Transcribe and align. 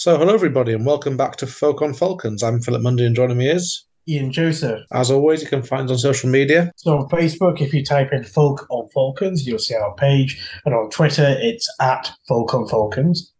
So, 0.00 0.16
hello 0.16 0.32
everybody, 0.32 0.72
and 0.72 0.86
welcome 0.86 1.18
back 1.18 1.36
to 1.36 1.46
Folk 1.46 1.82
on 1.82 1.92
Falcons. 1.92 2.42
I'm 2.42 2.62
Philip 2.62 2.80
Mundy, 2.80 3.04
and 3.04 3.14
joining 3.14 3.36
me 3.36 3.50
is 3.50 3.84
Ian 4.08 4.32
Joseph. 4.32 4.80
As 4.92 5.10
always, 5.10 5.42
you 5.42 5.46
can 5.46 5.62
find 5.62 5.90
us 5.90 5.90
on 5.90 5.98
social 5.98 6.30
media. 6.30 6.72
So 6.76 6.96
on 6.96 7.08
Facebook, 7.10 7.60
if 7.60 7.74
you 7.74 7.84
type 7.84 8.10
in 8.10 8.24
Folk 8.24 8.66
on 8.70 8.88
Falcons, 8.94 9.46
you'll 9.46 9.58
see 9.58 9.74
our 9.74 9.94
page, 9.96 10.42
and 10.64 10.74
on 10.74 10.88
Twitter, 10.88 11.36
it's 11.40 11.68
at 11.82 12.10
Folk 12.26 12.54
on 12.54 12.66
Falcons. 12.66 13.34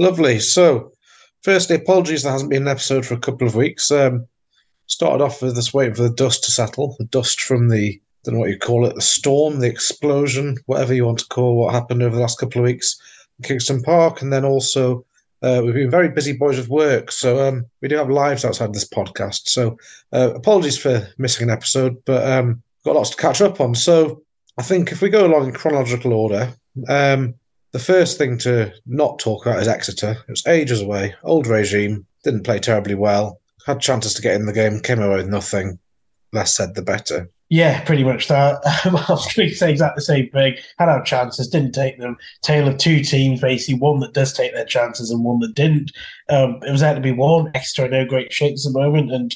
Lovely. 0.00 0.40
So, 0.40 0.90
firstly, 1.44 1.76
apologies 1.76 2.24
there 2.24 2.32
hasn't 2.32 2.50
been 2.50 2.62
an 2.62 2.68
episode 2.68 3.06
for 3.06 3.14
a 3.14 3.20
couple 3.20 3.46
of 3.46 3.54
weeks. 3.54 3.92
Um, 3.92 4.26
started 4.86 5.22
off 5.22 5.42
with 5.42 5.54
this 5.54 5.72
waiting 5.72 5.94
for 5.94 6.02
the 6.02 6.10
dust 6.10 6.42
to 6.42 6.50
settle, 6.50 6.96
the 6.98 7.04
dust 7.04 7.40
from 7.40 7.68
the 7.68 7.90
I 7.92 8.00
don't 8.24 8.34
know 8.34 8.40
what 8.40 8.50
you 8.50 8.58
call 8.58 8.84
it, 8.84 8.96
the 8.96 9.00
storm, 9.00 9.60
the 9.60 9.70
explosion, 9.70 10.56
whatever 10.66 10.92
you 10.92 11.06
want 11.06 11.20
to 11.20 11.28
call 11.28 11.54
what 11.56 11.72
happened 11.72 12.02
over 12.02 12.16
the 12.16 12.22
last 12.22 12.40
couple 12.40 12.62
of 12.62 12.64
weeks 12.64 13.00
in 13.38 13.46
Kingston 13.46 13.80
Park, 13.80 14.22
and 14.22 14.32
then 14.32 14.44
also 14.44 15.06
uh, 15.44 15.60
we've 15.62 15.74
been 15.74 15.90
very 15.90 16.08
busy 16.08 16.32
boys 16.32 16.56
with 16.56 16.68
work, 16.68 17.12
so 17.12 17.46
um, 17.46 17.66
we 17.82 17.88
do 17.88 17.96
have 17.96 18.08
lives 18.08 18.44
outside 18.44 18.72
this 18.72 18.88
podcast. 18.88 19.48
So 19.48 19.76
uh, 20.12 20.32
apologies 20.34 20.78
for 20.78 21.06
missing 21.18 21.48
an 21.48 21.54
episode, 21.54 22.02
but 22.06 22.26
um, 22.26 22.62
got 22.84 22.94
lots 22.94 23.10
to 23.10 23.16
catch 23.16 23.42
up 23.42 23.60
on. 23.60 23.74
So 23.74 24.22
I 24.56 24.62
think 24.62 24.90
if 24.90 25.02
we 25.02 25.10
go 25.10 25.26
along 25.26 25.48
in 25.48 25.52
chronological 25.52 26.14
order, 26.14 26.50
um, 26.88 27.34
the 27.72 27.78
first 27.78 28.16
thing 28.16 28.38
to 28.38 28.72
not 28.86 29.18
talk 29.18 29.44
about 29.44 29.60
is 29.60 29.68
Exeter. 29.68 30.12
It 30.12 30.30
was 30.30 30.46
ages 30.46 30.80
away, 30.80 31.14
old 31.24 31.46
regime, 31.46 32.06
didn't 32.22 32.44
play 32.44 32.58
terribly 32.58 32.94
well, 32.94 33.40
had 33.66 33.80
chances 33.80 34.14
to 34.14 34.22
get 34.22 34.36
in 34.36 34.46
the 34.46 34.52
game, 34.52 34.80
came 34.80 35.02
away 35.02 35.16
with 35.16 35.28
nothing. 35.28 35.78
Less 36.32 36.56
said, 36.56 36.74
the 36.74 36.82
better. 36.82 37.30
Yeah, 37.50 37.84
pretty 37.84 38.04
much 38.04 38.28
that. 38.28 38.60
I 38.84 39.12
was 39.12 39.32
going 39.32 39.50
to 39.50 39.54
say 39.54 39.70
exactly 39.70 40.00
the 40.00 40.02
same 40.02 40.30
thing. 40.30 40.56
Had 40.78 40.88
our 40.88 41.02
chances, 41.04 41.48
didn't 41.48 41.72
take 41.72 41.98
them. 41.98 42.16
Tale 42.42 42.68
of 42.68 42.78
two 42.78 43.00
teams, 43.00 43.40
basically 43.40 43.78
one 43.78 44.00
that 44.00 44.14
does 44.14 44.32
take 44.32 44.54
their 44.54 44.64
chances 44.64 45.10
and 45.10 45.24
one 45.24 45.40
that 45.40 45.54
didn't. 45.54 45.92
Um, 46.30 46.60
it 46.66 46.72
was 46.72 46.82
out 46.82 46.94
to 46.94 47.00
be 47.00 47.12
one. 47.12 47.50
Exeter 47.54 47.88
no 47.88 48.06
great 48.06 48.32
shakes 48.32 48.66
at 48.66 48.72
the 48.72 48.80
moment, 48.80 49.12
and 49.12 49.34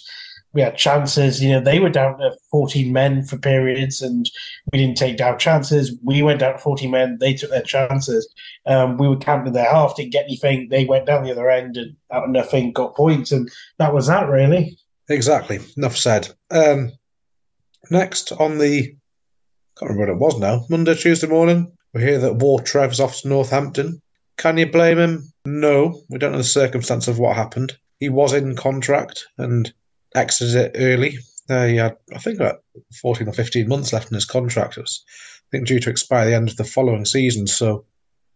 we 0.54 0.62
had 0.62 0.76
chances. 0.78 1.42
You 1.42 1.50
know, 1.52 1.60
they 1.60 1.80
were 1.80 1.90
down 1.90 2.18
to 2.18 2.34
14 2.50 2.92
men 2.92 3.24
for 3.24 3.38
periods, 3.38 4.00
and 4.00 4.28
we 4.72 4.78
didn't 4.78 4.96
take 4.96 5.18
down 5.18 5.38
chances. 5.38 5.96
We 6.02 6.22
went 6.22 6.40
down 6.40 6.54
to 6.54 6.58
14 6.58 6.90
men. 6.90 7.18
They 7.20 7.34
took 7.34 7.50
their 7.50 7.62
chances. 7.62 8.26
Um, 8.64 8.96
we 8.96 9.08
were 9.08 9.16
camping 9.16 9.52
their 9.52 9.70
half, 9.70 9.96
didn't 9.96 10.12
get 10.12 10.24
anything. 10.24 10.68
They 10.70 10.86
went 10.86 11.06
down 11.06 11.24
the 11.24 11.32
other 11.32 11.50
end 11.50 11.76
and 11.76 11.94
out 12.10 12.24
of 12.24 12.30
nothing 12.30 12.72
got 12.72 12.96
points, 12.96 13.32
and 13.32 13.50
that 13.78 13.92
was 13.92 14.06
that 14.06 14.28
really. 14.28 14.78
Exactly. 15.10 15.58
Enough 15.76 15.96
said. 15.96 16.28
Um, 16.50 16.92
Next, 17.90 18.32
on 18.32 18.58
the, 18.58 18.94
can't 19.78 19.90
remember 19.90 20.14
what 20.14 20.16
it 20.16 20.18
was 20.18 20.40
now, 20.40 20.66
Monday, 20.68 20.94
Tuesday 20.94 21.26
morning, 21.26 21.72
we 21.94 22.02
hear 22.02 22.18
that 22.18 22.36
War 22.36 22.60
Trev's 22.60 23.00
off 23.00 23.20
to 23.20 23.28
Northampton. 23.28 24.02
Can 24.36 24.58
you 24.58 24.70
blame 24.70 24.98
him? 24.98 25.32
No, 25.44 26.02
we 26.08 26.18
don't 26.18 26.32
know 26.32 26.38
the 26.38 26.44
circumstance 26.44 27.08
of 27.08 27.18
what 27.18 27.36
happened. 27.36 27.76
He 27.98 28.08
was 28.08 28.32
in 28.32 28.54
contract 28.56 29.26
and 29.38 29.72
exited 30.14 30.54
it 30.54 30.72
early. 30.76 31.18
Uh, 31.48 31.66
he 31.66 31.76
had, 31.76 31.96
I 32.14 32.18
think, 32.18 32.38
about 32.38 32.62
14 33.00 33.26
or 33.26 33.32
15 33.32 33.68
months 33.68 33.92
left 33.92 34.10
in 34.10 34.14
his 34.14 34.26
contract. 34.26 34.76
It 34.76 34.82
was, 34.82 35.04
I 35.08 35.48
think, 35.50 35.66
due 35.66 35.80
to 35.80 35.90
expire 35.90 36.26
the 36.26 36.36
end 36.36 36.50
of 36.50 36.56
the 36.56 36.64
following 36.64 37.04
season. 37.04 37.46
So, 37.46 37.84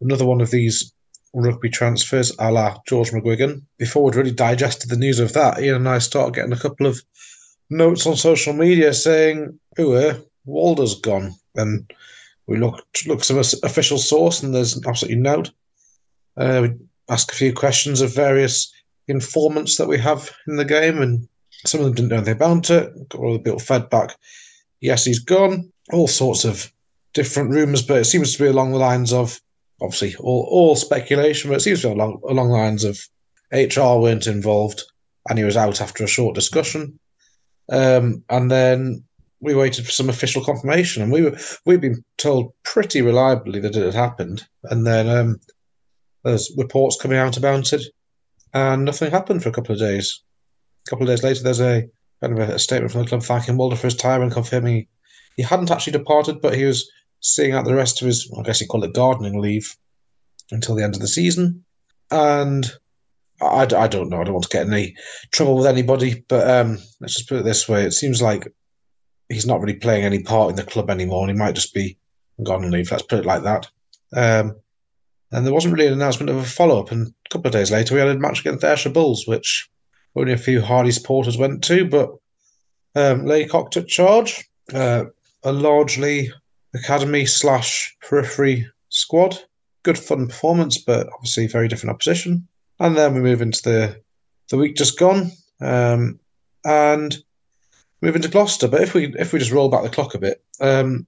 another 0.01 0.25
one 0.25 0.41
of 0.41 0.51
these 0.51 0.93
rugby 1.35 1.71
transfers 1.71 2.33
a 2.39 2.51
la 2.51 2.79
George 2.87 3.11
McGuigan. 3.11 3.63
Before 3.79 4.05
we'd 4.05 4.17
really 4.17 4.33
digested 4.33 4.91
the 4.91 4.97
news 4.97 5.19
of 5.19 5.33
that, 5.35 5.61
Ian 5.61 5.77
and 5.77 5.89
I 5.89 5.99
started 5.99 6.35
getting 6.35 6.53
a 6.53 6.59
couple 6.59 6.87
of 6.87 7.03
notes 7.73 8.07
on 8.07 8.17
social 8.17 8.53
media 8.53 8.93
saying, 8.93 9.59
"Oh, 9.79 9.93
uh, 9.93 10.19
Walder's 10.45 11.01
gone," 11.01 11.35
and 11.57 11.91
we 12.47 12.59
look 12.59 12.85
look 13.07 13.25
some 13.25 13.39
official 13.39 13.99
source, 13.99 14.43
and 14.43 14.55
there's 14.55 14.85
absolutely 14.87 15.21
no. 15.21 15.45
Uh, 16.37 16.61
we 16.63 16.75
ask 17.09 17.33
a 17.33 17.37
few 17.37 17.53
questions 17.53 18.01
of 18.01 18.15
various 18.15 18.73
informants 19.09 19.77
that 19.77 19.89
we 19.89 19.99
have 19.99 20.31
in 20.47 20.57
the 20.57 20.65
game, 20.65 21.01
and 21.03 21.29
some 21.67 21.81
of 21.81 21.87
them 21.87 21.95
didn't 21.95 22.09
know 22.11 22.17
anything 22.17 22.35
about 22.35 22.71
it. 22.71 23.09
Got 23.09 23.21
all 23.21 23.33
the 23.33 23.39
bit 23.39 23.61
fed 23.61 23.91
back. 23.91 24.17
Yes, 24.81 25.05
he's 25.05 25.19
gone. 25.19 25.73
All 25.93 26.09
sorts 26.09 26.45
of 26.45 26.73
different 27.15 27.51
rumours, 27.51 27.83
but 27.83 27.99
it 27.99 28.05
seems 28.05 28.33
to 28.33 28.43
be 28.43 28.49
along 28.49 28.73
the 28.73 28.79
lines 28.79 29.13
of 29.13 29.41
obviously 29.81 30.15
all, 30.17 30.47
all 30.51 30.77
speculation, 30.77 31.51
but 31.51 31.57
it 31.57 31.61
seems 31.61 31.83
to 31.83 31.89
be 31.89 31.93
along 31.93 32.21
along 32.29 32.49
the 32.49 32.55
lines 32.55 32.85
of 32.85 32.99
HR 33.53 34.01
weren't 34.01 34.27
involved 34.27 34.83
and 35.29 35.39
he 35.39 35.45
was 35.45 35.57
out 35.57 35.81
after 35.81 36.05
a 36.05 36.09
short 36.09 36.35
discussion. 36.35 36.99
Um, 37.73 38.23
and 38.29 38.51
then 38.51 39.05
we 39.41 39.55
waited 39.55 39.85
for 39.85 39.91
some 39.91 40.09
official 40.09 40.45
confirmation, 40.45 41.03
and 41.03 41.11
we 41.11 41.23
were 41.23 41.37
we've 41.67 41.81
been 41.81 42.05
told 42.19 42.53
pretty 42.65 43.03
reliably 43.03 43.59
that 43.61 43.75
it 43.75 43.85
had 43.85 43.95
happened. 43.95 44.47
And 44.65 44.87
then 44.87 45.09
um, 45.09 45.41
there's 46.23 46.53
reports 46.57 47.01
coming 47.01 47.19
out 47.19 47.37
about 47.37 47.73
it, 47.73 47.83
and 48.55 48.85
nothing 48.85 49.11
happened 49.11 49.43
for 49.43 49.49
a 49.49 49.53
couple 49.53 49.73
of 49.73 49.81
days. 49.81 50.23
A 50.87 50.91
couple 50.91 51.05
of 51.05 51.09
days 51.09 51.25
later, 51.25 51.43
there's 51.43 51.61
a 51.61 51.89
kind 52.21 52.39
of 52.39 52.49
a, 52.49 52.59
statement 52.59 52.93
from 52.93 53.03
the 53.03 53.09
club 53.09 53.23
thanking 53.23 53.57
Walder 53.57 53.77
for 53.77 53.89
his 53.89 53.97
time 53.97 54.23
and 54.23 54.31
confirming 54.31 54.87
he 55.37 55.43
hadn't 55.43 55.71
actually 55.71 55.93
departed, 55.93 56.41
but 56.41 56.55
he 56.55 56.65
was 56.65 56.89
seeing 57.21 57.53
out 57.53 57.65
the 57.65 57.75
rest 57.75 58.03
of 58.03 58.07
his, 58.07 58.31
I 58.39 58.43
guess 58.43 58.61
he 58.61 58.67
called 58.67 58.85
it 58.85 58.95
gardening 58.95 59.41
leave, 59.41 59.75
until 60.51 60.75
the 60.75 60.85
end 60.85 60.95
of 60.95 61.01
the 61.01 61.09
season. 61.09 61.65
And 62.11 62.71
I, 63.43 63.63
I 63.63 63.89
don't 63.89 64.09
know. 64.09 64.21
I 64.21 64.25
don't 64.25 64.35
want 64.35 64.45
to 64.45 64.57
get 64.57 64.67
any 64.67 64.95
trouble 65.31 65.57
with 65.57 65.67
anybody, 65.67 66.25
but 66.29 66.49
um, 66.49 66.79
let's 67.01 67.15
just 67.15 67.29
put 67.29 67.39
it 67.39 67.45
this 67.45 67.69
way: 67.69 67.85
it 67.85 67.93
seems 67.93 68.23
like 68.23 68.53
he's 69.29 69.47
not 69.47 69.61
really 69.61 69.79
playing 69.79 70.05
any 70.05 70.23
part 70.23 70.51
in 70.51 70.57
the 70.57 70.65
club 70.65 70.91
anymore, 70.91 71.23
and 71.23 71.37
he 71.37 71.43
might 71.43 71.55
just 71.55 71.75
be 71.75 71.99
gone 72.43 72.63
and 72.63 72.73
leave. 72.73 72.91
Let's 72.91 73.03
put 73.03 73.21
it 73.21 73.27
like 73.27 73.43
that. 73.43 73.69
Um, 74.15 74.57
and 75.31 75.47
there 75.47 75.55
wasn't 75.55 75.75
really 75.75 75.87
an 75.87 75.95
announcement 75.95 76.31
of 76.31 76.37
a 76.37 76.45
follow 76.45 76.79
up. 76.79 76.93
And 76.93 77.09
a 77.09 77.29
couple 77.31 77.49
of 77.49 77.55
days 77.55 77.71
later, 77.71 77.95
we 77.95 78.01
had 78.01 78.09
a 78.09 78.19
match 78.19 78.41
against 78.41 78.61
the 78.61 78.69
Ayrshire 78.69 78.91
Bulls, 78.91 79.27
which 79.27 79.71
only 80.15 80.33
a 80.33 80.39
few 80.39 80.61
Hardy 80.61 80.91
supporters 80.91 81.39
went 81.39 81.65
to, 81.65 81.87
but 81.87 82.11
um, 82.95 83.25
Laycock 83.25 83.71
took 83.71 83.89
charge. 83.89 84.45
Uh, 84.73 85.05
a 85.45 85.53
largely 85.53 86.31
academy 86.75 87.27
slash 87.27 87.97
periphery 88.01 88.67
squad. 88.91 89.39
Good 89.83 89.99
fun 89.99 90.29
performance, 90.29 90.79
but 90.79 91.09
obviously 91.15 91.47
very 91.47 91.69
different 91.69 91.95
opposition. 91.95 92.47
And 92.83 92.97
then 92.97 93.15
we 93.15 93.21
move 93.21 93.41
into 93.41 93.63
the 93.63 94.03
the 94.51 94.57
week 94.57 94.75
just 94.75 94.99
gone, 94.99 95.31
um, 95.61 96.19
and 96.65 97.17
move 98.01 98.17
into 98.17 98.27
Gloucester. 98.27 98.67
But 98.67 98.83
if 98.83 98.93
we 98.93 99.15
if 99.17 99.33
we 99.33 99.39
just 99.39 99.53
roll 99.53 99.69
back 99.69 99.85
the 99.85 99.89
clock 99.89 100.17
a 100.17 100.19
bit, 100.19 100.43
um, 100.61 101.07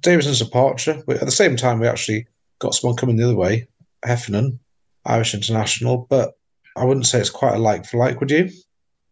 departure. 0.00 1.02
At 1.06 1.20
the 1.20 1.30
same 1.30 1.56
time, 1.56 1.78
we 1.78 1.86
actually 1.86 2.26
got 2.58 2.74
someone 2.74 2.96
coming 2.96 3.16
the 3.16 3.24
other 3.24 3.36
way, 3.36 3.68
Heffernan, 4.02 4.58
Irish 5.04 5.34
international. 5.34 6.06
But 6.08 6.38
I 6.74 6.86
wouldn't 6.86 7.06
say 7.06 7.20
it's 7.20 7.28
quite 7.28 7.54
a 7.54 7.58
like 7.58 7.84
for 7.84 7.98
like. 7.98 8.18
Would 8.20 8.30
you? 8.30 8.50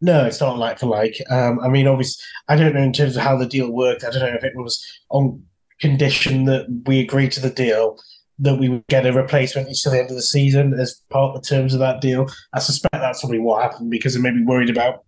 No, 0.00 0.24
it's 0.24 0.40
not 0.40 0.56
like 0.56 0.78
for 0.78 0.86
like. 0.86 1.18
Um, 1.28 1.60
I 1.60 1.68
mean, 1.68 1.86
obviously, 1.86 2.24
I 2.48 2.56
don't 2.56 2.74
know 2.74 2.80
in 2.80 2.94
terms 2.94 3.16
of 3.16 3.22
how 3.22 3.36
the 3.36 3.46
deal 3.46 3.70
worked. 3.70 4.02
I 4.02 4.10
don't 4.10 4.20
know 4.32 4.38
if 4.38 4.44
it 4.44 4.56
was 4.56 4.82
on 5.10 5.44
condition 5.78 6.46
that 6.46 6.84
we 6.86 7.00
agreed 7.00 7.32
to 7.32 7.40
the 7.40 7.50
deal 7.50 7.98
that 8.38 8.58
we 8.58 8.68
would 8.68 8.86
get 8.88 9.06
a 9.06 9.12
replacement 9.12 9.68
until 9.68 9.92
the 9.92 10.00
end 10.00 10.10
of 10.10 10.16
the 10.16 10.22
season 10.22 10.74
as 10.74 11.02
part 11.10 11.34
of 11.36 11.42
the 11.42 11.48
terms 11.48 11.74
of 11.74 11.80
that 11.80 12.00
deal. 12.00 12.26
I 12.52 12.58
suspect 12.58 12.94
that's 12.94 13.20
probably 13.20 13.38
what 13.38 13.62
happened 13.62 13.90
because 13.90 14.14
they 14.14 14.20
may 14.20 14.32
be 14.32 14.44
worried 14.44 14.70
about 14.70 15.04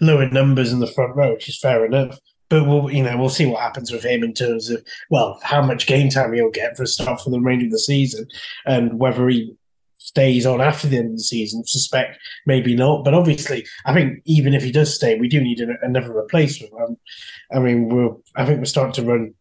lower 0.00 0.28
numbers 0.28 0.72
in 0.72 0.80
the 0.80 0.86
front 0.86 1.14
row, 1.16 1.32
which 1.32 1.48
is 1.48 1.58
fair 1.58 1.84
enough. 1.84 2.18
But 2.48 2.66
we'll, 2.66 2.90
you 2.90 3.04
know, 3.04 3.16
we'll 3.16 3.28
see 3.28 3.46
what 3.46 3.60
happens 3.60 3.92
with 3.92 4.02
him 4.02 4.24
in 4.24 4.34
terms 4.34 4.70
of 4.70 4.84
well, 5.08 5.38
how 5.42 5.62
much 5.62 5.86
game 5.86 6.10
time 6.10 6.32
he'll 6.32 6.50
get 6.50 6.76
for 6.76 6.82
a 6.82 6.86
start 6.86 7.20
for 7.20 7.30
the 7.30 7.38
remainder 7.38 7.66
of 7.66 7.70
the 7.70 7.78
season, 7.78 8.26
and 8.66 8.98
whether 8.98 9.28
he 9.28 9.54
stays 10.00 10.46
on 10.46 10.60
after 10.60 10.88
the 10.88 10.96
end 10.96 11.10
of 11.10 11.16
the 11.16 11.22
season. 11.22 11.64
Suspect 11.64 12.18
maybe 12.46 12.74
not, 12.74 13.04
but 13.04 13.14
obviously, 13.14 13.64
I 13.86 13.94
think 13.94 14.20
even 14.24 14.54
if 14.54 14.64
he 14.64 14.72
does 14.72 14.92
stay, 14.92 15.18
we 15.18 15.28
do 15.28 15.40
need 15.40 15.60
another 15.60 16.12
replacement. 16.12 16.72
Um, 16.74 16.96
I 17.52 17.60
mean, 17.60 17.88
we're 17.88 18.16
I 18.34 18.44
think 18.44 18.58
we're 18.58 18.64
starting 18.64 19.04
to 19.04 19.08
run 19.08 19.34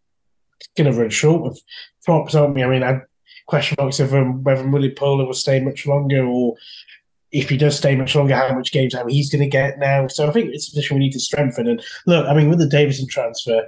going 0.78 0.92
to 0.92 0.97
run 0.97 1.09
short 1.09 1.52
of 1.52 1.59
props, 2.06 2.36
aren't 2.36 2.56
we? 2.56 2.64
I 2.64 2.68
mean, 2.68 2.84
I 2.84 3.02
question 3.50 3.75
marks 3.80 4.00
um, 4.00 4.44
whether 4.44 4.68
Willie 4.68 4.92
Pola 4.92 5.25
will 5.25 5.34
stay 5.34 5.59
much 5.59 5.88
longer 5.88 6.24
or 6.24 6.56
if 7.31 7.50
he 7.50 7.58
does 7.58 7.78
stay 7.78 7.96
much 7.96 8.16
longer, 8.16 8.35
how 8.35 8.53
much 8.53 8.72
game 8.72 8.90
time 8.90 9.08
he's 9.08 9.29
going 9.29 9.41
to 9.41 9.50
get 9.50 9.79
now. 9.79 10.08
So 10.08 10.28
I 10.28 10.32
think 10.32 10.53
it's 10.53 10.67
a 10.67 10.72
position 10.72 10.97
we 10.97 11.03
need 11.03 11.14
to 11.14 11.20
strengthen. 11.20 11.67
And 11.67 11.84
look, 12.08 12.28
I 12.28 12.34
mean, 12.34 12.50
with 12.50 12.59
the 12.59 12.67
Davison 12.67 13.08
transfer, 13.08 13.67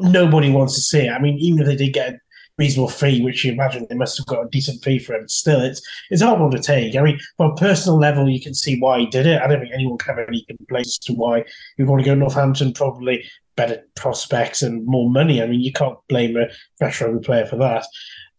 nobody 0.00 0.50
wants 0.50 0.74
to 0.74 0.80
see 0.80 1.06
it. 1.06 1.10
I 1.10 1.18
mean, 1.18 1.38
even 1.38 1.60
if 1.60 1.66
they 1.66 1.76
did 1.76 1.94
get 1.94 2.14
a 2.14 2.20
reasonable 2.58 2.90
fee, 2.90 3.22
which 3.22 3.44
you 3.44 3.52
imagine 3.52 3.86
they 3.88 3.94
must 3.94 4.18
have 4.18 4.26
got 4.26 4.44
a 4.44 4.48
decent 4.50 4.82
fee 4.82 4.98
for 4.98 5.14
him, 5.14 5.28
still, 5.28 5.60
it's 5.60 5.80
it's 6.10 6.22
hard 6.22 6.40
one 6.40 6.50
to 6.50 6.58
take. 6.58 6.96
I 6.96 7.02
mean, 7.02 7.18
from 7.36 7.52
a 7.52 7.56
personal 7.56 7.98
level, 7.98 8.28
you 8.28 8.40
can 8.40 8.54
see 8.54 8.78
why 8.78 9.00
he 9.00 9.06
did 9.06 9.26
it. 9.26 9.40
I 9.40 9.46
don't 9.46 9.60
think 9.60 9.72
anyone 9.72 9.98
can 9.98 10.16
have 10.16 10.28
any 10.28 10.44
complaints 10.44 10.98
to 10.98 11.14
why 11.14 11.44
he 11.76 11.82
would 11.82 11.88
want 11.88 12.02
to 12.02 12.06
go 12.06 12.14
to 12.14 12.20
Northampton. 12.20 12.72
Probably 12.72 13.24
better 13.58 13.82
prospects 13.96 14.62
and 14.62 14.86
more 14.86 15.10
money. 15.10 15.42
I 15.42 15.46
mean, 15.46 15.60
you 15.60 15.72
can't 15.72 15.98
blame 16.08 16.36
a 16.36 16.46
fresh 16.78 17.02
rugby 17.02 17.18
player 17.18 17.44
for 17.44 17.56
that. 17.56 17.84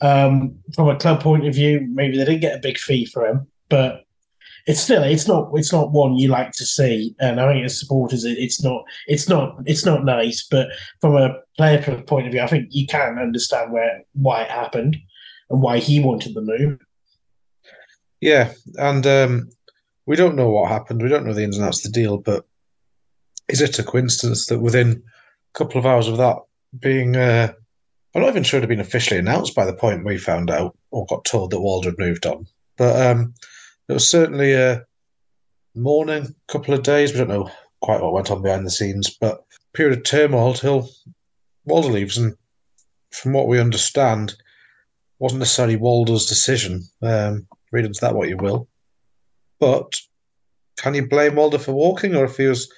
Um, 0.01 0.55
from 0.73 0.87
a 0.87 0.95
club 0.95 1.21
point 1.21 1.45
of 1.45 1.53
view, 1.53 1.85
maybe 1.91 2.17
they 2.17 2.23
didn't 2.23 2.39
get 2.39 2.55
a 2.55 2.61
big 2.61 2.77
fee 2.77 3.05
for 3.05 3.27
him, 3.27 3.45
but 3.67 4.05
it's 4.65 4.79
still 4.79 5.03
it's 5.03 5.27
not 5.27 5.51
it's 5.55 5.73
not 5.73 5.91
one 5.91 6.15
you 6.15 6.29
like 6.29 6.51
to 6.53 6.65
see. 6.65 7.15
And 7.19 7.41
I 7.41 7.51
think 7.51 7.65
as 7.65 7.77
supporters, 7.77 8.23
it's 8.23 8.63
not 8.63 8.83
it's 9.07 9.27
not 9.27 9.57
it's 9.65 9.85
not 9.85 10.05
nice. 10.05 10.47
But 10.49 10.69
from 11.01 11.17
a 11.17 11.35
player 11.57 11.81
point 12.07 12.27
of 12.27 12.31
view, 12.31 12.41
I 12.41 12.47
think 12.47 12.69
you 12.71 12.87
can 12.87 13.19
understand 13.19 13.73
where 13.73 14.03
why 14.13 14.43
it 14.43 14.49
happened 14.49 14.95
and 15.49 15.61
why 15.61 15.79
he 15.79 15.99
wanted 15.99 16.33
the 16.33 16.41
move. 16.41 16.79
Yeah, 18.21 18.53
and 18.77 19.05
um, 19.05 19.49
we 20.05 20.15
don't 20.15 20.35
know 20.35 20.49
what 20.49 20.69
happened. 20.69 21.01
We 21.01 21.09
don't 21.09 21.25
know 21.25 21.33
the 21.33 21.43
ins 21.43 21.57
and 21.57 21.65
outs 21.65 21.85
of 21.85 21.91
the 21.91 21.99
deal, 21.99 22.17
but 22.17 22.45
is 23.49 23.61
it 23.61 23.79
a 23.79 23.83
coincidence 23.83 24.45
that 24.47 24.59
within 24.59 25.03
a 25.53 25.57
couple 25.57 25.79
of 25.79 25.85
hours 25.85 26.07
of 26.07 26.17
that 26.17 26.37
being, 26.79 27.15
uh, 27.15 27.51
I'm 28.13 28.21
not 28.21 28.29
even 28.29 28.43
sure 28.43 28.59
it 28.59 28.61
had 28.61 28.69
been 28.69 28.79
officially 28.79 29.19
announced 29.19 29.55
by 29.55 29.65
the 29.65 29.73
point 29.73 30.05
we 30.05 30.17
found 30.17 30.49
out 30.49 30.77
or 30.91 31.05
got 31.07 31.25
told 31.25 31.51
that 31.51 31.59
Walder 31.59 31.89
had 31.89 31.99
moved 31.99 32.25
on, 32.25 32.47
but 32.77 33.09
um, 33.09 33.33
it 33.87 33.93
was 33.93 34.09
certainly 34.09 34.53
a 34.53 34.83
morning, 35.75 36.35
couple 36.47 36.73
of 36.73 36.83
days. 36.83 37.11
We 37.11 37.19
don't 37.19 37.29
know 37.29 37.51
quite 37.81 38.01
what 38.01 38.13
went 38.13 38.31
on 38.31 38.41
behind 38.41 38.65
the 38.65 38.71
scenes, 38.71 39.09
but 39.09 39.45
period 39.73 39.97
of 39.97 40.03
turmoil 40.03 40.53
till 40.53 40.89
Walder 41.65 41.89
leaves, 41.89 42.17
and 42.17 42.35
from 43.11 43.33
what 43.33 43.47
we 43.47 43.59
understand, 43.59 44.35
wasn't 45.19 45.39
necessarily 45.39 45.75
Walder's 45.75 46.25
decision. 46.25 46.83
Um, 47.01 47.47
read 47.71 47.85
into 47.85 48.01
that 48.01 48.15
what 48.15 48.29
you 48.29 48.37
will. 48.37 48.67
But 49.59 49.93
can 50.77 50.93
you 50.93 51.07
blame 51.07 51.35
Walder 51.35 51.59
for 51.59 51.73
walking, 51.73 52.15
or 52.15 52.25
if 52.25 52.37
he 52.37 52.47
was 52.47 52.71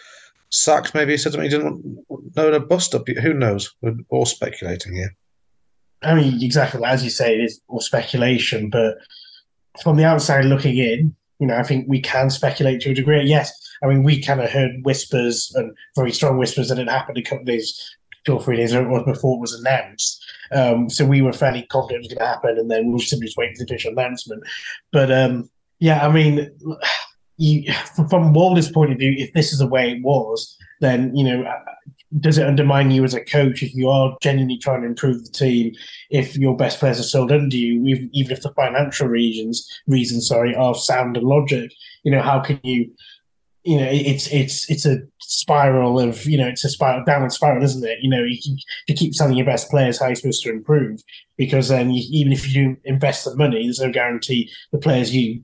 sacked, 0.51 0.93
maybe 0.93 1.13
he 1.13 1.17
said 1.17 1.31
something 1.31 1.49
he 1.49 1.55
didn't 1.55 2.05
know 2.35 2.47
in 2.47 2.53
a 2.53 2.59
bust 2.59 2.93
up? 2.93 3.07
Who 3.07 3.33
knows? 3.33 3.73
We're 3.81 3.95
all 4.09 4.25
speculating 4.25 4.93
here. 4.93 5.15
I 6.03 6.15
mean, 6.15 6.43
exactly 6.43 6.83
as 6.83 7.03
you 7.03 7.09
say, 7.09 7.35
it 7.35 7.43
is 7.43 7.61
all 7.67 7.79
speculation, 7.79 8.69
but 8.69 8.97
from 9.81 9.97
the 9.97 10.05
outside 10.05 10.45
looking 10.45 10.77
in, 10.77 11.15
you 11.39 11.47
know, 11.47 11.57
I 11.57 11.63
think 11.63 11.85
we 11.87 11.99
can 11.99 12.29
speculate 12.29 12.81
to 12.81 12.91
a 12.91 12.93
degree. 12.93 13.23
Yes, 13.23 13.51
I 13.83 13.87
mean, 13.87 14.03
we 14.03 14.21
kind 14.21 14.41
of 14.41 14.49
heard 14.49 14.71
whispers 14.83 15.51
and 15.55 15.75
very 15.95 16.11
strong 16.11 16.37
whispers 16.37 16.69
that 16.69 16.79
it 16.79 16.89
happened 16.89 17.17
a 17.17 17.23
couple 17.23 17.39
of 17.39 17.45
days, 17.45 17.95
two 18.25 18.33
or 18.33 18.41
three 18.41 18.57
days 18.57 18.73
before 18.73 19.37
it 19.37 19.41
was 19.41 19.53
announced. 19.53 20.23
Um, 20.51 20.89
so 20.89 21.05
we 21.05 21.21
were 21.21 21.33
fairly 21.33 21.63
confident 21.63 22.05
it 22.05 22.09
was 22.09 22.13
going 22.13 22.19
to 22.19 22.35
happen, 22.35 22.57
and 22.57 22.69
then 22.69 22.87
we 22.87 22.93
will 22.93 22.99
simply 22.99 23.27
just 23.27 23.37
wait 23.37 23.57
for 23.57 23.63
the 23.63 23.73
official 23.73 23.91
announcement. 23.91 24.43
But 24.91 25.11
um, 25.11 25.49
yeah, 25.79 26.05
I 26.05 26.11
mean, 26.11 26.51
you, 27.41 27.73
from 28.09 28.33
Walder's 28.33 28.71
point 28.71 28.91
of 28.91 28.99
view, 28.99 29.15
if 29.17 29.33
this 29.33 29.51
is 29.51 29.59
the 29.59 29.67
way 29.67 29.91
it 29.91 30.03
was, 30.03 30.57
then 30.79 31.15
you 31.15 31.23
know, 31.23 31.43
does 32.19 32.37
it 32.37 32.45
undermine 32.45 32.91
you 32.91 33.03
as 33.03 33.13
a 33.13 33.23
coach 33.23 33.63
if 33.63 33.73
you 33.73 33.89
are 33.89 34.15
genuinely 34.21 34.57
trying 34.57 34.81
to 34.81 34.87
improve 34.87 35.23
the 35.23 35.31
team? 35.31 35.73
If 36.11 36.37
your 36.37 36.55
best 36.55 36.79
players 36.79 36.99
are 36.99 37.03
sold 37.03 37.31
under 37.31 37.55
you, 37.55 37.83
even 38.13 38.31
if 38.31 38.41
the 38.41 38.53
financial 38.53 39.07
reasons, 39.07 39.67
reasons, 39.87 40.27
sorry, 40.27 40.55
are 40.55 40.75
sound 40.75 41.17
and 41.17 41.25
logic, 41.25 41.71
you 42.03 42.11
know, 42.11 42.21
how 42.21 42.39
can 42.39 42.59
you? 42.63 42.91
You 43.63 43.77
know, 43.77 43.89
it's 43.91 44.27
it's 44.27 44.69
it's 44.71 44.87
a 44.87 44.97
spiral 45.21 45.99
of 45.99 46.25
you 46.25 46.35
know 46.35 46.47
it's 46.47 46.63
a 46.63 46.69
spiral 46.69 47.03
downward 47.05 47.31
spiral, 47.31 47.63
isn't 47.63 47.87
it? 47.87 47.99
You 48.01 48.09
know, 48.09 48.23
you, 48.23 48.57
you 48.87 48.95
keep 48.95 49.13
selling 49.13 49.37
your 49.37 49.45
best 49.45 49.69
players, 49.69 49.99
how 49.99 50.05
are 50.05 50.09
you 50.09 50.15
supposed 50.15 50.43
to 50.43 50.49
improve? 50.49 50.99
Because 51.37 51.69
then 51.69 51.91
you, 51.91 52.03
even 52.09 52.33
if 52.33 52.55
you 52.55 52.77
invest 52.85 53.25
the 53.25 53.35
money, 53.35 53.63
there's 53.63 53.79
no 53.79 53.91
guarantee 53.91 54.51
the 54.71 54.79
players 54.79 55.15
you 55.15 55.43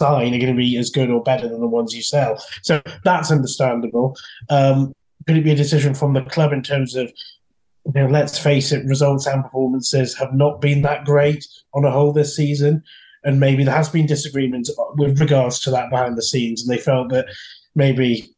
sign 0.00 0.34
are 0.34 0.42
going 0.44 0.56
to 0.56 0.64
be 0.66 0.78
as 0.78 0.90
good 0.98 1.10
or 1.10 1.22
better 1.22 1.46
than 1.48 1.60
the 1.60 1.74
ones 1.78 1.94
you 1.94 2.02
sell. 2.02 2.32
So 2.62 2.80
that's 3.04 3.30
understandable. 3.30 4.16
Um, 4.48 4.94
could 5.26 5.36
it 5.36 5.44
be 5.44 5.52
a 5.52 5.64
decision 5.64 5.92
from 5.94 6.14
the 6.14 6.22
club 6.34 6.52
in 6.52 6.62
terms 6.62 6.96
of, 6.96 7.06
you 7.86 7.92
know, 7.94 8.06
let's 8.06 8.38
face 8.38 8.72
it, 8.72 8.86
results 8.86 9.26
and 9.26 9.44
performances 9.44 10.18
have 10.18 10.32
not 10.32 10.60
been 10.60 10.82
that 10.82 11.04
great 11.04 11.46
on 11.74 11.84
a 11.84 11.90
whole 11.90 12.12
this 12.12 12.34
season, 12.34 12.82
and 13.24 13.38
maybe 13.38 13.64
there 13.64 13.80
has 13.80 13.90
been 13.90 14.06
disagreement 14.06 14.68
with 14.96 15.20
regards 15.20 15.60
to 15.60 15.70
that 15.70 15.90
behind 15.90 16.16
the 16.16 16.28
scenes, 16.30 16.62
and 16.62 16.70
they 16.70 16.82
felt 16.82 17.10
that 17.10 17.26
maybe 17.74 18.34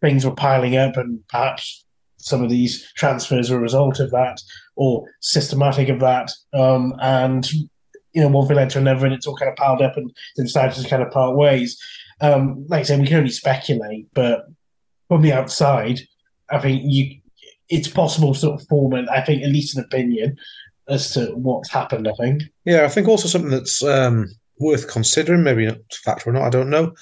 things 0.00 0.24
were 0.24 0.34
piling 0.34 0.76
up, 0.76 0.96
and 0.96 1.20
perhaps 1.28 1.84
some 2.18 2.42
of 2.42 2.50
these 2.50 2.90
transfers 2.96 3.50
were 3.50 3.58
a 3.58 3.68
result 3.68 4.00
of 4.00 4.10
that 4.10 4.40
or 4.76 5.04
systematic 5.20 5.88
of 5.90 6.00
that, 6.00 6.32
um, 6.52 6.94
and 7.00 7.50
you 8.14 8.22
know, 8.22 8.28
one 8.28 8.46
thing 8.46 8.56
led 8.56 8.70
to 8.70 8.78
another, 8.78 9.04
and 9.04 9.14
it's 9.14 9.26
all 9.26 9.36
kind 9.36 9.50
of 9.50 9.56
piled 9.56 9.82
up, 9.82 9.96
and 9.96 10.10
they 10.36 10.44
decided 10.44 10.74
to 10.76 10.88
kind 10.88 11.02
of 11.02 11.10
part 11.10 11.36
ways. 11.36 11.80
Um, 12.20 12.64
like 12.68 12.80
I 12.80 12.82
said, 12.84 13.00
we 13.00 13.06
can 13.06 13.18
only 13.18 13.30
speculate, 13.30 14.06
but 14.14 14.46
from 15.08 15.22
the 15.22 15.32
outside, 15.32 16.00
I 16.50 16.58
think 16.58 16.82
you 16.84 17.20
it's 17.68 17.88
possible 17.88 18.34
to 18.34 18.38
sort 18.38 18.60
of 18.60 18.68
form 18.68 18.92
an, 18.92 19.08
I 19.08 19.20
think, 19.20 19.42
at 19.42 19.48
least 19.48 19.76
an 19.76 19.84
opinion 19.84 20.36
as 20.88 21.12
to 21.14 21.26
what's 21.34 21.70
happened. 21.70 22.08
I 22.08 22.12
think. 22.12 22.42
Yeah, 22.64 22.84
I 22.84 22.88
think 22.88 23.08
also 23.08 23.28
something 23.28 23.50
that's 23.50 23.82
um, 23.82 24.28
worth 24.60 24.88
considering, 24.88 25.42
maybe 25.42 25.66
not 25.66 25.78
fact 26.04 26.26
or 26.26 26.32
not, 26.32 26.42
I 26.44 26.50
don't 26.50 26.70
know. 26.70 26.94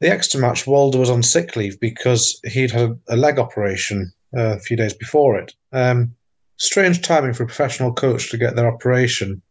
The 0.00 0.10
Exeter 0.10 0.38
match, 0.38 0.66
Walder 0.66 0.98
was 0.98 1.10
on 1.10 1.22
sick 1.22 1.56
leave 1.56 1.80
because 1.80 2.38
he'd 2.44 2.70
had 2.70 2.98
a 3.08 3.16
leg 3.16 3.38
operation 3.38 4.12
uh, 4.36 4.56
a 4.56 4.60
few 4.60 4.76
days 4.76 4.92
before 4.92 5.38
it. 5.38 5.54
Um, 5.72 6.14
strange 6.58 7.02
timing 7.02 7.32
for 7.32 7.44
a 7.44 7.46
professional 7.46 7.92
coach 7.92 8.30
to 8.30 8.38
get 8.38 8.56
their 8.56 8.68
operation. 8.68 9.42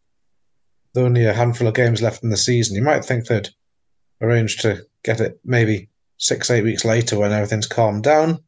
Only 0.95 1.25
a 1.25 1.33
handful 1.33 1.67
of 1.67 1.73
games 1.73 2.01
left 2.01 2.23
in 2.23 2.29
the 2.29 2.37
season, 2.37 2.75
you 2.75 2.81
might 2.81 3.03
think 3.03 3.25
they'd 3.25 3.49
arrange 4.21 4.57
to 4.57 4.85
get 5.03 5.19
it 5.19 5.39
maybe 5.43 5.89
six, 6.17 6.49
eight 6.49 6.63
weeks 6.63 6.85
later 6.85 7.19
when 7.19 7.31
everything's 7.31 7.67
calmed 7.67 8.03
down. 8.03 8.39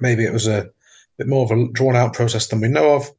Maybe 0.00 0.24
it 0.24 0.32
was 0.32 0.46
a 0.46 0.70
bit 1.16 1.26
more 1.26 1.44
of 1.44 1.50
a 1.50 1.68
drawn 1.72 1.96
out 1.96 2.12
process 2.12 2.46
than 2.48 2.60
we 2.60 2.68
know 2.68 2.94
of. 2.94 3.10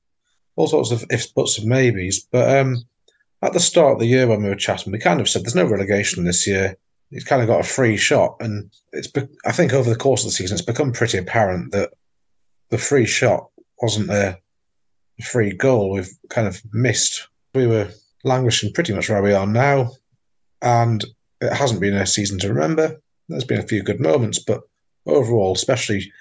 All 0.55 0.67
sorts 0.67 0.91
of 0.91 1.03
ifs, 1.09 1.27
buts, 1.27 1.57
and 1.57 1.67
maybes. 1.67 2.27
But 2.31 2.57
um, 2.59 2.77
at 3.41 3.53
the 3.53 3.59
start 3.59 3.93
of 3.93 3.99
the 3.99 4.05
year 4.05 4.27
when 4.27 4.43
we 4.43 4.49
were 4.49 4.55
chatting, 4.55 4.91
we 4.91 4.99
kind 4.99 5.19
of 5.19 5.29
said 5.29 5.43
there's 5.43 5.55
no 5.55 5.65
relegation 5.65 6.23
this 6.23 6.45
year. 6.45 6.75
He's 7.09 7.23
kind 7.23 7.41
of 7.41 7.47
got 7.47 7.61
a 7.61 7.67
free 7.67 7.97
shot, 7.97 8.35
and 8.39 8.69
it's. 8.91 9.07
Be- 9.07 9.27
I 9.43 9.51
think 9.51 9.73
over 9.73 9.89
the 9.89 9.95
course 9.95 10.23
of 10.23 10.29
the 10.29 10.35
season, 10.35 10.55
it's 10.55 10.65
become 10.65 10.91
pretty 10.91 11.17
apparent 11.17 11.71
that 11.71 11.89
the 12.69 12.77
free 12.77 13.07
shot 13.07 13.49
wasn't 13.81 14.11
a 14.11 14.37
free 15.23 15.53
goal. 15.53 15.91
We've 15.91 16.11
kind 16.29 16.47
of 16.47 16.61
missed. 16.71 17.27
We 17.55 17.65
were 17.65 17.89
languishing 18.23 18.73
pretty 18.73 18.93
much 18.93 19.09
where 19.09 19.21
we 19.21 19.33
are 19.33 19.47
now, 19.47 19.91
and 20.61 21.03
it 21.41 21.53
hasn't 21.53 21.81
been 21.81 21.95
a 21.95 22.05
season 22.05 22.39
to 22.39 22.53
remember. 22.53 22.99
There's 23.27 23.45
been 23.45 23.59
a 23.59 23.67
few 23.67 23.83
good 23.83 23.99
moments, 23.99 24.39
but 24.39 24.61
overall, 25.05 25.53
especially 25.53 26.11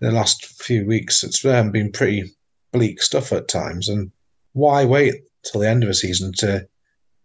the 0.00 0.10
last 0.10 0.44
few 0.62 0.86
weeks, 0.86 1.22
it's 1.22 1.44
um, 1.44 1.70
been 1.70 1.92
pretty 1.92 2.34
bleak 2.72 3.02
stuff 3.02 3.32
at 3.32 3.48
times. 3.48 3.88
And 3.88 4.10
why 4.52 4.84
wait 4.84 5.14
till 5.44 5.60
the 5.60 5.68
end 5.68 5.82
of 5.84 5.90
a 5.90 5.94
season 5.94 6.32
to 6.38 6.66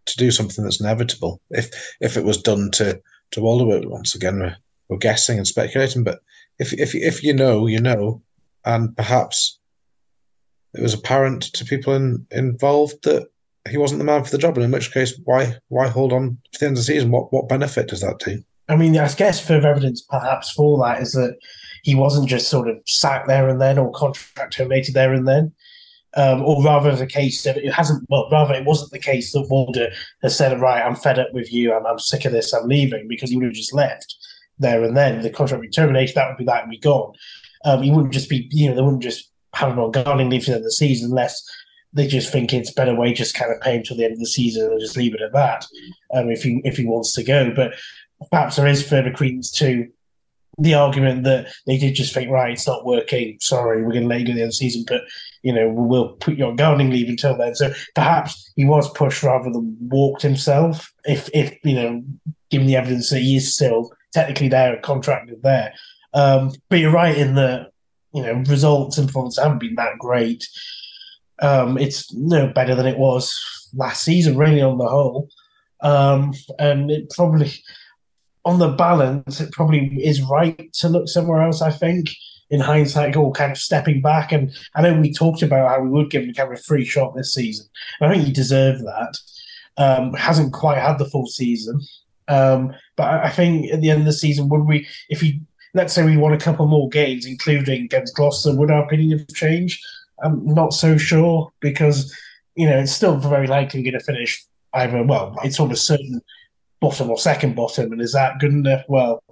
to 0.06 0.18
do 0.18 0.32
something 0.32 0.64
that's 0.64 0.82
inevitable? 0.82 1.42
If 1.50 1.96
if 2.02 2.18
it 2.18 2.24
was 2.24 2.42
done 2.42 2.72
to 2.72 3.02
to 3.32 3.42
Walder, 3.42 3.88
once 3.88 4.16
again 4.16 4.40
we're, 4.40 4.56
we're 4.90 4.98
guessing 4.98 5.38
and 5.38 5.48
speculating. 5.48 6.04
But 6.04 6.20
if 6.60 6.74
if 6.74 6.94
if 6.96 7.24
you 7.24 7.34
know, 7.34 7.68
you 7.68 7.80
know, 7.80 8.22
and 8.66 8.96
perhaps 8.96 9.60
it 10.74 10.82
was 10.82 10.94
apparent 10.94 11.44
to 11.54 11.66
people 11.66 11.94
in, 11.94 12.26
involved 12.32 13.04
that 13.04 13.28
he 13.70 13.78
wasn't 13.78 14.00
the 14.00 14.06
man 14.06 14.24
for 14.24 14.32
the 14.32 14.38
job, 14.38 14.58
and 14.58 14.66
in 14.66 14.72
which 14.72 14.92
case, 14.92 15.20
why 15.24 15.56
why 15.70 15.88
hold 15.88 16.14
on 16.14 16.38
to 16.52 16.60
the 16.60 16.66
end 16.66 16.74
of 16.74 16.80
the 16.80 16.84
season? 16.84 17.12
What 17.12 17.32
what 17.32 17.50
benefit 17.50 17.88
does 17.88 18.02
that 18.02 18.20
do? 18.20 18.44
I 18.70 18.76
mean, 18.76 18.98
I 18.98 19.12
guess 19.14 19.46
further 19.46 19.70
evidence 19.70 20.02
perhaps 20.02 20.52
for 20.52 20.78
that 20.84 21.02
is 21.02 21.12
that 21.14 21.38
he 21.84 21.96
wasn't 21.96 22.30
just 22.30 22.48
sort 22.48 22.70
of 22.70 22.78
sacked 22.86 23.28
there 23.28 23.50
and 23.50 23.62
then 23.62 23.78
or 23.78 23.92
contract 23.92 24.54
terminated 24.54 24.94
there 24.94 25.14
and 25.14 25.28
then. 25.28 25.54
Um, 26.16 26.44
or 26.44 26.64
rather, 26.64 26.96
the 26.96 27.08
case 27.08 27.42
that 27.44 27.58
it 27.58 27.74
hasn't. 27.74 28.06
Well, 28.10 28.30
rather, 28.32 28.54
it 28.54 28.66
wasn't 28.66 28.92
the 28.92 29.00
case 29.00 29.32
that 29.34 29.48
Walder 29.50 29.90
has 30.22 30.38
said, 30.38 30.60
"Right, 30.60 30.84
I'm 30.84 30.96
fed 30.96 31.18
up 31.18 31.34
with 31.34 31.52
you. 31.52 31.74
I'm, 31.74 31.86
I'm 31.88 31.98
sick 31.98 32.26
of 32.26 32.32
this. 32.32 32.54
I'm 32.54 32.68
leaving," 32.68 33.08
because 33.08 33.32
he 33.32 33.38
would 33.38 33.46
have 33.46 33.54
just 33.54 33.74
left 33.74 34.16
there 34.60 34.84
and 34.84 34.96
then. 34.96 35.22
The 35.22 35.32
contract 35.32 35.60
would 35.60 35.70
be 35.70 35.76
terminated. 35.76 36.16
That 36.16 36.28
would 36.28 36.38
be 36.38 36.46
that 36.46 36.64
and 36.64 36.72
be 36.72 36.78
gone. 36.78 37.14
Um, 37.66 37.82
he 37.82 37.90
wouldn't 37.90 38.14
just 38.14 38.30
be. 38.30 38.48
You 38.52 38.70
know, 38.70 38.76
they 38.76 38.82
wouldn't 38.84 39.02
just 39.02 39.32
have 39.56 39.72
him 39.72 39.80
on 39.80 39.92
gardening 39.92 40.30
leave 40.30 40.44
for 40.44 40.52
the 40.52 40.58
end 40.58 40.62
of 40.62 40.66
the 40.66 40.72
season 40.72 41.10
unless 41.10 41.44
they 41.94 42.08
just 42.08 42.32
think 42.32 42.54
it's 42.54 42.72
better 42.72 42.96
way 42.96 43.14
just 43.14 43.36
kind 43.36 43.52
of 43.52 43.62
pay 43.62 43.76
him 43.76 43.84
till 43.84 43.98
the 43.98 44.04
end 44.04 44.14
of 44.14 44.20
the 44.20 44.26
season 44.26 44.70
and 44.70 44.80
just 44.80 44.98
leave 44.98 45.14
it 45.14 45.22
at 45.22 45.34
that. 45.34 45.66
Um, 46.14 46.30
if 46.30 46.44
he 46.44 46.62
if 46.64 46.78
he 46.78 46.86
wants 46.86 47.14
to 47.16 47.24
go, 47.24 47.52
but 47.56 47.74
perhaps 48.32 48.56
there 48.56 48.68
is 48.68 48.88
further 48.88 49.12
credence 49.12 49.52
to 49.52 49.88
the 50.60 50.76
argument 50.76 51.24
that 51.24 51.48
they 51.66 51.78
did 51.78 51.96
just 51.96 52.14
think, 52.14 52.30
right, 52.30 52.52
it's 52.52 52.68
not 52.68 52.86
working. 52.86 53.38
Sorry, 53.40 53.82
we're 53.82 53.92
going 53.92 54.04
to 54.04 54.08
let 54.08 54.20
you 54.20 54.28
go 54.28 54.34
the 54.34 54.42
end 54.42 54.44
of 54.44 54.50
the 54.50 54.54
season, 54.54 54.86
but 54.88 55.02
you 55.42 55.54
know 55.54 55.70
we'll 55.70 56.10
put 56.14 56.38
you 56.38 56.46
on 56.46 56.56
gardening 56.56 56.92
leave 56.92 57.10
until 57.10 57.38
then. 57.38 57.56
So 57.56 57.74
perhaps 57.96 58.52
he 58.56 58.66
was 58.66 58.92
pushed 58.92 59.24
rather 59.24 59.50
than 59.50 59.78
walked 59.82 60.22
himself. 60.22 60.92
If 61.06 61.30
if 61.34 61.58
you 61.64 61.76
know, 61.76 62.04
given 62.50 62.68
the 62.68 62.76
evidence 62.76 63.10
that 63.10 63.20
he 63.20 63.38
is 63.38 63.54
still 63.54 63.92
technically 64.14 64.48
there 64.48 64.78
contracted 64.82 65.42
there. 65.42 65.74
Um, 66.14 66.52
but 66.70 66.80
you're 66.80 66.92
right 66.92 67.18
in 67.18 67.36
that 67.36 67.72
you 68.14 68.24
know 68.24 68.44
results 68.48 68.98
and 68.98 69.08
performance 69.08 69.38
haven't 69.38 69.60
been 69.60 69.76
that 69.76 69.98
great. 70.00 70.48
Um, 71.42 71.78
it's 71.78 72.14
no 72.14 72.48
better 72.48 72.76
than 72.76 72.86
it 72.86 72.98
was 72.98 73.70
last 73.76 74.04
season, 74.04 74.38
really 74.38 74.62
on 74.62 74.78
the 74.78 74.88
whole, 74.88 75.30
um, 75.82 76.34
and 76.60 76.92
it 76.92 77.10
probably 77.10 77.52
on 78.46 78.60
the 78.60 78.70
balance, 78.70 79.40
it 79.40 79.52
probably 79.52 80.00
is 80.04 80.22
right 80.22 80.72
to 80.74 80.90
look 80.90 81.08
somewhere 81.08 81.42
else. 81.42 81.62
I 81.62 81.72
think 81.72 82.10
in 82.50 82.60
hindsight, 82.60 83.16
all 83.16 83.34
kind 83.34 83.52
of 83.52 83.58
stepping 83.58 84.02
back. 84.02 84.32
And 84.32 84.52
I 84.76 84.82
know 84.82 85.00
we 85.00 85.12
talked 85.12 85.42
about 85.42 85.70
how 85.70 85.82
we 85.82 85.90
would 85.90 86.12
give 86.12 86.24
him 86.24 86.34
kind 86.34 86.52
of 86.52 86.60
a 86.60 86.62
free 86.62 86.86
shot 86.86 87.16
this 87.16 87.34
season. 87.34 87.66
I 88.00 88.10
think 88.10 88.26
he 88.26 88.32
deserved 88.32 88.86
that. 88.86 89.18
Um, 89.78 90.14
hasn't 90.14 90.54
quite 90.54 90.78
had 90.78 91.00
the 91.00 91.10
full 91.10 91.26
season, 91.26 91.82
um, 92.28 92.74
but 92.96 93.08
I 93.08 93.32
think 93.32 93.72
at 93.72 93.82
the 93.82 93.90
end 93.90 94.02
of 94.02 94.06
the 94.06 94.14
season, 94.14 94.48
would 94.50 94.66
we, 94.66 94.86
if 95.10 95.20
he, 95.20 95.42
let's 95.74 95.94
say 95.94 96.06
we 96.06 96.16
won 96.16 96.34
a 96.34 96.38
couple 96.38 96.68
more 96.68 96.90
games, 96.90 97.26
including 97.26 97.86
against 97.86 98.16
Gloucester, 98.16 98.56
would 98.56 98.70
our 98.70 98.84
opinion 98.84 99.18
have 99.18 99.28
changed? 99.30 99.84
I'm 100.22 100.46
not 100.46 100.74
so 100.74 100.98
sure 100.98 101.52
because 101.60 102.16
you 102.56 102.70
know 102.70 102.78
it's 102.80 102.92
still 102.92 103.18
very 103.18 103.48
likely 103.48 103.84
going 103.84 103.98
to 103.98 104.00
finish 104.00 104.46
either. 104.74 105.04
Well, 105.04 105.38
it's 105.44 105.60
almost 105.60 105.88
certain 105.88 106.22
bottom 106.82 107.10
or 107.10 107.18
second 107.18 107.56
bottom, 107.56 107.92
and 107.92 108.02
is 108.02 108.14
that 108.14 108.40
good 108.40 108.52
enough? 108.52 108.84
Well, 108.88 109.24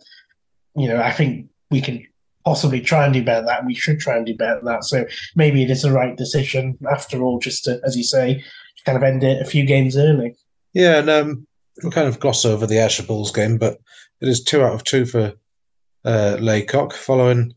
you 0.75 0.87
know, 0.87 1.01
I 1.01 1.11
think 1.11 1.49
we 1.69 1.81
can 1.81 2.05
possibly 2.45 2.81
try 2.81 3.05
and 3.05 3.13
do 3.13 3.23
better 3.23 3.45
that. 3.45 3.65
We 3.65 3.75
should 3.75 3.99
try 3.99 4.17
and 4.17 4.25
do 4.25 4.35
better 4.35 4.61
that. 4.63 4.83
So 4.83 5.05
maybe 5.35 5.63
it 5.63 5.69
is 5.69 5.83
the 5.83 5.91
right 5.91 6.17
decision 6.17 6.77
after 6.89 7.21
all, 7.21 7.39
just 7.39 7.65
to, 7.65 7.79
as 7.85 7.95
you 7.95 8.03
say, 8.03 8.43
kind 8.85 8.97
of 8.97 9.03
end 9.03 9.23
it 9.23 9.41
a 9.41 9.45
few 9.45 9.65
games 9.65 9.97
early. 9.97 10.35
Yeah, 10.73 10.99
and 10.99 11.09
um, 11.09 11.47
we'll 11.83 11.91
kind 11.91 12.07
of 12.07 12.19
gloss 12.19 12.45
over 12.45 12.65
the 12.65 12.79
Ayrshire 12.79 13.05
Bulls 13.05 13.31
game, 13.31 13.57
but 13.57 13.77
it 14.21 14.27
is 14.27 14.43
two 14.43 14.63
out 14.63 14.73
of 14.73 14.83
two 14.83 15.05
for 15.05 15.33
uh, 16.05 16.37
Laycock 16.39 16.93
following 16.93 17.53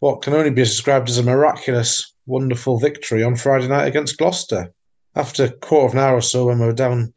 what 0.00 0.22
can 0.22 0.34
only 0.34 0.50
be 0.50 0.62
described 0.62 1.08
as 1.08 1.18
a 1.18 1.22
miraculous, 1.22 2.14
wonderful 2.30 2.78
victory 2.78 3.22
on 3.22 3.36
Friday 3.36 3.68
night 3.68 3.86
against 3.86 4.16
Gloucester. 4.16 4.72
After 5.16 5.44
a 5.44 5.50
quarter 5.50 5.88
of 5.88 5.92
an 5.92 5.98
hour 5.98 6.16
or 6.16 6.22
so, 6.22 6.46
when 6.46 6.60
we 6.60 6.66
were 6.66 6.72
down 6.72 7.12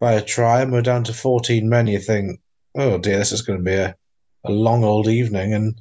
by 0.00 0.12
a 0.12 0.22
try 0.22 0.60
and 0.60 0.72
we 0.72 0.78
we're 0.78 0.82
down 0.82 1.04
to 1.04 1.14
14 1.14 1.68
men, 1.68 1.86
you 1.86 2.00
think, 2.00 2.40
oh 2.74 2.98
dear, 2.98 3.18
this 3.18 3.32
is 3.32 3.42
going 3.42 3.58
to 3.58 3.64
be 3.64 3.74
a, 3.74 3.96
a 4.44 4.50
long 4.50 4.84
old 4.84 5.08
evening. 5.08 5.54
And 5.54 5.80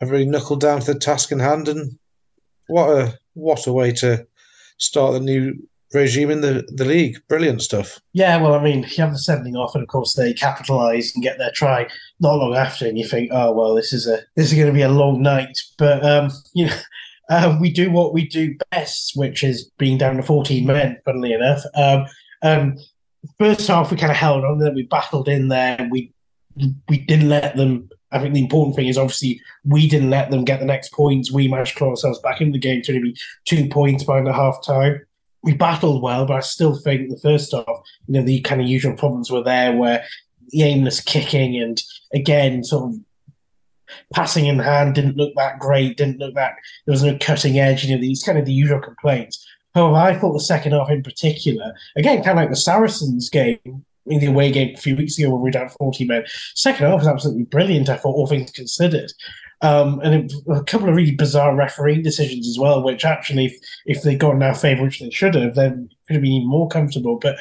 everybody 0.00 0.24
knuckled 0.24 0.60
down 0.60 0.80
to 0.80 0.94
the 0.94 0.98
task 0.98 1.32
in 1.32 1.40
hand. 1.40 1.68
And 1.68 1.98
what 2.68 2.88
a 2.88 3.18
what 3.34 3.66
a 3.66 3.72
way 3.72 3.90
to 3.92 4.26
start 4.78 5.12
the 5.14 5.20
new 5.20 5.54
regime 5.92 6.30
in 6.30 6.40
the, 6.40 6.64
the 6.74 6.84
league. 6.84 7.18
Brilliant 7.28 7.62
stuff. 7.62 8.00
Yeah, 8.12 8.40
well, 8.40 8.54
I 8.54 8.62
mean, 8.62 8.82
you 8.82 9.02
have 9.02 9.12
the 9.12 9.18
sending 9.18 9.56
off, 9.56 9.74
and 9.74 9.82
of 9.82 9.88
course 9.88 10.14
they 10.14 10.32
capitalise 10.32 11.14
and 11.14 11.22
get 11.22 11.38
their 11.38 11.52
try 11.52 11.88
not 12.20 12.36
long 12.36 12.54
after, 12.54 12.86
and 12.86 12.98
you 12.98 13.06
think, 13.06 13.30
oh 13.32 13.52
well, 13.52 13.74
this 13.74 13.92
is 13.92 14.06
a 14.06 14.20
this 14.36 14.52
is 14.52 14.54
going 14.54 14.68
to 14.68 14.72
be 14.72 14.82
a 14.82 14.88
long 14.88 15.22
night. 15.22 15.58
But 15.78 16.04
um, 16.04 16.30
you 16.54 16.66
know, 16.66 16.76
uh, 17.30 17.56
we 17.60 17.70
do 17.70 17.90
what 17.90 18.12
we 18.12 18.26
do 18.28 18.56
best, 18.70 19.12
which 19.16 19.42
is 19.42 19.70
being 19.78 19.98
down 19.98 20.16
to 20.16 20.22
fourteen 20.22 20.66
men. 20.66 20.98
Funnily 21.04 21.32
enough, 21.32 21.62
um, 21.74 22.06
um, 22.42 22.76
first 23.38 23.66
half 23.66 23.90
we 23.90 23.96
kind 23.96 24.12
of 24.12 24.18
held 24.18 24.44
on, 24.44 24.58
then 24.58 24.74
we 24.74 24.84
battled 24.84 25.28
in 25.28 25.48
there. 25.48 25.88
We 25.90 26.12
we 26.88 26.98
didn't 26.98 27.28
let 27.28 27.56
them. 27.56 27.88
I 28.12 28.20
think 28.20 28.34
the 28.34 28.40
important 28.40 28.76
thing 28.76 28.86
is 28.86 28.98
obviously 28.98 29.40
we 29.64 29.88
didn't 29.88 30.10
let 30.10 30.30
them 30.30 30.44
get 30.44 30.60
the 30.60 30.66
next 30.66 30.92
points. 30.92 31.32
We 31.32 31.48
managed 31.48 31.72
to 31.72 31.78
claw 31.78 31.90
ourselves 31.90 32.20
back 32.20 32.40
in 32.40 32.52
the 32.52 32.58
game 32.58 32.82
to 32.82 33.00
be 33.00 33.16
two 33.44 33.68
points 33.68 34.04
by 34.04 34.22
the 34.22 34.32
half 34.32 34.64
time 34.64 35.00
we 35.44 35.52
battled 35.52 36.02
well, 36.02 36.24
but 36.24 36.38
I 36.38 36.40
still 36.40 36.74
think 36.74 37.10
the 37.10 37.18
first 37.18 37.52
half, 37.52 37.66
you 38.06 38.14
know, 38.14 38.22
the 38.22 38.40
kind 38.40 38.62
of 38.62 38.66
usual 38.66 38.96
problems 38.96 39.30
were 39.30 39.42
there 39.42 39.76
where 39.76 40.02
the 40.48 40.62
aimless 40.62 41.00
kicking 41.00 41.60
and 41.60 41.80
again, 42.14 42.64
sort 42.64 42.90
of 42.90 43.00
passing 44.12 44.46
in 44.46 44.58
hand 44.58 44.94
didn't 44.94 45.16
look 45.16 45.32
that 45.36 45.58
great, 45.58 45.96
didn't 45.96 46.18
look 46.18 46.34
that 46.34 46.54
there 46.86 46.92
was 46.92 47.02
no 47.02 47.16
cutting 47.20 47.58
edge, 47.58 47.84
you 47.84 47.94
know, 47.94 48.00
these 48.00 48.22
kind 48.22 48.38
of 48.38 48.44
the 48.44 48.52
usual 48.52 48.80
complaints. 48.80 49.46
However, 49.74 49.96
I 49.96 50.14
thought 50.14 50.32
the 50.32 50.40
second 50.40 50.72
half 50.72 50.90
in 50.90 51.02
particular, 51.02 51.74
again, 51.96 52.22
kind 52.22 52.38
of 52.38 52.42
like 52.42 52.50
the 52.50 52.56
Saracens 52.56 53.28
game 53.28 53.84
in 54.06 54.20
the 54.20 54.26
away 54.26 54.52
game 54.52 54.74
a 54.74 54.78
few 54.78 54.96
weeks 54.96 55.18
ago 55.18 55.30
when 55.30 55.40
we 55.40 55.48
were 55.48 55.50
down 55.50 55.68
40 55.68 56.04
men. 56.04 56.24
Second 56.54 56.86
half 56.86 57.00
was 57.00 57.08
absolutely 57.08 57.44
brilliant, 57.44 57.88
I 57.88 57.96
thought, 57.96 58.14
all 58.14 58.26
things 58.26 58.50
considered. 58.50 59.10
Um, 59.64 59.98
and 60.00 60.14
it, 60.14 60.32
a 60.46 60.62
couple 60.62 60.90
of 60.90 60.94
really 60.94 61.14
bizarre 61.14 61.56
refereeing 61.56 62.02
decisions 62.02 62.46
as 62.46 62.58
well, 62.58 62.82
which 62.82 63.06
actually, 63.06 63.46
if, 63.46 63.56
if 63.86 64.02
they 64.02 64.14
got 64.14 64.34
in 64.34 64.42
our 64.42 64.54
favour, 64.54 64.82
which 64.82 65.00
they 65.00 65.08
should 65.08 65.34
have, 65.34 65.54
then 65.54 65.88
could 66.06 66.16
have 66.16 66.22
been 66.22 66.32
even 66.32 66.48
more 66.48 66.68
comfortable. 66.68 67.18
But 67.18 67.38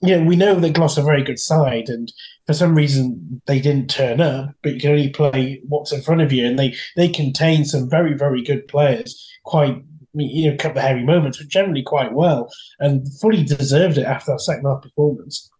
you 0.00 0.16
know, 0.16 0.22
we 0.22 0.36
know 0.36 0.54
that 0.54 0.74
Gloss 0.74 0.96
are 0.96 1.00
a 1.00 1.04
very 1.04 1.24
good 1.24 1.40
side, 1.40 1.88
and 1.88 2.12
for 2.46 2.54
some 2.54 2.76
reason 2.76 3.42
they 3.46 3.60
didn't 3.60 3.90
turn 3.90 4.20
up. 4.20 4.54
But 4.62 4.74
you 4.74 4.80
can 4.80 4.90
only 4.92 5.08
play 5.08 5.60
what's 5.66 5.92
in 5.92 6.02
front 6.02 6.20
of 6.20 6.32
you, 6.32 6.46
and 6.46 6.56
they 6.56 6.76
they 6.94 7.08
contain 7.08 7.64
some 7.64 7.90
very 7.90 8.14
very 8.14 8.44
good 8.44 8.68
players. 8.68 9.28
Quite 9.44 9.82
you 10.14 10.48
know, 10.48 10.54
a 10.54 10.56
couple 10.56 10.78
of 10.78 10.84
hairy 10.84 11.02
moments, 11.02 11.38
but 11.38 11.48
generally 11.48 11.82
quite 11.82 12.12
well, 12.12 12.48
and 12.78 13.06
fully 13.20 13.42
deserved 13.42 13.98
it 13.98 14.04
after 14.04 14.30
that 14.30 14.40
second 14.40 14.66
half 14.66 14.82
performance. 14.82 15.50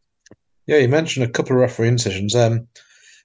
Yeah, 0.68 0.78
you 0.78 0.88
mentioned 0.88 1.26
a 1.26 1.30
couple 1.30 1.56
of 1.56 1.62
referee 1.62 1.90
decisions. 1.90 2.36
Um, 2.36 2.68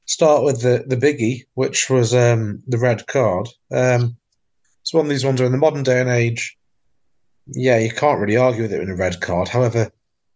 start 0.06 0.44
with 0.44 0.62
the 0.62 0.84
the 0.88 0.98
biggie, 0.98 1.44
which 1.54 1.90
was 1.90 2.14
um, 2.14 2.62
the 2.68 2.78
red 2.78 3.06
card. 3.08 3.48
Um, 3.72 4.18
it's 4.82 4.94
one 4.94 5.06
of 5.06 5.10
these 5.10 5.26
ones 5.26 5.40
where 5.40 5.48
in 5.48 5.52
the 5.52 5.58
modern 5.58 5.84
day 5.84 6.00
and 6.00 6.10
age, 6.10 6.58
yeah, 7.48 7.80
you 7.80 7.90
can't 7.90 8.20
really 8.20 8.38
argue 8.38 8.64
with 8.64 8.74
it 8.74 8.82
in 8.82 8.90
a 8.90 8.96
red 8.96 9.20
card. 9.20 9.48
However, 9.48 9.84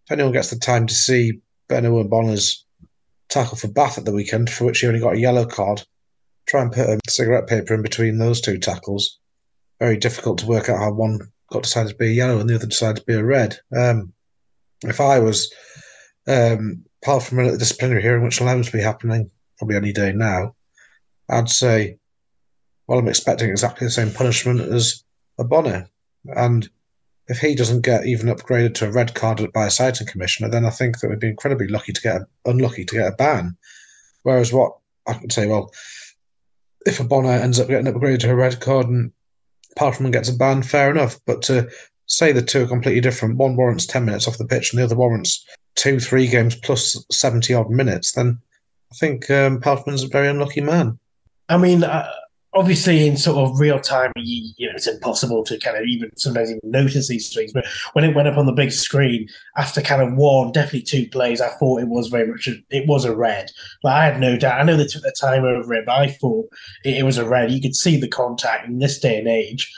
if 0.06 0.12
anyone 0.12 0.34
gets 0.34 0.50
the 0.50 0.58
time 0.58 0.88
to 0.88 0.94
see 0.94 1.40
Beno 1.70 2.04
Obano's 2.04 2.66
tackle 3.30 3.58
for 3.58 3.68
Bath 3.68 4.00
at 4.00 4.06
the 4.06 4.12
weekend, 4.12 4.50
for 4.50 4.66
which 4.66 4.80
he 4.80 4.88
only 4.88 5.00
got 5.00 5.14
a 5.14 5.20
yellow 5.20 5.46
card, 5.46 5.84
try 6.48 6.64
and 6.64 6.72
put 6.72 6.90
a 6.90 7.00
cigarette 7.08 7.48
paper 7.48 7.76
in 7.76 7.84
between 7.84 8.18
those 8.18 8.42
two 8.42 8.58
tackles. 8.58 9.20
Very 9.80 9.98
difficult 9.98 10.40
to 10.40 10.48
work 10.48 10.68
out 10.68 10.80
how 10.80 10.92
one 10.92 11.20
got 11.52 11.64
decided 11.64 11.90
to 11.90 11.96
be 11.96 12.08
a 12.08 12.14
yellow 12.14 12.40
and 12.40 12.50
the 12.50 12.56
other 12.56 12.66
decided 12.66 12.98
to 12.98 13.06
be 13.06 13.14
a 13.14 13.24
red. 13.24 13.58
Um, 13.76 14.14
if 14.84 15.00
I 15.00 15.20
was 15.20 15.54
um, 16.28 16.86
apart 17.04 17.24
from 17.24 17.40
a 17.40 17.58
disciplinary 17.58 18.02
hearing, 18.02 18.24
which 18.24 18.42
allows 18.42 18.66
to 18.68 18.72
be 18.72 18.82
happening 18.82 19.30
probably 19.60 19.76
any 19.76 19.94
day 19.94 20.12
now, 20.12 20.56
I'd 21.30 21.50
say, 21.50 21.98
well, 22.88 22.98
I'm 22.98 23.08
expecting 23.08 23.52
exactly 23.52 23.86
the 23.86 23.92
same 23.92 24.12
punishment 24.12 24.62
as 24.62 25.04
Obano. 25.40 25.88
And 26.36 26.68
if 27.28 27.40
he 27.40 27.54
doesn't 27.54 27.82
get 27.82 28.08
even 28.08 28.34
upgraded 28.34 28.74
to 28.76 28.88
a 28.88 28.92
red 28.92 29.14
card 29.14 29.46
by 29.54 29.68
a 29.68 29.72
citing 29.72 30.08
commissioner, 30.08 30.50
then 30.50 30.66
I 30.66 30.72
think 30.72 31.00
that 31.00 31.10
we'd 31.10 31.20
be 31.20 31.28
incredibly 31.28 31.68
lucky 31.68 31.94
to 31.94 32.02
get 32.02 32.16
a, 32.16 32.28
unlucky 32.46 32.86
to 32.86 32.96
get 32.96 33.14
a 33.14 33.16
ban. 33.16 33.56
Whereas 34.24 34.52
what 34.52 34.78
I 35.06 35.14
could 35.14 35.32
say, 35.32 35.46
well, 35.46 35.72
if 36.86 36.98
Obano 36.98 37.40
ends 37.40 37.60
up 37.60 37.68
getting 37.68 37.94
upgraded 37.94 38.22
to 38.22 38.32
a 38.32 38.36
red 38.36 38.60
card 38.60 38.88
and 38.88 39.12
Palfreyman 39.78 40.12
gets 40.12 40.30
a 40.30 40.34
ban, 40.34 40.64
fair 40.64 40.90
enough. 40.90 41.20
But 41.28 41.44
to 41.44 41.70
say 42.08 42.32
the 42.32 42.42
two 42.42 42.64
are 42.64 42.68
completely 42.68 43.02
different, 43.02 43.38
one 43.38 43.56
warrants 43.56 43.86
10 43.86 44.06
minutes 44.06 44.28
off 44.28 44.40
the 44.40 44.48
pitch 44.48 44.74
and 44.74 44.80
the 44.80 44.86
other 44.86 44.96
warrants 44.96 45.46
two, 45.76 46.00
three 46.00 46.28
games 46.28 46.56
plus 46.56 47.06
70 47.12 47.54
odd 47.54 47.70
minutes, 47.70 48.14
then 48.14 48.40
I 48.92 48.96
think 48.96 49.30
um, 49.30 49.60
Palfreyman's 49.60 50.04
a 50.04 50.08
very 50.08 50.28
unlucky 50.28 50.62
man. 50.62 50.98
I 51.48 51.58
mean, 51.58 51.84
uh, 51.84 52.12
obviously, 52.54 53.08
in 53.08 53.18
sort 53.18 53.38
of 53.38 53.60
real 53.60 53.80
time, 53.80 54.12
you, 54.16 54.52
you, 54.58 54.68
know, 54.68 54.74
it's 54.76 54.88
impossible 54.88 55.44
to 55.46 55.60
kind 55.60 55.78
of 55.78 55.84
even 55.84 56.16
sometimes 56.18 56.50
even 56.50 56.62
notice 56.64 57.08
these 57.08 57.34
things. 57.34 57.54
But 57.54 57.66
when 57.94 58.06
it 58.06 58.16
went 58.16 58.28
up 58.28 58.38
on 58.38 58.46
the 58.46 58.52
big 58.52 58.72
screen 58.72 59.28
after 59.58 59.82
kind 59.82 60.02
of 60.02 60.14
one, 60.14 60.52
definitely 60.52 60.82
two 60.82 61.08
plays, 61.10 61.42
I 61.42 61.50
thought 61.50 61.82
it 61.82 61.88
was 61.88 62.08
very 62.08 62.28
much 62.28 62.48
a, 62.48 62.56
it 62.70 62.88
was 62.88 63.06
a 63.06 63.16
red. 63.16 63.52
But 63.84 63.94
I 63.94 64.06
had 64.06 64.20
no 64.20 64.38
doubt. 64.38 64.60
I 64.60 64.64
know 64.64 64.76
they 64.76 64.86
took 64.86 65.04
the 65.04 65.16
time 65.20 65.44
over 65.44 65.74
it, 65.74 65.86
but 65.86 65.96
I 65.96 66.08
thought 66.08 66.50
it, 66.84 66.98
it 66.98 67.04
was 67.04 67.18
a 67.18 67.28
red. 67.28 67.52
You 67.52 67.62
could 67.62 67.76
see 67.76 68.00
the 68.00 68.08
contact 68.08 68.68
in 68.68 68.80
this 68.80 69.00
day 69.00 69.20
and 69.20 69.28
age 69.28 69.74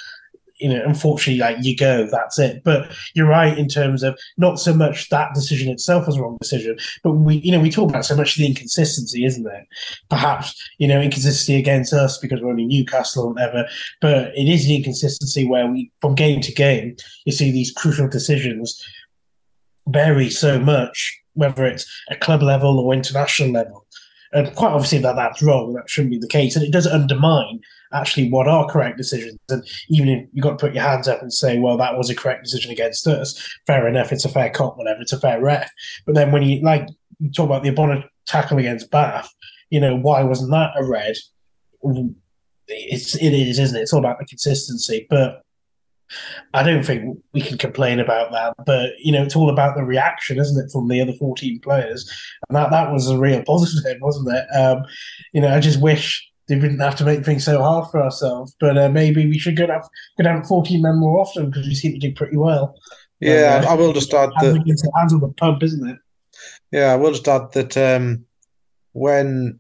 you 0.62 0.70
know, 0.70 0.82
unfortunately, 0.86 1.40
like 1.40 1.58
you 1.62 1.76
go, 1.76 2.08
that's 2.10 2.38
it. 2.40 2.64
But 2.64 2.92
you're 3.14 3.28
right 3.28 3.58
in 3.58 3.68
terms 3.68 4.04
of 4.04 4.18
not 4.38 4.60
so 4.60 4.74
much 4.74 5.10
that 5.10 5.34
decision 5.34 5.72
itself 5.72 6.08
as 6.08 6.16
a 6.16 6.22
wrong 6.22 6.38
decision, 6.40 6.78
but 7.04 7.14
we, 7.14 7.38
you 7.38 7.52
know, 7.52 7.60
we 7.60 7.72
talk 7.72 7.90
about 7.90 8.06
so 8.06 8.16
much 8.16 8.36
the 8.36 8.46
inconsistency, 8.46 9.26
isn't 9.26 9.44
there? 9.44 9.66
Perhaps, 10.10 10.62
you 10.78 10.88
know, 10.88 11.02
inconsistency 11.02 11.56
against 11.56 11.94
us 11.94 12.18
because 12.20 12.42
we're 12.42 12.52
only 12.52 12.66
Newcastle 12.66 13.26
or 13.26 13.34
whatever, 13.34 13.68
but 14.00 14.28
it 14.38 14.48
is 14.48 14.66
the 14.66 14.76
inconsistency 14.76 15.48
where 15.48 15.68
we, 15.68 15.92
from 16.00 16.16
game 16.16 16.42
to 16.42 16.52
game, 16.52 16.96
you 17.26 17.32
see 17.32 17.52
these 17.52 17.72
crucial 17.72 18.08
decisions 18.08 18.86
vary 19.88 20.30
so 20.30 20.60
much, 20.60 21.20
whether 21.34 21.66
it's 21.66 21.90
a 22.10 22.16
club 22.16 22.44
level 22.44 22.80
or 22.80 22.94
international 22.94 23.52
level. 23.52 23.86
And 24.34 24.54
quite 24.56 24.72
obviously 24.72 25.00
that 25.00 25.16
that's 25.16 25.42
wrong, 25.42 25.74
that 25.74 25.90
shouldn't 25.90 26.12
be 26.12 26.20
the 26.20 26.28
case. 26.28 26.56
And 26.56 26.64
it 26.64 26.72
does 26.72 26.88
undermine 26.88 27.62
actually 27.94 28.30
what 28.30 28.48
are 28.48 28.68
correct 28.68 28.98
decisions. 28.98 29.38
And 29.50 29.64
even 29.90 30.10
if 30.10 30.30
you've 30.34 30.44
got 30.44 30.52
to 30.52 30.66
put 30.66 30.74
your 30.74 30.84
hands 30.84 31.08
up 31.08 31.22
and 31.22 31.32
say, 31.32 31.60
well, 31.60 31.78
that 31.78 31.98
was 31.98 32.10
a 32.10 32.16
correct 32.16 32.44
decision 32.44 32.72
against 32.72 33.06
us, 33.08 33.50
fair 33.68 33.88
enough, 33.88 34.12
it's 34.12 34.26
a 34.26 34.30
fair 34.30 34.50
cop, 34.50 34.78
whatever, 34.78 35.02
it's 35.02 35.14
a 35.14 35.20
fair 35.20 35.42
ref. 35.42 35.70
But 36.06 36.16
then 36.16 36.32
when 36.32 36.44
you 36.44 36.62
like 36.62 36.88
you 37.20 37.32
talk 37.32 37.46
about 37.46 37.64
the 37.64 37.70
opponent 37.70 38.06
tackle 38.26 38.58
against 38.58 38.92
Bath, 38.92 39.32
you 39.70 39.80
know, 39.80 39.96
why 39.96 40.24
wasn't 40.24 40.52
that 40.52 40.72
a 40.76 40.84
red? 40.84 41.16
It's 42.68 43.16
it 43.16 43.34
is, 43.34 43.60
isn't 43.60 43.78
it? 43.78 43.82
It's 43.82 43.94
all 43.94 44.00
about 44.00 44.20
the 44.20 44.26
consistency. 44.26 45.08
But 45.10 45.42
I 46.54 46.64
don't 46.64 46.84
think 46.84 47.18
we 47.34 47.42
can 47.42 47.58
complain 47.58 48.00
about 48.00 48.32
that. 48.32 48.54
But 48.66 48.92
you 49.00 49.12
know, 49.12 49.24
it's 49.24 49.36
all 49.36 49.50
about 49.50 49.76
the 49.76 49.84
reaction, 49.84 50.40
isn't 50.40 50.64
it, 50.64 50.72
from 50.72 50.88
the 50.88 51.02
other 51.02 51.14
fourteen 51.14 51.60
players? 51.60 52.10
And 52.50 52.56
that 52.56 52.72
that 52.72 52.92
was 52.92 53.10
a 53.10 53.18
real 53.18 53.44
positive, 53.44 53.98
wasn't 54.02 54.36
it? 54.36 54.46
Um, 54.56 54.84
you 55.34 55.42
know, 55.42 55.54
I 55.54 55.60
just 55.60 55.82
wish 55.82 56.31
they 56.52 56.60
didn't 56.60 56.80
have 56.80 56.98
to 56.98 57.06
make 57.06 57.24
things 57.24 57.46
so 57.46 57.62
hard 57.62 57.90
for 57.90 58.02
ourselves. 58.02 58.56
But 58.60 58.78
uh, 58.78 58.90
maybe 58.90 59.26
we 59.26 59.40
should 59.40 59.56
go 59.56 59.68
down, 59.68 59.82
go 60.18 60.24
down 60.26 60.44
14 60.44 60.82
men 60.82 60.98
more 60.98 61.20
often 61.20 61.50
because 61.50 61.66
we 61.66 61.76
seem 61.76 61.94
to 61.94 62.00
do 62.00 62.14
pretty 62.14 62.36
well. 62.36 62.76
Yeah, 63.22 63.64
uh, 63.66 63.72
I 63.72 63.76
will 63.76 63.94
just 63.94 64.14
add 64.14 64.32
that. 64.42 64.64
It's 64.66 64.82
the 64.82 64.92
hands 64.98 65.14
of 65.14 65.22
the 65.22 65.30
pump, 65.30 65.64
isn't 65.64 65.88
it? 65.88 65.98
Yeah, 66.72 66.92
I 66.92 66.96
will 66.98 67.12
just 67.12 67.28
add 67.28 67.54
that 67.54 67.78
um, 67.78 68.26
when 68.92 69.60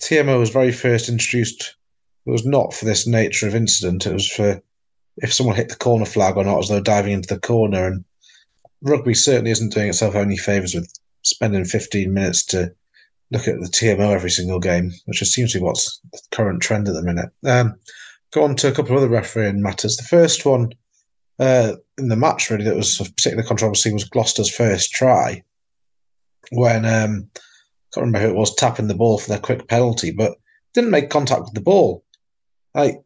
TMO 0.00 0.38
was 0.38 0.50
very 0.50 0.72
first 0.72 1.08
introduced, 1.08 1.76
it 2.24 2.30
was 2.30 2.46
not 2.46 2.72
for 2.72 2.86
this 2.86 3.06
nature 3.06 3.46
of 3.46 3.54
incident. 3.54 4.06
It 4.06 4.12
was 4.14 4.30
for 4.30 4.62
if 5.18 5.34
someone 5.34 5.56
hit 5.56 5.68
the 5.68 5.76
corner 5.76 6.06
flag 6.06 6.36
or 6.36 6.44
not, 6.44 6.60
as 6.60 6.68
though 6.68 6.80
diving 6.80 7.12
into 7.12 7.32
the 7.34 7.40
corner. 7.40 7.86
And 7.86 8.04
rugby 8.82 9.14
certainly 9.14 9.50
isn't 9.50 9.74
doing 9.74 9.88
itself 9.88 10.14
any 10.14 10.36
favours 10.36 10.74
with 10.74 10.90
spending 11.22 11.64
15 11.64 12.12
minutes 12.12 12.44
to 12.46 12.72
look 13.30 13.48
at 13.48 13.60
the 13.60 13.66
TMO 13.66 14.12
every 14.12 14.30
single 14.30 14.60
game, 14.60 14.92
which 15.06 15.22
seems 15.22 15.52
to 15.52 15.58
be 15.58 15.64
what's 15.64 16.00
the 16.12 16.20
current 16.30 16.62
trend 16.62 16.88
at 16.88 16.94
the 16.94 17.02
minute. 17.02 17.30
Um, 17.44 17.74
go 18.32 18.44
on 18.44 18.56
to 18.56 18.68
a 18.68 18.72
couple 18.72 18.92
of 18.92 18.98
other 18.98 19.08
refereeing 19.08 19.62
matters. 19.62 19.96
The 19.96 20.04
first 20.04 20.46
one 20.46 20.72
uh, 21.38 21.74
in 21.98 22.08
the 22.08 22.16
match, 22.16 22.50
really, 22.50 22.64
that 22.64 22.76
was 22.76 23.00
of 23.00 23.14
particular 23.16 23.44
controversy 23.44 23.92
was 23.92 24.04
Gloucester's 24.04 24.54
first 24.54 24.92
try 24.92 25.42
when 26.52 26.84
um, 26.84 27.28
can't 27.92 28.06
remember 28.06 28.20
who 28.20 28.34
it 28.34 28.38
was 28.38 28.54
tapping 28.54 28.88
the 28.88 28.94
ball 28.94 29.18
for 29.18 29.28
their 29.28 29.38
quick 29.38 29.68
penalty, 29.68 30.12
but 30.12 30.36
didn't 30.74 30.90
make 30.90 31.10
contact 31.10 31.42
with 31.42 31.54
the 31.54 31.60
ball. 31.60 32.04
Like 32.74 33.02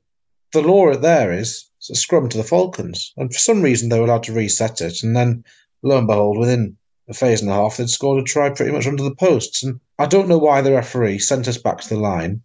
the 0.53 0.63
law 0.63 0.93
there 0.95 1.33
is 1.33 1.71
it's 1.79 1.91
a 1.91 1.95
scrum 1.95 2.29
to 2.29 2.37
the 2.37 2.45
Falcons, 2.45 3.13
and 3.17 3.33
for 3.33 3.39
some 3.39 3.63
reason 3.63 3.89
they 3.89 3.99
were 3.99 4.05
allowed 4.05 4.25
to 4.25 4.33
reset 4.33 4.81
it, 4.81 5.03
and 5.03 5.17
then 5.17 5.45
lo 5.83 5.97
and 5.97 6.07
behold, 6.07 6.39
within 6.39 6.77
a 7.11 7.15
phase 7.15 7.43
and 7.43 7.51
a 7.51 7.55
half, 7.55 7.77
they'd 7.77 7.91
scored 7.91 8.21
a 8.21 8.25
try 8.25 8.49
pretty 8.51 8.73
much 8.73 8.87
under 8.87 9.03
the 9.03 9.15
posts. 9.15 9.63
And 9.63 9.81
I 9.99 10.07
don't 10.07 10.29
know 10.29 10.39
why 10.39 10.61
the 10.61 10.73
referee 10.73 11.19
sent 11.19 11.49
us 11.49 11.59
back 11.59 11.81
to 11.81 11.89
the 11.89 12.01
line 12.01 12.43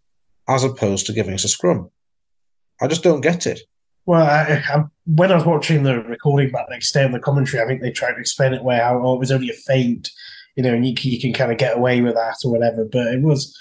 as 0.48 0.63
opposed 0.63 1.05
to 1.05 1.13
giving 1.13 1.34
us 1.34 1.45
a 1.45 1.48
scrum. 1.48 1.89
I 2.81 2.88
just 2.88 3.03
don't 3.03 3.22
get 3.22 3.48
it. 3.48 3.62
Well, 4.05 4.24
I, 4.24 4.62
I, 4.67 4.84
when 5.05 5.31
I 5.31 5.36
was 5.36 5.45
watching 5.45 5.84
the 5.84 6.01
recording 6.03 6.51
back 6.51 6.67
next 6.69 6.91
day 6.91 7.03
on 7.03 7.12
the 7.12 7.19
commentary, 7.19 7.63
I 7.63 7.67
think 7.67 7.81
they 7.81 7.91
tried 7.91 8.13
to 8.13 8.19
explain 8.19 8.53
it 8.53 8.63
where 8.63 8.84
how 8.84 9.01
oh, 9.01 9.15
it 9.15 9.19
was 9.19 9.31
only 9.31 9.50
a 9.50 9.53
feint, 9.53 10.10
you 10.55 10.63
know, 10.63 10.74
and 10.74 10.86
you, 10.86 10.93
you 11.00 11.19
can 11.19 11.34
kind 11.34 11.51
of 11.51 11.57
get 11.57 11.77
away 11.77 12.01
with 12.01 12.13
that 12.15 12.36
or 12.43 12.51
whatever. 12.51 12.86
But 12.86 13.07
it 13.07 13.22
was, 13.22 13.57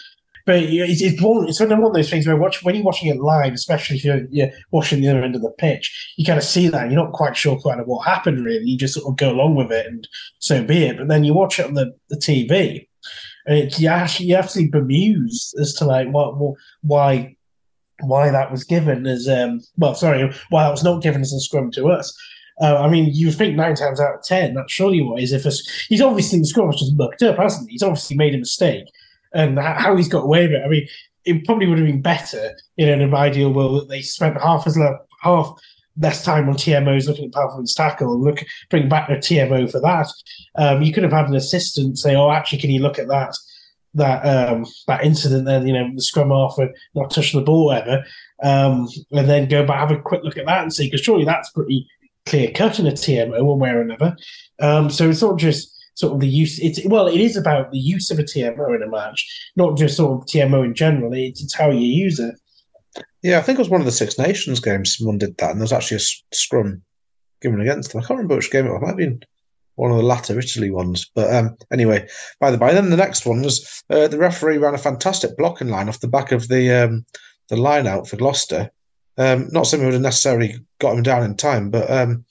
but 0.46 0.56
it's, 0.56 1.00
it's 1.00 1.22
one 1.22 1.48
it's 1.48 1.60
one 1.60 1.72
of 1.72 1.94
those 1.94 2.10
things 2.10 2.26
where 2.26 2.36
watch, 2.36 2.62
when 2.62 2.74
you're 2.74 2.84
watching 2.84 3.08
it 3.08 3.20
live, 3.20 3.54
especially 3.54 3.96
if 3.96 4.04
you're, 4.04 4.26
you're 4.30 4.50
watching 4.72 5.00
the 5.00 5.08
other 5.08 5.22
end 5.22 5.34
of 5.34 5.42
the 5.42 5.50
pitch, 5.50 6.14
you 6.16 6.24
kind 6.24 6.38
of 6.38 6.44
see 6.44 6.68
that 6.68 6.90
you're 6.90 7.02
not 7.02 7.12
quite 7.12 7.36
sure 7.36 7.58
kind 7.60 7.80
of 7.80 7.86
what 7.86 8.06
happened. 8.06 8.44
Really, 8.44 8.64
you 8.64 8.76
just 8.76 8.94
sort 8.94 9.10
of 9.10 9.16
go 9.16 9.30
along 9.30 9.54
with 9.54 9.72
it, 9.72 9.86
and 9.86 10.06
so 10.38 10.62
be 10.62 10.84
it. 10.84 10.98
But 10.98 11.08
then 11.08 11.24
you 11.24 11.32
watch 11.32 11.58
it 11.58 11.66
on 11.66 11.74
the, 11.74 11.94
the 12.10 12.16
TV, 12.16 12.86
and 13.46 13.58
it, 13.58 13.78
you 13.78 13.88
actually 13.88 14.26
you 14.26 14.36
actually 14.36 14.68
bemused 14.68 15.58
as 15.58 15.72
to 15.74 15.86
like 15.86 16.08
what, 16.08 16.36
what 16.36 16.56
why 16.82 17.36
why 18.00 18.30
that 18.30 18.50
was 18.50 18.64
given 18.64 19.06
as 19.06 19.28
um 19.28 19.60
well 19.78 19.94
sorry 19.94 20.30
why 20.50 20.64
that 20.64 20.70
was 20.70 20.84
not 20.84 21.02
given 21.02 21.20
as 21.20 21.32
a 21.32 21.40
scrum 21.40 21.70
to 21.72 21.88
us. 21.88 22.14
Uh, 22.60 22.76
I 22.76 22.88
mean, 22.88 23.10
you 23.12 23.32
think 23.32 23.56
nine 23.56 23.74
times 23.74 24.00
out 24.00 24.14
of 24.14 24.22
ten 24.22 24.54
that's 24.54 24.72
surely 24.72 25.00
what 25.00 25.20
is 25.20 25.32
if 25.32 25.44
a, 25.44 25.50
he's 25.88 26.00
obviously 26.00 26.38
the 26.38 26.46
scrum 26.46 26.68
was 26.68 26.78
just 26.78 26.96
mucked 26.96 27.22
up, 27.22 27.36
hasn't 27.36 27.68
he? 27.68 27.72
He's 27.72 27.82
obviously 27.82 28.16
made 28.16 28.34
a 28.34 28.38
mistake, 28.38 28.84
and 29.34 29.58
how 29.58 29.96
he's 29.96 30.08
got 30.08 30.24
away 30.24 30.46
with 30.46 30.52
it. 30.52 30.62
I 30.64 30.68
mean, 30.68 30.88
it 31.24 31.44
probably 31.44 31.66
would 31.66 31.78
have 31.78 31.86
been 31.86 32.02
better, 32.02 32.56
you 32.76 32.86
know, 32.86 32.92
in 32.92 33.00
an 33.00 33.14
ideal 33.14 33.52
world 33.52 33.82
that 33.82 33.88
they 33.88 34.02
spent 34.02 34.40
half 34.40 34.66
as 34.66 34.76
lo- 34.76 34.98
half 35.22 35.52
less 35.98 36.24
time 36.24 36.48
on 36.48 36.56
TMOs 36.56 37.06
looking 37.06 37.26
at 37.26 37.32
performance 37.32 37.74
tackle 37.74 38.12
and 38.14 38.22
look 38.22 38.44
bring 38.68 38.88
back 38.88 39.08
the 39.08 39.14
TMO 39.14 39.70
for 39.70 39.80
that. 39.80 40.08
Um, 40.56 40.82
you 40.82 40.92
could 40.92 41.02
have 41.02 41.12
had 41.12 41.28
an 41.28 41.36
assistant 41.36 41.98
say, 41.98 42.14
"Oh, 42.14 42.30
actually, 42.30 42.58
can 42.58 42.70
you 42.70 42.80
look 42.80 42.98
at 42.98 43.08
that?" 43.08 43.36
that 43.94 44.22
um, 44.22 44.66
that 44.86 45.04
incident 45.04 45.44
there, 45.44 45.64
you 45.64 45.72
know, 45.72 45.88
the 45.94 46.02
scrum 46.02 46.32
off 46.32 46.58
and 46.58 46.74
not 46.94 47.10
touching 47.10 47.38
the 47.38 47.46
ball 47.46 47.72
ever, 47.72 48.04
um, 48.42 48.88
and 49.12 49.28
then 49.28 49.48
go 49.48 49.64
back 49.64 49.78
have 49.78 49.96
a 49.96 50.02
quick 50.02 50.22
look 50.24 50.36
at 50.36 50.46
that 50.46 50.62
and 50.62 50.72
see 50.72 50.86
because 50.86 51.00
surely 51.00 51.24
that's 51.24 51.50
pretty 51.50 51.86
clear 52.26 52.50
cut 52.50 52.78
in 52.78 52.86
a 52.86 52.92
TMO 52.92 53.44
one 53.44 53.58
way 53.58 53.70
or 53.70 53.80
another. 53.80 54.16
Um, 54.60 54.90
so 54.90 55.08
it's 55.08 55.22
not 55.22 55.38
just 55.38 55.73
sort 55.94 56.14
of 56.14 56.20
the 56.20 56.28
use. 56.28 56.58
It's 56.60 56.84
well, 56.86 57.06
it 57.06 57.20
is 57.20 57.36
about 57.36 57.70
the 57.70 57.78
use 57.78 58.10
of 58.10 58.18
a 58.18 58.22
TMO 58.22 58.74
in 58.74 58.82
a 58.82 58.88
match, 58.88 59.26
not 59.56 59.76
just 59.76 59.96
sort 59.96 60.20
of 60.20 60.26
TMO 60.26 60.64
in 60.64 60.74
general. 60.74 61.12
It's, 61.12 61.42
it's 61.42 61.54
how 61.54 61.70
you 61.70 61.86
use 61.86 62.18
it. 62.18 62.34
Yeah, 63.22 63.38
I 63.38 63.42
think 63.42 63.58
it 63.58 63.62
was 63.62 63.70
one 63.70 63.80
of 63.80 63.86
the 63.86 63.92
Six 63.92 64.18
Nations 64.18 64.60
games. 64.60 64.96
Someone 64.96 65.18
did 65.18 65.36
that, 65.38 65.50
and 65.50 65.60
there 65.60 65.64
was 65.64 65.72
actually 65.72 65.96
a 65.96 66.34
scrum 66.34 66.82
given 67.40 67.60
against 67.60 67.92
them. 67.92 68.00
I 68.00 68.02
can't 68.02 68.18
remember 68.18 68.36
which 68.36 68.50
game 68.50 68.66
it 68.66 68.70
was. 68.70 68.78
It 68.78 68.82
might 68.82 68.88
have 68.88 68.96
been 68.96 69.20
one 69.76 69.90
of 69.90 69.96
the 69.96 70.02
latter 70.02 70.38
Italy 70.38 70.70
ones. 70.70 71.10
But 71.14 71.34
um, 71.34 71.56
anyway, 71.72 72.08
by 72.40 72.50
the 72.50 72.58
by, 72.58 72.72
then 72.72 72.90
the 72.90 72.96
next 72.96 73.26
one 73.26 73.42
was 73.42 73.82
uh, 73.90 74.08
the 74.08 74.18
referee 74.18 74.58
ran 74.58 74.74
a 74.74 74.78
fantastic 74.78 75.36
blocking 75.36 75.68
line 75.68 75.88
off 75.88 76.00
the 76.00 76.08
back 76.08 76.32
of 76.32 76.48
the 76.48 76.70
um, 76.72 77.04
the 77.48 77.56
line 77.56 77.86
out 77.86 78.08
for 78.08 78.16
Gloucester. 78.16 78.70
Um, 79.16 79.48
not 79.52 79.66
something 79.66 79.86
would 79.86 79.94
have 79.94 80.02
necessarily 80.02 80.58
got 80.80 80.96
him 80.96 81.02
down 81.02 81.22
in 81.22 81.36
time, 81.36 81.70
but 81.70 81.90
um, 81.90 82.24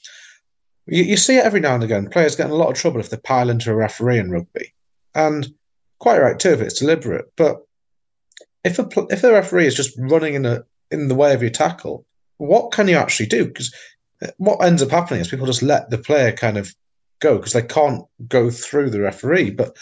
you, 0.86 1.04
you, 1.04 1.18
see 1.18 1.38
it 1.38 1.46
every 1.46 1.60
now 1.60 1.76
and 1.76 1.84
again. 1.84 2.10
Players 2.10 2.36
get 2.36 2.48
in 2.48 2.52
a 2.52 2.56
lot 2.56 2.70
of 2.70 2.76
trouble 2.76 3.00
if 3.00 3.10
they 3.10 3.18
pile 3.18 3.50
into 3.50 3.72
a 3.72 3.76
referee 3.76 4.20
in 4.20 4.32
rugby, 4.32 4.74
and 5.16 5.54
quite 6.00 6.20
right 6.20 6.40
too 6.40 6.50
if 6.50 6.62
it's 6.62 6.80
deliberate. 6.80 7.32
But 7.36 7.66
if 8.64 8.80
a 8.80 8.88
if 9.10 9.22
the 9.22 9.32
referee 9.32 9.68
is 9.68 9.76
just 9.76 9.98
running 9.98 10.36
in 10.36 10.46
a 10.46 10.64
in 10.92 11.08
the 11.08 11.16
way 11.16 11.34
of 11.34 11.42
your 11.42 11.52
tackle, 11.52 12.06
what 12.38 12.72
can 12.72 12.88
you 12.88 12.98
actually 12.98 13.28
do? 13.28 13.46
Because 13.46 13.74
uh, 14.22 14.28
what 14.38 14.64
ends 14.64 14.82
up 14.82 14.92
happening 14.92 15.22
is 15.22 15.28
people 15.28 15.46
just 15.46 15.64
let 15.64 15.90
the 15.90 15.98
player 15.98 16.32
kind 16.32 16.58
of 16.58 16.74
go 17.20 17.38
because 17.38 17.54
they 17.54 17.62
can't 17.62 18.04
go 18.28 18.50
through 18.50 18.90
the 18.90 19.00
referee. 19.00 19.52
But 19.52 19.76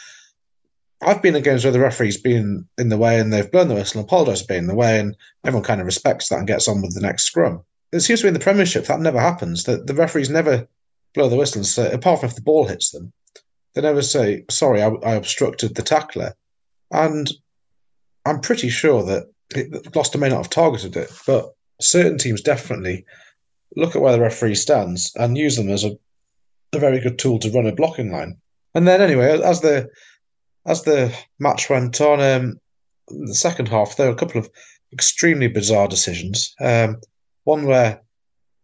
I've 1.02 1.22
been 1.22 1.36
in 1.36 1.44
games 1.44 1.64
where 1.64 1.74
the 1.74 1.80
referee's 1.80 2.22
been 2.22 2.68
in 2.78 2.90
the 2.90 2.98
way 2.98 3.20
and 3.20 3.34
they've 3.34 3.52
blown 3.52 3.68
the 3.68 3.74
whistle 3.74 4.00
and 4.00 4.08
apologised 4.08 4.44
for 4.44 4.50
being 4.50 4.64
in 4.64 4.68
the 4.68 4.76
way, 4.76 5.00
and 5.00 5.18
everyone 5.44 5.64
kind 5.64 5.82
of 5.82 5.86
respects 5.86 6.30
that 6.30 6.38
and 6.38 6.48
gets 6.48 6.68
on 6.68 6.82
with 6.82 6.94
the 6.94 7.02
next 7.02 7.24
scrum. 7.24 7.64
It 7.92 8.02
seems 8.02 8.20
to 8.22 8.26
be 8.26 8.28
in 8.30 8.34
the 8.36 8.40
Premiership 8.40 8.86
that 8.86 9.00
never 9.00 9.20
happens. 9.20 9.64
That 9.64 9.88
the 9.88 9.96
referees 9.96 10.30
never 10.30 10.68
blow 11.14 11.30
the 11.30 11.36
whistle 11.36 11.60
and 11.60 11.66
say, 11.66 11.92
apart 11.92 12.20
from 12.20 12.30
if 12.30 12.36
the 12.36 12.42
ball 12.42 12.68
hits 12.68 12.92
them, 12.92 13.12
they 13.74 13.82
never 13.82 14.02
say, 14.02 14.46
"Sorry, 14.50 14.82
I, 14.82 14.90
I 14.90 15.16
obstructed 15.16 15.76
the 15.76 15.82
tackler." 15.82 16.36
And 16.92 17.32
I'm 18.26 18.42
pretty 18.42 18.70
sure 18.70 19.04
that 19.04 19.24
it, 19.56 19.92
Gloucester 19.92 20.18
may 20.18 20.30
not 20.30 20.38
have 20.38 20.50
targeted 20.50 20.96
it, 20.96 21.12
but 21.26 21.54
certain 21.80 22.18
teams 22.18 22.42
definitely 22.42 23.06
look 23.76 23.96
at 23.96 24.02
where 24.02 24.12
the 24.12 24.20
referee 24.20 24.56
stands 24.56 25.14
and 25.16 25.38
use 25.38 25.56
them 25.56 25.70
as 25.70 25.84
a 25.84 25.98
a 26.74 26.80
very 26.80 27.00
good 27.00 27.20
tool 27.20 27.40
to 27.40 27.52
run 27.52 27.66
a 27.66 27.76
blocking 27.76 28.12
line. 28.12 28.38
And 28.74 28.88
then 28.88 29.02
anyway, 29.02 29.42
as 29.42 29.62
the 29.62 29.90
as 30.66 30.84
the 30.84 31.14
match 31.40 31.70
went 31.70 32.00
on, 32.00 32.22
um, 32.22 32.60
the 33.08 33.36
second 33.36 33.68
half 33.68 33.98
there 33.98 34.08
were 34.08 34.14
a 34.14 34.18
couple 34.18 34.40
of 34.40 34.50
extremely 34.94 35.48
bizarre 35.48 35.88
decisions. 35.88 36.54
Um, 36.62 37.02
one 37.44 37.66
where 37.66 38.02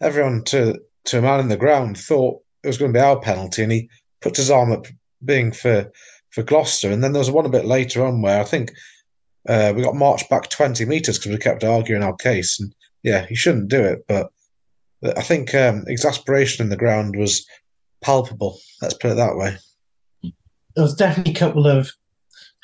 everyone 0.01 0.43
to 0.45 0.79
to 1.07 1.19
a 1.19 1.21
man 1.21 1.39
in 1.39 1.47
the 1.47 1.57
ground 1.57 1.97
thought 1.97 2.41
it 2.63 2.67
was 2.67 2.77
going 2.77 2.93
to 2.93 2.97
be 2.97 3.03
our 3.03 3.19
penalty, 3.19 3.63
and 3.63 3.71
he 3.71 3.89
put 4.21 4.37
his 4.37 4.51
arm 4.51 4.71
up, 4.71 4.85
being 5.23 5.51
for 5.51 5.91
for 6.29 6.43
Gloucester. 6.43 6.91
And 6.91 7.03
then 7.03 7.13
there 7.13 7.19
was 7.19 7.31
one 7.31 7.45
a 7.45 7.49
bit 7.49 7.65
later 7.65 8.05
on 8.05 8.21
where 8.21 8.39
I 8.39 8.43
think 8.43 8.71
uh, 9.49 9.73
we 9.75 9.81
got 9.81 9.95
marched 9.95 10.29
back 10.29 10.49
twenty 10.49 10.85
meters 10.85 11.17
because 11.17 11.31
we 11.31 11.37
kept 11.37 11.63
arguing 11.63 12.03
our 12.03 12.15
case. 12.15 12.59
And 12.59 12.73
yeah, 13.03 13.25
he 13.25 13.35
shouldn't 13.35 13.69
do 13.69 13.83
it, 13.83 14.05
but 14.07 14.31
I 15.03 15.21
think 15.21 15.53
um, 15.53 15.85
exasperation 15.87 16.63
in 16.63 16.69
the 16.69 16.77
ground 16.77 17.15
was 17.15 17.45
palpable. 18.01 18.59
Let's 18.81 18.95
put 18.95 19.11
it 19.11 19.15
that 19.15 19.37
way. 19.37 19.57
There 20.75 20.83
was 20.83 20.95
definitely 20.95 21.33
a 21.33 21.35
couple 21.35 21.67
of 21.67 21.91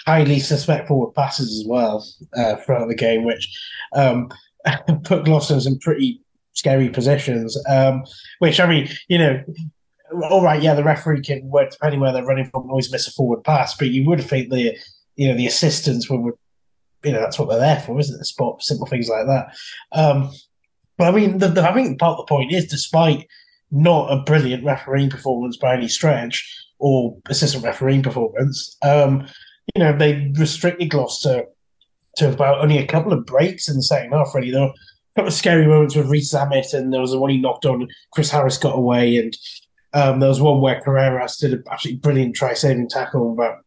highly 0.06 0.39
suspect 0.39 0.88
forward 0.88 1.13
passes 1.13 1.60
as 1.60 1.67
well 1.67 2.06
uh, 2.36 2.56
throughout 2.58 2.88
the 2.88 2.95
game, 2.95 3.23
which 3.23 3.47
um, 3.95 4.29
put 5.03 5.25
Gloucester 5.25 5.58
in 5.65 5.79
pretty 5.79 6.21
scary 6.53 6.89
positions. 6.89 7.57
Um, 7.67 8.03
which 8.39 8.59
I 8.59 8.67
mean, 8.67 8.89
you 9.07 9.17
know, 9.17 9.43
all 10.29 10.43
right, 10.43 10.61
yeah, 10.61 10.73
the 10.73 10.83
referee 10.83 11.21
can, 11.21 11.47
work 11.49 11.71
depending 11.71 11.99
where 11.99 12.13
they're 12.13 12.25
running 12.25 12.49
from, 12.49 12.69
always 12.69 12.91
miss 12.91 13.07
a 13.07 13.11
forward 13.11 13.43
pass, 13.43 13.75
but 13.75 13.89
you 13.89 14.07
would 14.07 14.23
think 14.23 14.49
the, 14.49 14.77
you 15.15 15.27
know, 15.27 15.35
the 15.35 15.47
assistants 15.47 16.09
would, 16.09 16.33
you 17.03 17.11
know, 17.11 17.19
that's 17.19 17.39
what 17.39 17.49
they're 17.49 17.59
there 17.59 17.79
for, 17.79 17.99
isn't 17.99 18.15
it? 18.15 18.19
The 18.19 18.25
spot 18.25 18.61
simple 18.61 18.85
things 18.85 19.09
like 19.09 19.25
that. 19.25 19.55
Um, 19.91 20.31
but 20.97 21.07
I 21.07 21.11
mean, 21.11 21.39
the, 21.39 21.47
the, 21.47 21.67
I 21.67 21.73
think 21.73 21.99
part 21.99 22.19
of 22.19 22.25
the 22.25 22.29
point 22.29 22.53
is, 22.53 22.67
despite 22.67 23.27
not 23.73 24.13
a 24.13 24.21
brilliant 24.21 24.63
refereeing 24.63 25.09
performance 25.09 25.57
by 25.57 25.75
any 25.75 25.87
stretch 25.87 26.47
or 26.77 27.17
assistant 27.27 27.63
refereeing 27.63 28.03
performance. 28.03 28.77
Um, 28.83 29.27
you 29.73 29.83
know, 29.83 29.97
they 29.97 30.31
restricted 30.37 30.91
Gloucester 30.91 31.45
to 32.17 32.31
about 32.31 32.59
only 32.59 32.77
a 32.77 32.85
couple 32.85 33.11
of 33.11 33.25
breaks 33.25 33.67
in 33.67 33.75
the 33.75 33.83
second 33.83 34.11
half, 34.11 34.35
really. 34.35 34.53
A 34.53 34.71
couple 35.15 35.28
of 35.28 35.34
scary 35.34 35.67
moments 35.67 35.95
with 35.95 36.10
Rees-Zammit, 36.10 36.73
and 36.73 36.91
there 36.91 37.02
was 37.02 37.12
the 37.12 37.19
one 37.19 37.30
he 37.30 37.38
knocked 37.38 37.65
on, 37.65 37.88
Chris 38.12 38.32
Harris 38.32 38.58
got 38.58 38.78
away, 38.78 39.17
and 39.17 39.38
um, 39.93 40.19
there 40.19 40.30
was 40.30 40.41
one 40.41 40.62
where 40.62 40.82
Carreras 40.82 41.39
did 41.39 41.54
an 41.54 41.63
absolutely 41.71 41.99
brilliant 41.99 42.36
try 42.36 42.54
saving 42.54 42.89
tackle 42.89 43.32
about 43.32 43.60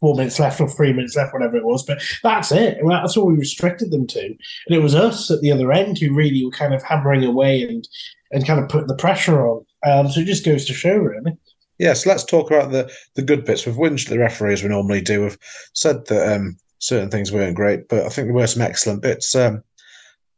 four 0.00 0.14
minutes 0.14 0.38
left 0.38 0.60
or 0.60 0.68
three 0.68 0.92
minutes 0.92 1.16
left, 1.16 1.32
whatever 1.32 1.56
it 1.56 1.64
was. 1.64 1.84
But 1.84 2.02
that's 2.22 2.50
it. 2.50 2.78
That's 2.86 3.16
all 3.16 3.26
we 3.26 3.34
restricted 3.34 3.90
them 3.90 4.06
to. 4.08 4.24
And 4.24 4.38
it 4.70 4.82
was 4.82 4.94
us 4.94 5.30
at 5.30 5.42
the 5.42 5.52
other 5.52 5.72
end 5.72 5.98
who 5.98 6.14
really 6.14 6.44
were 6.44 6.50
kind 6.50 6.72
of 6.74 6.82
hammering 6.82 7.24
away 7.24 7.62
and 7.62 7.86
and 8.32 8.46
kind 8.46 8.60
of 8.60 8.68
putting 8.68 8.86
the 8.86 8.94
pressure 8.94 9.46
on. 9.46 9.66
Um, 9.84 10.08
so 10.08 10.20
it 10.20 10.26
just 10.26 10.44
goes 10.44 10.64
to 10.66 10.72
show, 10.72 10.96
really. 10.96 11.36
Yes, 11.78 12.06
let's 12.06 12.24
talk 12.24 12.50
about 12.50 12.70
the, 12.70 12.90
the 13.14 13.22
good 13.22 13.44
bits. 13.44 13.66
We've 13.66 13.74
whinged 13.74 14.08
the 14.08 14.18
referee 14.18 14.52
as 14.52 14.62
we 14.62 14.68
normally 14.68 15.00
do. 15.00 15.22
We've 15.22 15.38
said 15.72 16.06
that 16.06 16.36
um, 16.36 16.56
certain 16.78 17.10
things 17.10 17.32
weren't 17.32 17.56
great, 17.56 17.88
but 17.88 18.06
I 18.06 18.08
think 18.08 18.28
there 18.28 18.34
were 18.34 18.46
some 18.46 18.62
excellent 18.62 19.02
bits. 19.02 19.34
Um, 19.34 19.64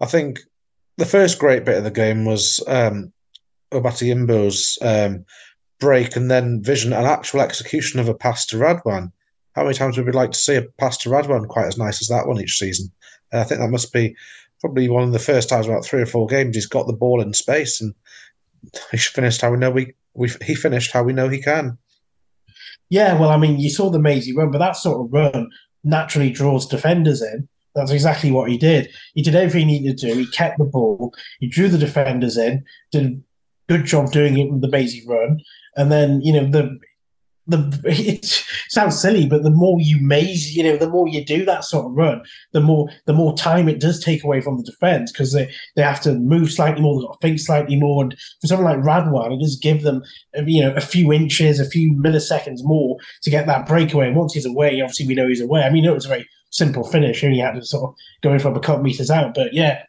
I 0.02 0.06
think 0.06 0.40
the 0.98 1.06
first 1.06 1.38
great 1.38 1.64
bit 1.64 1.78
of 1.78 1.84
the 1.84 1.90
game 1.90 2.24
was 2.24 2.62
um, 2.66 3.12
Yimbo's 3.72 4.76
um, 4.82 5.24
break 5.78 6.16
and 6.16 6.30
then 6.30 6.62
vision 6.62 6.92
and 6.92 7.06
actual 7.06 7.40
execution 7.40 8.00
of 8.00 8.08
a 8.08 8.14
pass 8.14 8.44
to 8.46 8.56
Radwan. 8.56 9.12
How 9.54 9.62
many 9.62 9.74
times 9.74 9.96
would 9.96 10.06
we 10.06 10.12
like 10.12 10.32
to 10.32 10.38
see 10.38 10.56
a 10.56 10.62
pass 10.78 10.98
to 10.98 11.08
Radwan 11.08 11.46
quite 11.46 11.66
as 11.66 11.78
nice 11.78 12.02
as 12.02 12.08
that 12.08 12.26
one 12.26 12.40
each 12.40 12.58
season? 12.58 12.90
And 13.30 13.40
I 13.40 13.44
think 13.44 13.60
that 13.60 13.70
must 13.70 13.92
be 13.92 14.16
probably 14.60 14.88
one 14.88 15.04
of 15.04 15.12
the 15.12 15.18
first 15.18 15.48
times 15.48 15.66
about 15.66 15.84
three 15.84 16.02
or 16.02 16.06
four 16.06 16.26
games 16.26 16.56
he's 16.56 16.66
got 16.66 16.86
the 16.86 16.92
ball 16.92 17.20
in 17.20 17.32
space 17.32 17.80
and 17.80 17.94
he 18.90 18.98
finished 18.98 19.40
how 19.40 19.52
we 19.52 19.58
know 19.58 19.70
we, 19.70 19.94
we 20.14 20.30
he 20.44 20.54
finished 20.54 20.92
how 20.92 21.04
we 21.04 21.12
know 21.12 21.28
he 21.28 21.40
can. 21.40 21.78
Yeah, 22.90 23.18
well, 23.18 23.30
I 23.30 23.38
mean, 23.38 23.58
you 23.58 23.70
saw 23.70 23.88
the 23.88 23.98
mazy 23.98 24.34
run, 24.34 24.50
but 24.50 24.58
that 24.58 24.76
sort 24.76 25.00
of 25.00 25.12
run 25.12 25.48
naturally 25.84 26.30
draws 26.30 26.66
defenders 26.66 27.22
in. 27.22 27.48
That's 27.74 27.90
exactly 27.90 28.30
what 28.30 28.50
he 28.50 28.58
did. 28.58 28.90
He 29.14 29.22
did 29.22 29.34
everything 29.34 29.68
he 29.68 29.80
needed 29.80 29.98
to 29.98 30.12
do. 30.12 30.18
He 30.18 30.26
kept 30.26 30.58
the 30.58 30.64
ball. 30.64 31.14
He 31.40 31.48
drew 31.48 31.68
the 31.68 31.78
defenders 31.78 32.36
in. 32.36 32.64
Did 32.90 33.06
a 33.06 33.16
good 33.72 33.86
job 33.86 34.12
doing 34.12 34.38
it 34.38 34.50
with 34.50 34.60
the 34.60 34.68
mazy 34.68 35.02
run. 35.06 35.40
And 35.76 35.90
then, 35.90 36.20
you 36.20 36.32
know, 36.32 36.46
the 36.50 36.78
the 37.46 37.80
it 37.84 38.44
sounds 38.68 39.00
silly, 39.00 39.26
but 39.26 39.42
the 39.42 39.50
more 39.50 39.78
you 39.80 40.00
maze, 40.00 40.54
you 40.56 40.62
know, 40.62 40.76
the 40.76 40.88
more 40.88 41.08
you 41.08 41.24
do 41.24 41.44
that 41.44 41.64
sort 41.64 41.86
of 41.86 41.92
run, 41.92 42.22
the 42.52 42.60
more 42.60 42.88
the 43.06 43.12
more 43.12 43.36
time 43.36 43.68
it 43.68 43.80
does 43.80 44.02
take 44.02 44.22
away 44.22 44.40
from 44.40 44.56
the 44.56 44.62
defense 44.62 45.10
because 45.10 45.32
they, 45.32 45.50
they 45.74 45.82
have 45.82 46.00
to 46.02 46.14
move 46.14 46.52
slightly 46.52 46.80
more, 46.80 46.94
they've 46.94 47.08
got 47.08 47.20
to 47.20 47.26
think 47.26 47.40
slightly 47.40 47.76
more. 47.76 48.04
And 48.04 48.16
for 48.40 48.46
someone 48.46 48.66
like 48.66 48.84
Radwan, 48.84 49.34
it 49.34 49.40
does 49.40 49.56
give 49.56 49.82
them 49.82 50.02
you 50.46 50.62
know 50.62 50.74
a 50.74 50.80
few 50.80 51.12
inches, 51.12 51.58
a 51.58 51.68
few 51.68 51.92
milliseconds 51.94 52.62
more 52.62 52.96
to 53.22 53.30
get 53.30 53.46
that 53.46 53.66
breakaway. 53.66 54.08
And 54.08 54.16
once 54.16 54.34
he's 54.34 54.46
away, 54.46 54.80
obviously 54.80 55.06
we 55.06 55.14
know 55.14 55.28
he's 55.28 55.40
away. 55.40 55.62
I 55.62 55.70
mean, 55.70 55.84
it 55.84 55.94
was 55.94 56.06
a 56.06 56.08
very 56.08 56.28
simple 56.52 56.84
finish, 56.84 57.24
only 57.24 57.38
had 57.38 57.54
to 57.54 57.64
sort 57.64 57.90
of 57.90 57.96
go 58.22 58.32
in 58.32 58.38
from 58.38 58.56
a 58.56 58.60
couple 58.60 58.82
meters 58.82 59.10
out. 59.10 59.34
But 59.34 59.52
yeah, 59.52 59.82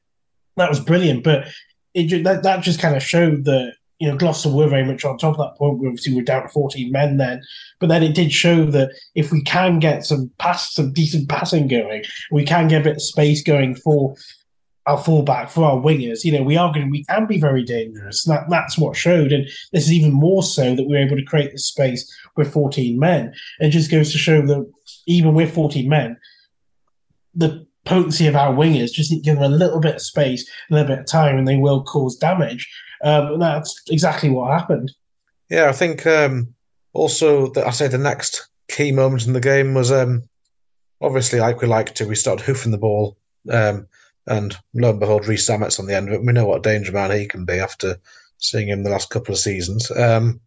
that 0.57 0.69
was 0.69 0.79
brilliant. 0.79 1.23
But 1.23 1.47
it 1.93 2.23
that, 2.23 2.43
that 2.43 2.63
just 2.63 2.79
kind 2.79 2.95
of 2.95 3.03
showed 3.03 3.45
that 3.45 3.73
you 3.99 4.09
know, 4.09 4.17
Gloucester 4.17 4.49
were 4.49 4.67
very 4.67 4.83
much 4.83 5.05
on 5.05 5.17
top 5.17 5.39
of 5.39 5.45
that 5.45 5.57
point. 5.57 5.79
We 5.79 5.87
obviously 5.87 6.13
were 6.13 6.23
down 6.23 6.43
to 6.43 6.49
14 6.49 6.91
men 6.91 7.15
then. 7.15 7.41
But 7.79 7.87
then 7.87 8.03
it 8.03 8.13
did 8.13 8.33
show 8.33 8.65
that 8.65 8.91
if 9.15 9.31
we 9.31 9.41
can 9.43 9.79
get 9.79 10.05
some 10.05 10.29
pass, 10.39 10.73
some 10.73 10.91
decent 10.91 11.29
passing 11.29 11.69
going, 11.69 12.03
we 12.29 12.43
can 12.43 12.67
get 12.67 12.81
a 12.81 12.83
bit 12.83 12.95
of 12.97 13.01
space 13.01 13.41
going 13.41 13.75
for 13.75 14.15
our 14.85 14.97
fullback, 14.97 15.49
for 15.49 15.63
our 15.63 15.77
wingers, 15.77 16.25
you 16.25 16.33
know, 16.33 16.43
we 16.43 16.57
are 16.57 16.73
going 16.73 16.87
to, 16.87 16.91
we 16.91 17.05
can 17.05 17.25
be 17.25 17.39
very 17.39 17.63
dangerous. 17.63 18.25
That, 18.25 18.49
that's 18.49 18.77
what 18.77 18.97
showed. 18.97 19.31
And 19.31 19.45
this 19.71 19.85
is 19.85 19.93
even 19.93 20.11
more 20.11 20.43
so 20.43 20.75
that 20.75 20.83
we 20.83 20.97
are 20.97 21.05
able 21.05 21.15
to 21.15 21.23
create 21.23 21.53
this 21.53 21.67
space 21.67 22.13
with 22.35 22.51
14 22.51 22.99
men. 22.99 23.33
It 23.59 23.69
just 23.69 23.89
goes 23.89 24.11
to 24.11 24.17
show 24.17 24.45
that 24.45 24.69
even 25.07 25.33
with 25.33 25.53
14 25.53 25.87
men, 25.87 26.17
the 27.35 27.65
potency 27.85 28.27
of 28.27 28.35
our 28.35 28.53
wingers 28.53 28.91
just 28.91 29.11
give 29.23 29.35
them 29.35 29.51
a 29.51 29.55
little 29.55 29.79
bit 29.79 29.95
of 29.95 30.01
space, 30.01 30.49
a 30.69 30.73
little 30.73 30.87
bit 30.87 30.99
of 30.99 31.05
time, 31.05 31.37
and 31.37 31.47
they 31.47 31.57
will 31.57 31.83
cause 31.83 32.15
damage. 32.15 32.71
Um, 33.03 33.33
and 33.33 33.41
that's 33.41 33.81
exactly 33.89 34.29
what 34.29 34.57
happened. 34.57 34.91
Yeah, 35.49 35.67
I 35.69 35.73
think 35.73 36.07
um, 36.07 36.53
also 36.93 37.47
that 37.51 37.67
I 37.67 37.71
say 37.71 37.87
the 37.87 37.97
next 37.97 38.47
key 38.69 38.91
moment 38.91 39.27
in 39.27 39.33
the 39.33 39.41
game 39.41 39.73
was 39.73 39.91
um, 39.91 40.23
obviously 41.01 41.39
like 41.39 41.61
we 41.61 41.67
like 41.67 41.93
to, 41.95 42.07
we 42.07 42.15
started 42.15 42.43
hoofing 42.43 42.71
the 42.71 42.77
ball, 42.77 43.17
um, 43.51 43.87
and 44.27 44.57
lo 44.73 44.91
and 44.91 44.99
behold, 44.99 45.27
Rees-Zammit's 45.27 45.79
on 45.79 45.85
the 45.85 45.95
end 45.95 46.07
of 46.07 46.13
it. 46.13 46.25
We 46.25 46.31
know 46.31 46.45
what 46.45 46.59
a 46.59 46.61
danger 46.61 46.93
man 46.93 47.11
he 47.11 47.27
can 47.27 47.43
be 47.43 47.59
after 47.59 47.97
seeing 48.37 48.69
him 48.69 48.83
the 48.83 48.89
last 48.89 49.09
couple 49.09 49.33
of 49.33 49.39
seasons. 49.39 49.91
Um, 49.91 50.39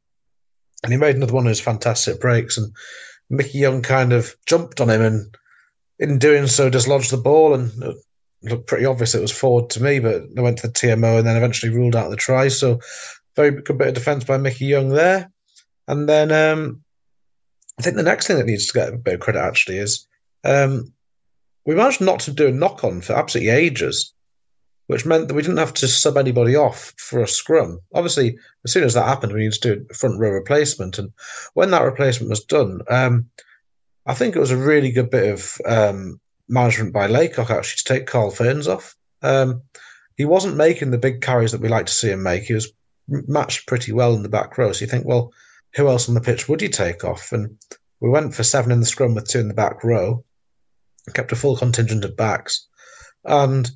and 0.82 0.92
he 0.92 0.98
made 0.98 1.16
another 1.16 1.34
one 1.34 1.46
of 1.46 1.50
his 1.50 1.60
fantastic 1.60 2.20
breaks, 2.20 2.56
and 2.56 2.72
Mickey 3.28 3.58
Young 3.58 3.82
kind 3.82 4.12
of 4.12 4.34
jumped 4.46 4.80
on 4.80 4.88
him 4.88 5.02
and 5.02 5.36
in 5.98 6.18
doing 6.18 6.46
so 6.46 6.68
dislodged 6.68 7.10
the 7.10 7.16
ball 7.16 7.54
and 7.54 7.70
looked 8.42 8.66
pretty 8.66 8.84
obvious 8.84 9.14
it 9.14 9.20
was 9.20 9.32
forward 9.32 9.70
to 9.70 9.82
me, 9.82 9.98
but 9.98 10.34
they 10.34 10.42
went 10.42 10.58
to 10.58 10.66
the 10.66 10.72
TMO 10.72 11.18
and 11.18 11.26
then 11.26 11.36
eventually 11.36 11.72
ruled 11.72 11.96
out 11.96 12.10
the 12.10 12.16
try. 12.16 12.48
So 12.48 12.80
very 13.34 13.50
good 13.50 13.78
bit 13.78 13.88
of 13.88 13.94
defence 13.94 14.24
by 14.24 14.38
Mickey 14.38 14.66
Young 14.66 14.90
there. 14.90 15.30
And 15.88 16.08
then 16.08 16.32
um, 16.32 16.82
I 17.78 17.82
think 17.82 17.96
the 17.96 18.02
next 18.02 18.26
thing 18.26 18.38
that 18.38 18.46
needs 18.46 18.66
to 18.66 18.72
get 18.72 18.92
a 18.92 18.96
bit 18.96 19.14
of 19.14 19.20
credit 19.20 19.40
actually 19.40 19.78
is 19.78 20.06
um, 20.44 20.92
we 21.64 21.74
managed 21.74 22.00
not 22.00 22.20
to 22.20 22.32
do 22.32 22.48
a 22.48 22.52
knock 22.52 22.84
on 22.84 23.00
for 23.00 23.14
absolutely 23.14 23.50
ages, 23.50 24.12
which 24.86 25.06
meant 25.06 25.28
that 25.28 25.34
we 25.34 25.42
didn't 25.42 25.58
have 25.58 25.74
to 25.74 25.88
sub 25.88 26.16
anybody 26.16 26.56
off 26.56 26.94
for 26.96 27.22
a 27.22 27.28
scrum. 27.28 27.80
Obviously, 27.94 28.38
as 28.64 28.72
soon 28.72 28.84
as 28.84 28.94
that 28.94 29.06
happened, 29.06 29.32
we 29.32 29.40
needed 29.40 29.60
to 29.62 29.76
do 29.76 29.86
a 29.90 29.94
front 29.94 30.18
row 30.18 30.30
replacement. 30.30 30.98
And 30.98 31.12
when 31.54 31.70
that 31.72 31.82
replacement 31.82 32.30
was 32.30 32.44
done, 32.44 32.80
um, 32.88 33.28
I 34.06 34.14
think 34.14 34.36
it 34.36 34.40
was 34.40 34.52
a 34.52 34.56
really 34.56 34.90
good 34.90 35.10
bit 35.10 35.32
of 35.32 35.58
um, 35.66 36.20
management 36.48 36.92
by 36.92 37.06
Laycock 37.06 37.50
actually 37.50 37.78
to 37.78 37.84
take 37.84 38.06
Carl 38.06 38.30
Fearns 38.30 38.68
off. 38.68 38.94
Um, 39.22 39.62
he 40.16 40.24
wasn't 40.24 40.56
making 40.56 40.90
the 40.90 40.98
big 40.98 41.20
carries 41.20 41.52
that 41.52 41.60
we 41.60 41.68
like 41.68 41.86
to 41.86 41.92
see 41.92 42.10
him 42.10 42.22
make. 42.22 42.44
He 42.44 42.54
was 42.54 42.72
matched 43.08 43.66
pretty 43.66 43.92
well 43.92 44.14
in 44.14 44.22
the 44.22 44.28
back 44.28 44.56
row. 44.56 44.72
So 44.72 44.84
you 44.84 44.90
think, 44.90 45.06
well, 45.06 45.32
who 45.74 45.88
else 45.88 46.08
on 46.08 46.14
the 46.14 46.20
pitch 46.20 46.48
would 46.48 46.62
you 46.62 46.68
take 46.68 47.04
off? 47.04 47.32
And 47.32 47.58
we 48.00 48.08
went 48.08 48.34
for 48.34 48.42
seven 48.42 48.72
in 48.72 48.80
the 48.80 48.86
scrum 48.86 49.14
with 49.14 49.28
two 49.28 49.40
in 49.40 49.48
the 49.48 49.54
back 49.54 49.84
row, 49.84 50.24
kept 51.14 51.32
a 51.32 51.36
full 51.36 51.56
contingent 51.56 52.04
of 52.04 52.16
backs, 52.16 52.66
and 53.24 53.70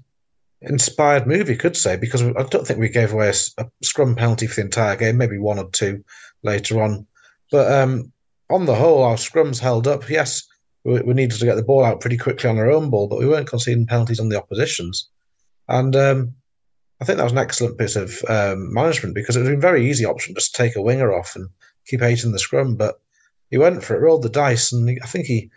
inspired 0.63 1.27
move, 1.27 1.49
you 1.49 1.57
could 1.57 1.77
say, 1.77 1.97
because 1.97 2.23
I 2.23 2.43
don't 2.45 2.67
think 2.67 2.79
we 2.79 2.89
gave 2.89 3.13
away 3.13 3.29
a, 3.29 3.63
a 3.63 3.71
scrum 3.83 4.15
penalty 4.15 4.47
for 4.47 4.57
the 4.57 4.63
entire 4.63 4.97
game, 4.97 5.17
maybe 5.17 5.39
one 5.39 5.59
or 5.59 5.71
two 5.71 6.05
later 6.43 6.83
on. 6.83 7.07
But 7.51 7.73
um, 7.73 8.13
on 8.51 8.67
the 8.67 8.75
whole, 8.75 9.03
our 9.03 9.17
scrums 9.17 9.59
held 9.59 9.87
up. 9.87 10.09
Yes, 10.09 10.47
we, 10.85 11.01
we, 11.01 11.15
needed 11.15 11.39
to 11.39 11.45
get 11.45 11.57
the 11.57 11.63
ball 11.63 11.85
out 11.85 12.01
pretty 12.01 12.17
quickly 12.17 12.49
on 12.49 12.59
our 12.59 12.71
own 12.71 12.91
ball, 12.91 13.07
but 13.07 13.19
we 13.19 13.27
weren't 13.27 13.49
conceding 13.49 13.87
penalties 13.87 14.21
on 14.21 14.29
the 14.29 14.39
opposition's. 14.39 15.09
And 15.69 15.95
um, 15.95 16.35
I 17.01 17.05
think 17.05 17.19
that 17.19 17.25
was 17.25 17.33
an 17.33 17.39
excellent 17.39 17.79
bit 17.79 17.97
of 17.97 18.23
um, 18.29 18.73
management 18.73 19.15
because 19.15 19.37
it 19.37 19.41
would 19.41 19.51
was 19.51 19.59
a 19.59 19.61
very 19.61 19.89
easy 19.89 20.05
option 20.05 20.35
just 20.35 20.55
to 20.55 20.63
take 20.63 20.77
a 20.77 20.83
winger 20.83 21.15
off 21.15 21.37
and 21.37 21.49
keep 21.87 22.03
in 22.03 22.33
the 22.33 22.39
scrum. 22.39 22.77
But 22.77 23.01
he 23.51 23.59
went 23.59 23.83
for 23.83 23.95
it, 23.95 24.01
rolled 24.01 24.23
the 24.23 24.29
dice, 24.29 24.73
and 24.73 24.89
he, 24.89 24.99
I 25.03 25.07
think 25.07 25.27
he, 25.27 25.51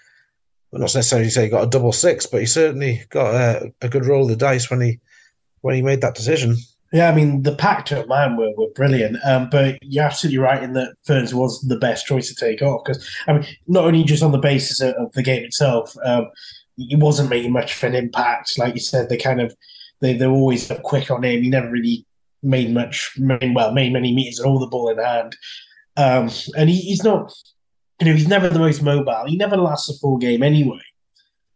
well, 0.72 0.80
not 0.80 0.94
necessarily 0.96 1.30
say 1.30 1.44
he 1.44 1.50
got 1.50 1.64
a 1.64 1.70
double 1.70 1.92
six, 1.92 2.26
but 2.26 2.40
he 2.40 2.46
certainly 2.46 3.04
got 3.10 3.34
a, 3.34 3.74
a 3.82 3.90
good 3.90 4.06
roll 4.06 4.24
of 4.24 4.30
the 4.30 4.36
dice 4.36 4.70
when 4.70 4.82
he 4.82 5.00
when 5.62 5.76
he 5.76 5.82
made 5.82 6.02
that 6.02 6.16
decision. 6.16 6.56
Yeah, 6.94 7.10
I 7.10 7.16
mean 7.16 7.42
the 7.42 7.56
pack 7.56 7.90
man 8.08 8.38
were, 8.38 8.52
were 8.56 8.70
brilliant, 8.76 9.18
um, 9.26 9.50
but 9.50 9.80
you're 9.82 10.06
absolutely 10.06 10.38
right 10.38 10.62
in 10.62 10.74
that 10.74 10.94
Fearns 11.06 11.34
was 11.34 11.60
the 11.62 11.78
best 11.78 12.06
choice 12.06 12.30
to 12.30 12.36
take 12.36 12.62
off 12.62 12.84
because 12.86 13.04
I 13.28 13.34
mean 13.34 13.46
not 13.68 13.86
only 13.86 14.04
just 14.04 14.22
on 14.22 14.32
the 14.32 14.38
basis 14.38 14.80
of, 14.80 14.94
of 14.94 15.12
the 15.14 15.24
game 15.24 15.44
itself, 15.44 15.96
um, 16.06 16.28
he 16.78 16.96
wasn't 16.96 17.32
making 17.32 17.52
much 17.52 17.76
of 17.76 17.84
an 17.84 17.96
impact. 17.96 18.60
Like 18.60 18.76
you 18.76 18.80
said, 18.80 19.10
they 19.10 19.18
kind 19.18 19.42
of 19.42 19.56
they 20.02 20.14
they're 20.14 20.30
always 20.30 20.72
quick 20.84 21.10
on 21.10 21.24
him. 21.24 21.42
He 21.42 21.50
never 21.50 21.72
really 21.72 22.06
made 22.44 22.72
much, 22.72 23.14
made, 23.18 23.56
well, 23.56 23.72
made 23.72 23.92
many 23.92 24.14
meters 24.14 24.38
and 24.38 24.48
all 24.48 24.60
the 24.60 24.68
ball 24.68 24.90
in 24.90 25.00
hand, 25.00 25.36
um, 25.98 26.30
and 26.56 26.70
he, 26.70 26.78
he's 26.78 27.04
not, 27.04 27.34
you 28.00 28.08
know, 28.08 28.14
he's 28.14 28.28
never 28.28 28.50
the 28.50 28.60
most 28.60 28.84
mobile. 28.84 29.24
He 29.26 29.36
never 29.36 29.58
lasts 29.58 29.90
a 29.90 29.98
full 29.98 30.18
game 30.18 30.44
anyway. 30.44 30.82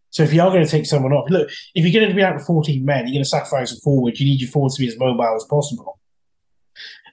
So 0.10 0.24
if 0.24 0.34
you 0.34 0.41
are 0.41 0.50
going 0.50 0.65
to 0.65 0.72
take 0.72 0.86
someone 0.86 1.13
off, 1.13 1.30
look, 1.30 1.50
if 1.76 1.86
you're 1.86 2.00
going 2.00 2.10
to 2.10 2.15
be 2.15 2.24
out 2.24 2.36
with 2.36 2.46
14 2.46 2.84
men, 2.84 3.08
you're 3.08 3.13
going 3.13 3.24
to 3.24 3.30
sacrifice 3.30 3.72
a 3.72 3.80
forward. 3.82 4.20
You 4.20 4.26
need 4.26 4.41
your 4.41 4.50
forwards 4.50 4.76
to 4.76 4.82
be 4.82 4.88
as 4.88 4.98
mobile 4.98 5.36
as 5.36 5.43
possible. 5.43 6.00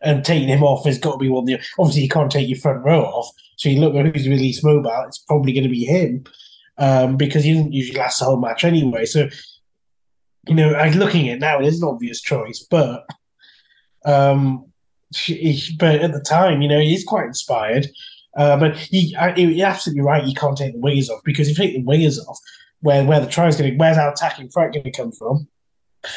And 0.03 0.25
taking 0.25 0.49
him 0.49 0.63
off 0.63 0.85
has 0.85 0.99
got 0.99 1.13
to 1.13 1.19
be 1.19 1.29
one. 1.29 1.43
Of 1.43 1.47
the, 1.47 1.61
obviously, 1.79 2.03
you 2.03 2.09
can't 2.09 2.31
take 2.31 2.49
your 2.49 2.59
front 2.59 2.85
row 2.85 3.03
off. 3.03 3.31
So 3.57 3.69
you 3.69 3.81
look 3.81 3.95
at 3.95 4.07
who's 4.07 4.25
the 4.25 4.31
least 4.31 4.65
mobile. 4.65 5.05
It's 5.07 5.19
probably 5.19 5.53
going 5.53 5.65
to 5.65 5.71
be 5.71 5.85
him 5.85 6.25
um, 6.79 7.17
because 7.17 7.45
he 7.45 7.55
doesn't 7.55 7.73
usually 7.73 7.99
last 7.99 8.19
the 8.19 8.27
whole 8.27 8.41
match 8.41 8.65
anyway. 8.65 9.07
So 9.07 9.29
you 10.49 10.55
know, 10.55 10.75
I'm 10.75 10.93
looking 10.93 11.29
at 11.31 11.39
now, 11.39 11.61
it 11.61 11.67
is 11.67 11.81
an 11.81 11.89
obvious 11.89 12.21
choice, 12.21 12.67
but 12.71 13.07
um, 14.05 14.67
but 15.79 15.95
at 15.97 16.13
the 16.13 16.25
time, 16.27 16.61
you 16.61 16.69
know, 16.69 16.81
he's 16.81 17.05
quite 17.05 17.27
inspired. 17.27 17.87
Uh, 18.37 18.59
but 18.59 18.77
he, 18.77 19.15
you're 19.37 19.67
absolutely 19.67 20.03
right. 20.03 20.27
You 20.27 20.35
can't 20.35 20.57
take 20.57 20.75
the 20.75 20.81
wingers 20.81 21.09
off 21.09 21.23
because 21.25 21.49
if 21.49 21.57
you 21.57 21.65
take 21.65 21.75
the 21.75 21.91
wingers 21.91 22.19
off, 22.27 22.39
where 22.85 23.03
where 23.03 23.21
the 23.21 23.27
try 23.27 23.49
is 23.49 23.57
going 23.57 23.71
to, 23.71 23.77
where's 23.79 23.97
our 23.97 24.13
attacking 24.13 24.51
threat 24.51 24.75
going 24.75 24.85
to 24.85 24.91
come 24.91 25.11
from? 25.11 25.49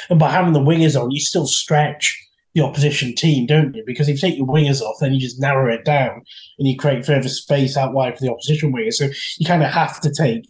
And 0.09 0.19
by 0.19 0.29
having 0.29 0.51
the 0.51 0.59
wingers 0.59 1.01
on, 1.01 1.11
you 1.11 1.19
still 1.19 1.47
stretch 1.47 2.21
the 2.53 2.61
opposition 2.61 3.15
team, 3.15 3.45
don't 3.45 3.73
you? 3.73 3.83
Because 3.85 4.09
if 4.09 4.15
you 4.15 4.29
take 4.29 4.37
your 4.37 4.47
wingers 4.47 4.81
off, 4.81 4.97
then 4.99 5.13
you 5.13 5.19
just 5.19 5.39
narrow 5.39 5.73
it 5.73 5.85
down 5.85 6.21
and 6.59 6.67
you 6.67 6.75
create 6.75 7.05
further 7.05 7.29
space 7.29 7.77
out 7.77 7.93
wide 7.93 8.17
for 8.17 8.25
the 8.25 8.31
opposition 8.31 8.73
wingers. 8.73 8.95
So 8.95 9.07
you 9.37 9.45
kind 9.45 9.63
of 9.63 9.71
have 9.71 10.01
to 10.01 10.11
take. 10.11 10.45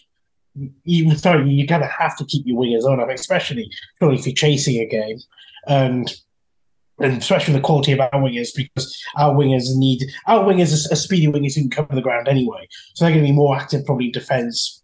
You 0.86 1.16
sorry, 1.16 1.48
you 1.48 1.68
kind 1.68 1.84
of 1.84 1.92
have 1.92 2.18
to 2.18 2.26
keep 2.26 2.48
your 2.48 2.60
wingers 2.60 2.84
on. 2.84 3.00
Especially 3.12 3.70
if 4.02 4.26
you're 4.26 4.34
chasing 4.34 4.82
a 4.82 4.88
game, 4.88 5.20
and 5.68 6.12
and 7.00 7.22
especially 7.22 7.54
the 7.54 7.60
quality 7.60 7.92
of 7.92 8.00
our 8.00 8.10
wingers 8.14 8.50
because 8.56 9.00
our 9.18 9.36
wingers 9.36 9.76
need 9.76 10.02
our 10.26 10.44
wingers 10.44 10.74
are, 10.74 10.94
are 10.94 10.96
speedy 10.96 11.28
wingers 11.28 11.54
who 11.54 11.62
can 11.62 11.70
cover 11.70 11.94
the 11.94 12.02
ground 12.02 12.28
anyway, 12.28 12.68
so 12.96 13.06
they're 13.06 13.14
going 13.14 13.24
to 13.24 13.30
be 13.30 13.36
more 13.36 13.56
active 13.56 13.86
probably 13.86 14.08
in 14.08 14.12
defence 14.12 14.82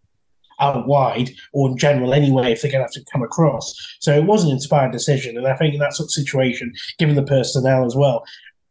out 0.60 0.88
wide 0.88 1.32
or 1.54 1.70
in 1.70 1.78
general 1.78 2.13
anyway 2.13 2.52
if 2.52 2.62
they're 2.62 2.72
going 2.72 2.80
to 2.80 2.86
have 2.86 2.92
to 2.92 3.12
come 3.12 3.24
across. 3.24 3.74
So 4.00 4.16
it 4.16 4.26
was 4.26 4.44
an 4.44 4.52
inspired 4.52 4.92
decision, 4.92 5.38
and 5.38 5.48
I 5.48 5.56
think 5.56 5.74
in 5.74 5.80
that 5.80 5.94
sort 5.94 6.08
of 6.08 6.12
situation, 6.12 6.74
given 6.98 7.16
the 7.16 7.24
personnel 7.24 7.86
as 7.86 7.96
well, 7.96 8.24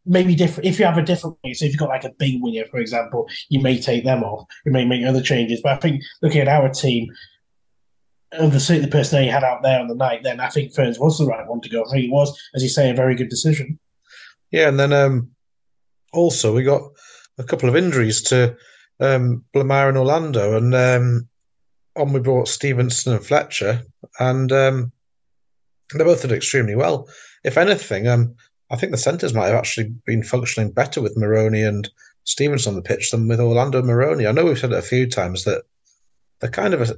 maybe 0.05 0.35
different. 0.35 0.67
If 0.67 0.79
you 0.79 0.85
have 0.85 0.97
a 0.97 1.03
different 1.03 1.37
way, 1.43 1.53
so 1.53 1.65
if 1.65 1.71
you've 1.71 1.79
got 1.79 1.89
like 1.89 2.03
a 2.03 2.13
big 2.17 2.41
winger, 2.41 2.65
for 2.65 2.79
example, 2.79 3.27
you 3.49 3.61
may 3.61 3.79
take 3.79 4.03
them 4.03 4.23
off. 4.23 4.47
You 4.65 4.71
may 4.71 4.85
make 4.85 5.05
other 5.05 5.21
changes. 5.21 5.61
But 5.61 5.73
I 5.73 5.77
think 5.77 6.03
looking 6.21 6.41
at 6.41 6.47
our 6.47 6.69
team. 6.69 7.09
Of 8.35 8.51
the 8.51 8.79
the 8.79 8.87
personnel 8.87 9.23
you 9.23 9.29
had 9.29 9.43
out 9.43 9.61
there 9.61 9.79
on 9.79 9.87
the 9.87 9.93
night, 9.93 10.23
then 10.23 10.39
I 10.39 10.49
think 10.49 10.73
Fearns 10.73 10.97
was 10.97 11.19
the 11.19 11.27
right 11.27 11.47
one 11.47 11.61
to 11.61 11.69
go. 11.69 11.85
I 11.85 11.91
think 11.91 12.05
it 12.05 12.11
was, 12.11 12.35
as 12.55 12.63
you 12.63 12.69
say, 12.69 12.89
a 12.89 12.95
very 12.95 13.13
good 13.13 13.29
decision. 13.29 13.77
Yeah, 14.49 14.69
and 14.69 14.79
then 14.79 14.91
um, 14.91 15.29
also 16.13 16.51
we 16.51 16.63
got 16.63 16.81
a 17.37 17.43
couple 17.43 17.69
of 17.69 17.75
injuries 17.75 18.23
to 18.23 18.55
um, 18.99 19.43
Blamire 19.53 19.89
and 19.89 19.97
Orlando, 19.99 20.57
and 20.57 20.73
um, 20.73 21.29
on 21.95 22.13
we 22.13 22.19
brought 22.19 22.47
Stevenson 22.47 23.13
and 23.13 23.25
Fletcher, 23.25 23.81
and 24.19 24.51
um, 24.51 24.91
they 25.93 26.03
both 26.03 26.21
did 26.21 26.31
extremely 26.31 26.75
well. 26.75 27.07
If 27.43 27.57
anything, 27.57 28.07
um, 28.07 28.35
I 28.71 28.75
think 28.75 28.91
the 28.91 28.97
centres 28.97 29.33
might 29.33 29.47
have 29.47 29.55
actually 29.55 29.93
been 30.05 30.23
functioning 30.23 30.71
better 30.71 31.01
with 31.01 31.17
Moroni 31.17 31.63
and 31.63 31.89
Stevenson 32.23 32.71
on 32.71 32.75
the 32.75 32.81
pitch 32.81 33.11
than 33.11 33.27
with 33.27 33.39
Orlando 33.39 33.79
and 33.79 33.87
Moroni. 33.87 34.25
I 34.25 34.31
know 34.31 34.45
we've 34.45 34.57
said 34.57 34.71
it 34.71 34.79
a 34.79 34.81
few 34.81 35.07
times 35.07 35.43
that 35.43 35.63
they're 36.39 36.49
kind 36.49 36.73
of 36.73 36.89
a, 36.89 36.95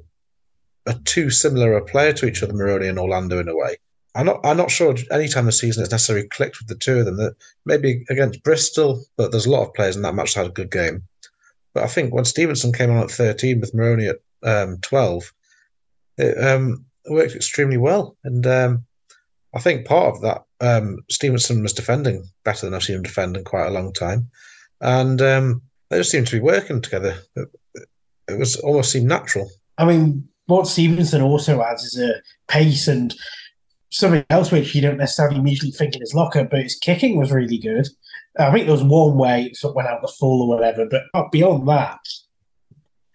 a 0.85 0.93
too 1.05 1.29
similar 1.29 1.75
a 1.75 1.83
player 1.83 2.13
to 2.13 2.27
each 2.27 2.43
other, 2.43 2.53
Moroni 2.53 2.87
and 2.87 2.99
Orlando, 2.99 3.39
in 3.39 3.49
a 3.49 3.55
way. 3.55 3.77
I'm 4.15 4.27
not. 4.27 4.39
I'm 4.45 4.57
not 4.57 4.71
sure. 4.71 4.95
Any 5.11 5.27
time 5.27 5.45
this 5.45 5.59
season 5.59 5.83
it's 5.83 5.91
necessarily 5.91 6.27
clicked 6.29 6.59
with 6.59 6.69
the 6.69 6.75
two 6.75 6.99
of 6.99 7.05
them. 7.05 7.17
That 7.17 7.35
maybe 7.65 8.05
against 8.09 8.43
Bristol, 8.43 9.03
but 9.17 9.31
there's 9.31 9.45
a 9.45 9.51
lot 9.51 9.67
of 9.67 9.73
players 9.73 9.97
in 9.97 10.03
that 10.03 10.15
match 10.15 10.35
that 10.35 10.41
had 10.41 10.51
a 10.51 10.53
good 10.53 10.71
game. 10.71 11.03
But 11.73 11.83
I 11.83 11.87
think 11.87 12.13
when 12.13 12.23
Stevenson 12.23 12.71
came 12.71 12.89
on 12.89 13.03
at 13.03 13.11
13 13.11 13.59
with 13.59 13.73
Moroni 13.73 14.07
at 14.07 14.19
um, 14.45 14.77
12, 14.81 15.33
it 16.17 16.43
um, 16.43 16.85
worked 17.09 17.35
extremely 17.35 17.77
well. 17.77 18.15
And 18.23 18.45
um, 18.47 18.85
I 19.53 19.59
think 19.59 19.85
part 19.85 20.15
of 20.15 20.21
that, 20.21 20.43
um, 20.61 20.99
Stevenson 21.09 21.61
was 21.61 21.73
defending 21.73 22.23
better 22.43 22.65
than 22.65 22.73
I've 22.73 22.83
seen 22.83 22.97
him 22.97 23.03
defend 23.03 23.37
in 23.37 23.43
quite 23.43 23.67
a 23.67 23.71
long 23.71 23.93
time. 23.93 24.29
And 24.81 25.21
um, 25.21 25.61
they 25.89 25.97
just 25.97 26.11
seemed 26.11 26.27
to 26.27 26.35
be 26.35 26.41
working 26.41 26.81
together. 26.81 27.17
It, 27.35 27.49
it 28.27 28.39
was 28.39 28.55
almost 28.57 28.91
seemed 28.91 29.07
natural. 29.07 29.49
I 29.77 29.85
mean, 29.85 30.27
what 30.47 30.67
Stevenson 30.67 31.21
also 31.21 31.61
adds 31.61 31.83
is 31.83 31.99
a 31.99 32.13
pace 32.47 32.87
and 32.87 33.13
something 33.89 34.25
else 34.29 34.51
which 34.51 34.75
you 34.75 34.81
don't 34.81 34.97
necessarily 34.97 35.37
immediately 35.37 35.71
think 35.71 35.95
in 35.95 36.01
his 36.01 36.13
locker, 36.13 36.43
but 36.43 36.63
his 36.63 36.75
kicking 36.75 37.17
was 37.17 37.31
really 37.31 37.57
good. 37.57 37.87
I 38.37 38.51
think 38.51 38.65
there 38.65 38.75
was 38.75 38.83
one 38.83 39.17
way 39.17 39.43
it 39.43 39.55
sort 39.55 39.71
of 39.71 39.75
went 39.75 39.87
out 39.87 40.01
the 40.01 40.13
full 40.19 40.41
or 40.41 40.57
whatever, 40.57 40.85
but 40.85 41.31
beyond 41.31 41.67
that, 41.69 41.99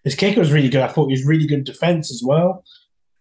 his 0.03 0.15
kicker 0.15 0.39
was 0.39 0.51
really 0.51 0.69
good. 0.69 0.81
I 0.81 0.87
thought 0.87 1.07
he 1.07 1.13
was 1.13 1.25
really 1.25 1.47
good 1.47 1.63
defense 1.63 2.11
as 2.11 2.21
well. 2.23 2.63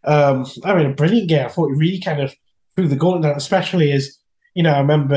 Um, 0.04 0.46
I 0.64 0.74
mean, 0.74 0.86
a 0.86 0.94
brilliant 0.94 1.28
game. 1.28 1.44
I 1.44 1.48
thought 1.48 1.68
he 1.68 1.78
really 1.78 2.00
kind 2.00 2.20
of 2.20 2.34
threw 2.74 2.88
the 2.88 2.96
gauntlet 2.96 3.22
down, 3.24 3.36
especially 3.36 3.92
as, 3.92 4.18
you 4.54 4.62
know, 4.62 4.72
I 4.72 4.80
remember, 4.80 5.16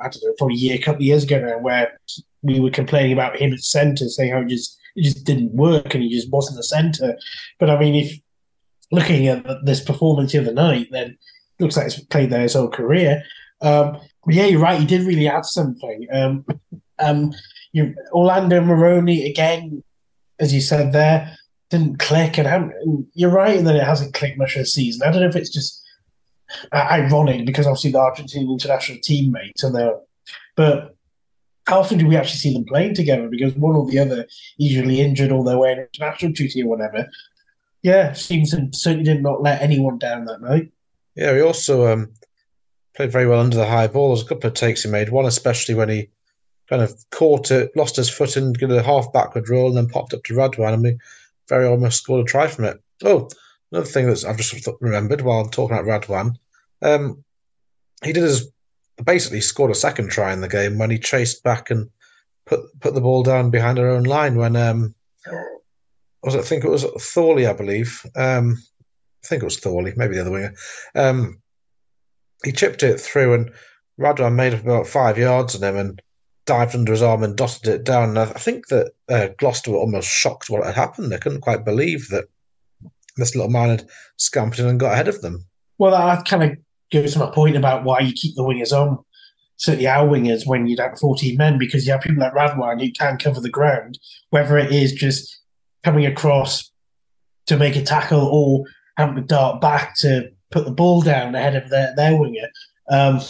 I 0.00 0.08
don't 0.08 0.24
know, 0.24 0.34
probably 0.38 0.56
a 0.56 0.58
year, 0.58 0.74
a 0.76 0.78
couple 0.78 1.02
of 1.02 1.06
years 1.06 1.24
ago 1.24 1.40
now, 1.40 1.58
where 1.58 1.98
we 2.42 2.60
were 2.60 2.70
complaining 2.70 3.12
about 3.12 3.36
him 3.36 3.52
at 3.52 3.60
centre, 3.60 4.08
saying 4.08 4.32
how 4.32 4.40
it 4.40 4.48
just, 4.48 4.78
it 4.96 5.02
just 5.02 5.24
didn't 5.24 5.52
work 5.52 5.94
and 5.94 6.02
he 6.02 6.08
just 6.08 6.30
wasn't 6.30 6.56
the 6.56 6.62
centre. 6.62 7.16
But 7.58 7.70
I 7.70 7.78
mean, 7.78 7.94
if 7.94 8.18
looking 8.90 9.28
at 9.28 9.44
this 9.64 9.82
performance 9.82 10.32
the 10.32 10.38
other 10.38 10.52
night, 10.52 10.88
then 10.90 11.18
looks 11.60 11.76
like 11.76 11.90
he's 11.90 12.04
played 12.04 12.30
there 12.30 12.42
his 12.42 12.54
whole 12.54 12.68
career. 12.68 13.22
Um, 13.60 13.98
yeah, 14.28 14.46
you're 14.46 14.60
right. 14.60 14.80
He 14.80 14.86
did 14.86 15.06
really 15.06 15.28
add 15.28 15.44
something. 15.44 16.06
Um, 16.12 16.44
um, 16.98 17.32
you, 17.72 17.94
Orlando 18.12 18.60
Moroni 18.60 19.28
again, 19.28 19.82
as 20.38 20.52
you 20.52 20.60
said 20.60 20.92
there, 20.92 21.36
didn't 21.70 21.98
click, 21.98 22.38
and, 22.38 22.46
and 22.46 23.06
you're 23.14 23.30
right 23.30 23.56
in 23.56 23.64
that 23.64 23.76
it 23.76 23.84
hasn't 23.84 24.14
clicked 24.14 24.38
much 24.38 24.54
this 24.54 24.72
season. 24.72 25.06
I 25.06 25.10
don't 25.10 25.22
know 25.22 25.28
if 25.28 25.36
it's 25.36 25.50
just 25.50 25.82
uh, 26.72 26.86
ironic 26.90 27.46
because 27.46 27.66
obviously 27.66 27.92
the 27.92 28.00
Argentine 28.00 28.50
international 28.50 28.98
teammates 29.02 29.62
and 29.62 29.74
they're, 29.74 29.98
but 30.56 30.94
how 31.66 31.80
often 31.80 31.98
do 31.98 32.06
we 32.06 32.16
actually 32.16 32.38
see 32.38 32.52
them 32.52 32.64
playing 32.64 32.94
together? 32.94 33.28
Because 33.28 33.54
one 33.54 33.74
or 33.74 33.86
the 33.86 33.98
other 33.98 34.26
usually 34.58 35.00
injured 35.00 35.32
or 35.32 35.44
they're 35.44 35.58
wearing 35.58 35.86
international 35.92 36.32
duty 36.32 36.62
or 36.62 36.68
whatever. 36.68 37.08
Yeah, 37.82 38.12
Stevenson 38.12 38.72
certainly 38.72 39.04
did 39.04 39.22
not 39.22 39.42
let 39.42 39.62
anyone 39.62 39.98
down 39.98 40.26
that 40.26 40.42
night. 40.42 40.70
Yeah, 41.16 41.34
he 41.34 41.40
also 41.40 41.92
um, 41.92 42.12
played 42.94 43.12
very 43.12 43.26
well 43.26 43.40
under 43.40 43.56
the 43.56 43.66
high 43.66 43.86
ball. 43.86 44.08
There's 44.08 44.24
a 44.24 44.28
couple 44.28 44.48
of 44.48 44.54
takes 44.54 44.82
he 44.82 44.90
made. 44.90 45.10
One 45.10 45.26
especially 45.26 45.74
when 45.74 45.88
he 45.88 46.08
kind 46.68 46.82
of 46.82 46.92
caught 47.10 47.50
it, 47.50 47.76
lost 47.76 47.96
his 47.96 48.10
foot 48.10 48.36
and 48.36 48.54
did 48.54 48.70
a 48.70 48.82
half 48.82 49.12
backward 49.12 49.48
roll, 49.48 49.68
and 49.68 49.76
then 49.76 49.88
popped 49.88 50.14
up 50.14 50.24
to 50.24 50.34
Radwan, 50.34 50.74
and 50.74 50.82
we 50.82 50.98
very 51.48 51.66
almost 51.66 52.02
scored 52.02 52.26
a 52.26 52.28
try 52.28 52.46
from 52.46 52.64
it. 52.64 52.80
Oh, 53.04 53.28
another 53.70 53.86
thing 53.86 54.06
that 54.06 54.24
I've 54.24 54.36
just 54.36 54.68
remembered 54.80 55.20
while 55.20 55.40
I'm 55.40 55.50
talking 55.50 55.76
about 55.76 56.02
Radwan, 56.02 56.36
um, 56.82 57.24
he 58.02 58.12
did 58.12 58.22
his 58.22 58.50
basically 59.04 59.40
scored 59.40 59.72
a 59.72 59.74
second 59.74 60.08
try 60.10 60.32
in 60.32 60.40
the 60.40 60.48
game 60.48 60.78
when 60.78 60.90
he 60.90 60.98
chased 60.98 61.42
back 61.42 61.70
and 61.70 61.90
put 62.46 62.60
put 62.80 62.94
the 62.94 63.00
ball 63.00 63.22
down 63.22 63.50
behind 63.50 63.78
our 63.78 63.88
own 63.88 64.04
line 64.04 64.36
when 64.36 64.56
um, 64.56 64.94
was 66.22 66.34
it, 66.34 66.40
I 66.40 66.42
think 66.42 66.64
it 66.64 66.70
was 66.70 66.84
Thorley, 66.84 67.46
I 67.46 67.52
believe. 67.52 68.04
Um, 68.16 68.56
I 69.22 69.26
think 69.26 69.42
it 69.42 69.46
was 69.46 69.58
Thorley, 69.58 69.92
maybe 69.96 70.14
the 70.14 70.22
other 70.22 70.30
winger. 70.30 70.54
Um, 70.94 71.40
he 72.44 72.52
chipped 72.52 72.82
it 72.82 73.00
through, 73.00 73.34
and 73.34 73.52
Radwan 73.98 74.34
made 74.34 74.54
about 74.54 74.86
five 74.86 75.18
yards 75.18 75.54
on 75.54 75.62
him 75.62 75.76
and 75.76 76.02
dived 76.46 76.74
under 76.74 76.92
his 76.92 77.02
arm 77.02 77.22
and 77.22 77.36
dotted 77.36 77.66
it 77.66 77.84
down. 77.84 78.10
And 78.10 78.18
I 78.18 78.26
think 78.26 78.68
that 78.68 78.92
uh, 79.08 79.28
Gloucester 79.38 79.70
were 79.70 79.78
almost 79.78 80.08
shocked 80.08 80.50
what 80.50 80.64
had 80.64 80.74
happened. 80.74 81.10
They 81.10 81.18
couldn't 81.18 81.40
quite 81.40 81.64
believe 81.64 82.08
that 82.08 82.24
this 83.16 83.34
little 83.34 83.50
man 83.50 83.70
had 83.70 83.88
scampered 84.16 84.60
in 84.60 84.66
and 84.66 84.80
got 84.80 84.92
ahead 84.92 85.08
of 85.08 85.22
them. 85.22 85.46
Well, 85.78 85.92
that 85.92 86.26
kind 86.26 86.42
of 86.42 86.58
goes 86.92 87.14
to 87.14 87.18
my 87.18 87.30
point 87.30 87.56
about 87.56 87.84
why 87.84 88.00
you 88.00 88.12
keep 88.12 88.34
the 88.36 88.42
wingers 88.42 88.72
on. 88.72 88.98
Certainly, 89.56 89.86
our 89.86 90.06
wingers 90.06 90.46
when 90.46 90.66
you 90.66 90.76
have 90.78 90.98
14 90.98 91.36
men, 91.36 91.58
because 91.58 91.86
you 91.86 91.92
have 91.92 92.02
people 92.02 92.20
like 92.20 92.34
Radwan 92.34 92.80
who 92.80 92.90
can 92.90 93.18
cover 93.18 93.40
the 93.40 93.48
ground, 93.48 93.98
whether 94.30 94.58
it 94.58 94.72
is 94.72 94.92
just 94.92 95.40
coming 95.84 96.06
across 96.06 96.70
to 97.46 97.56
make 97.56 97.76
a 97.76 97.82
tackle 97.82 98.26
or 98.26 98.64
having 98.96 99.16
to 99.16 99.22
dart 99.22 99.60
back 99.60 99.94
to 99.98 100.28
put 100.50 100.64
the 100.64 100.70
ball 100.70 101.02
down 101.02 101.34
ahead 101.34 101.56
of 101.56 101.70
their, 101.70 101.94
their 101.96 102.16
winger. 102.16 102.48
Um, 102.90 103.20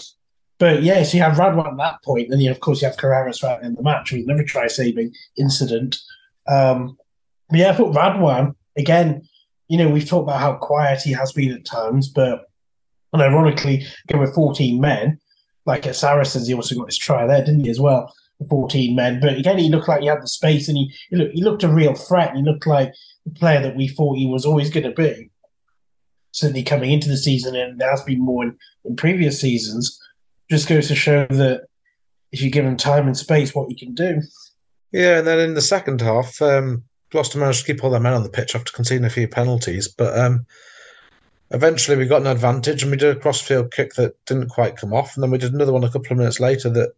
but 0.64 0.83
yeah, 0.83 1.03
so 1.03 1.18
you 1.18 1.22
have 1.22 1.37
Radwan 1.37 1.72
at 1.72 1.77
that 1.77 2.03
point, 2.03 2.33
and 2.33 2.42
you 2.42 2.50
of 2.50 2.61
course 2.61 2.81
you 2.81 2.88
have 2.88 2.96
Carreras 2.96 3.42
right 3.42 3.62
in 3.62 3.74
the 3.74 3.83
match 3.83 4.11
with 4.11 4.22
another 4.22 4.44
try 4.44 4.66
saving 4.66 5.12
incident. 5.37 5.98
Um, 6.48 6.96
but 7.50 7.59
yeah, 7.59 7.68
I 7.68 7.74
thought 7.74 7.94
Radwan 7.94 8.55
again. 8.74 9.29
You 9.68 9.77
know, 9.77 9.90
we've 9.90 10.09
talked 10.09 10.22
about 10.22 10.40
how 10.40 10.55
quiet 10.55 11.03
he 11.03 11.12
has 11.12 11.33
been 11.33 11.53
at 11.53 11.66
times, 11.66 12.09
but 12.09 12.46
and 13.12 13.20
ironically, 13.20 13.85
again 14.09 14.20
with 14.22 14.35
14 14.35 14.81
men, 14.81 15.18
like 15.66 15.87
at 15.87 15.96
Saracens, 15.96 16.46
he 16.48 16.55
also 16.55 16.77
got 16.77 16.87
his 16.87 16.96
try 16.96 17.27
there, 17.27 17.44
didn't 17.44 17.64
he, 17.64 17.70
as 17.70 17.79
well? 17.79 18.11
14 18.48 18.96
men. 18.96 19.20
But 19.20 19.37
again, 19.37 19.59
he 19.59 19.68
looked 19.68 19.88
like 19.88 20.00
he 20.00 20.07
had 20.07 20.22
the 20.22 20.29
space 20.29 20.66
and 20.66 20.79
he, 20.79 20.94
he, 21.11 21.16
looked, 21.16 21.35
he 21.35 21.42
looked 21.42 21.62
a 21.62 21.68
real 21.68 21.94
threat. 21.94 22.35
He 22.35 22.42
looked 22.42 22.66
like 22.66 22.90
the 23.27 23.33
player 23.33 23.61
that 23.61 23.77
we 23.77 23.88
thought 23.88 24.16
he 24.16 24.27
was 24.27 24.46
always 24.46 24.70
going 24.70 24.85
to 24.85 24.92
be 24.92 25.31
certainly 26.33 26.62
coming 26.62 26.90
into 26.90 27.09
the 27.09 27.16
season, 27.18 27.55
and 27.55 27.79
there 27.79 27.90
has 27.90 28.03
been 28.03 28.20
more 28.20 28.44
in, 28.44 28.57
in 28.85 28.96
previous 28.96 29.40
seasons, 29.40 30.00
just 30.51 30.69
goes 30.69 30.89
to 30.89 30.95
show 30.95 31.27
that 31.31 31.67
if 32.33 32.43
you 32.43 32.51
give 32.51 32.65
them 32.65 32.77
time 32.77 33.07
and 33.07 33.17
space, 33.17 33.55
what 33.55 33.71
you 33.71 33.77
can 33.77 33.95
do. 33.95 34.21
Yeah, 34.93 35.19
and 35.19 35.27
then 35.27 35.41
in 35.41 35.55
the 35.55 35.61
second 35.61 36.01
half, 36.01 36.41
um, 36.43 36.85
Gloucester 37.11 37.39
managed 37.39 37.61
to 37.61 37.73
keep 37.73 37.83
all 37.83 37.91
their 37.91 38.01
men 38.01 38.13
on 38.13 38.23
the 38.23 38.29
pitch 38.29 38.55
after 38.55 38.73
conceding 38.73 39.05
a 39.05 39.11
few 39.11 39.29
penalties, 39.29 39.89
but 39.89 40.19
um, 40.19 40.47
eventually 41.51 41.97
we 41.97 42.07
got 42.07 42.21
an 42.21 42.27
advantage 42.27 42.83
and 42.83 42.91
we 42.91 42.97
did 42.97 43.17
a 43.17 43.21
crossfield 43.21 43.73
kick 43.73 43.95
that 43.95 44.17
didn't 44.27 44.49
quite 44.49 44.77
come 44.77 44.93
off, 44.93 45.15
and 45.15 45.23
then 45.23 45.31
we 45.31 45.39
did 45.39 45.55
another 45.55 45.73
one 45.73 45.85
a 45.85 45.91
couple 45.91 46.13
of 46.13 46.19
minutes 46.19 46.41
later 46.41 46.69
that 46.71 46.95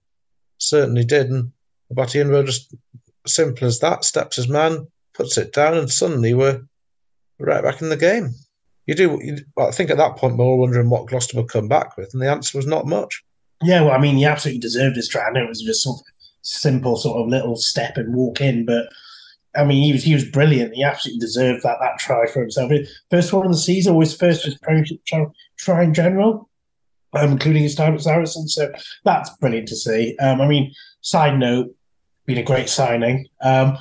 certainly 0.59 1.05
did, 1.05 1.31
and 1.31 1.53
Obatoyinbo 1.93 2.45
just 2.45 2.75
simple 3.27 3.67
as 3.67 3.81
that 3.81 4.05
steps 4.05 4.37
his 4.37 4.49
man, 4.49 4.87
puts 5.15 5.37
it 5.39 5.53
down, 5.53 5.77
and 5.77 5.91
suddenly 5.91 6.35
we're 6.35 6.63
right 7.39 7.63
back 7.63 7.83
in 7.83 7.91
the 7.91 7.97
game 7.97 8.35
you 8.87 8.95
do. 8.95 9.19
You, 9.23 9.39
I 9.59 9.71
think 9.71 9.91
at 9.91 9.97
that 9.99 10.17
point 10.17 10.39
we 10.39 10.45
were 10.45 10.57
wondering 10.57 10.89
what 10.89 11.07
Gloucester 11.07 11.37
would 11.37 11.51
come 11.51 11.69
back 11.69 11.97
with, 11.97 12.13
and 12.13 12.23
the 12.23 12.31
answer 12.31 12.57
was 12.57 12.67
not 12.67 12.87
much. 12.87 13.23
Yeah, 13.63 13.83
well, 13.83 13.93
I 13.93 13.99
mean, 13.99 14.17
he 14.17 14.25
absolutely 14.25 14.61
deserved 14.61 14.97
his 14.97 15.09
try. 15.09 15.27
I 15.27 15.31
know 15.31 15.45
it 15.45 15.49
was 15.49 15.63
just 15.63 15.83
sort 15.83 16.01
of 16.01 16.07
simple, 16.43 16.97
sort 16.97 17.21
of 17.21 17.29
little 17.29 17.57
step 17.57 17.97
and 17.97 18.15
walk 18.15 18.41
in, 18.41 18.67
but 18.67 18.87
I 19.57 19.65
mean, 19.65 19.83
he 19.83 19.93
was 19.93 20.03
he 20.03 20.15
was 20.15 20.25
brilliant. 20.25 20.75
He 20.75 20.85
absolutely 20.85 21.21
deserved 21.21 21.63
that 21.63 21.79
that 21.81 21.99
try 21.99 22.27
for 22.27 22.41
himself. 22.41 22.71
First 23.11 23.33
one 23.33 23.47
of 23.47 23.53
the 23.53 23.59
season, 23.59 23.95
or 23.95 24.03
his 24.03 24.17
first 24.17 24.47
Premiership 24.63 25.05
try, 25.07 25.25
try 25.57 25.83
in 25.83 25.95
general, 25.95 26.49
um, 27.15 27.33
including 27.33 27.63
his 27.63 27.75
time 27.75 27.95
at 27.95 28.03
Saracen. 28.03 28.49
So 28.49 28.71
that's 29.05 29.31
brilliant 29.39 29.69
to 29.69 29.77
see. 29.77 30.17
Um, 30.19 30.41
I 30.41 30.47
mean, 30.47 30.75
side 31.01 31.39
note, 31.39 31.75
been 32.27 32.39
a 32.39 32.43
great 32.43 32.69
signing. 32.69 33.27
Um, 33.41 33.79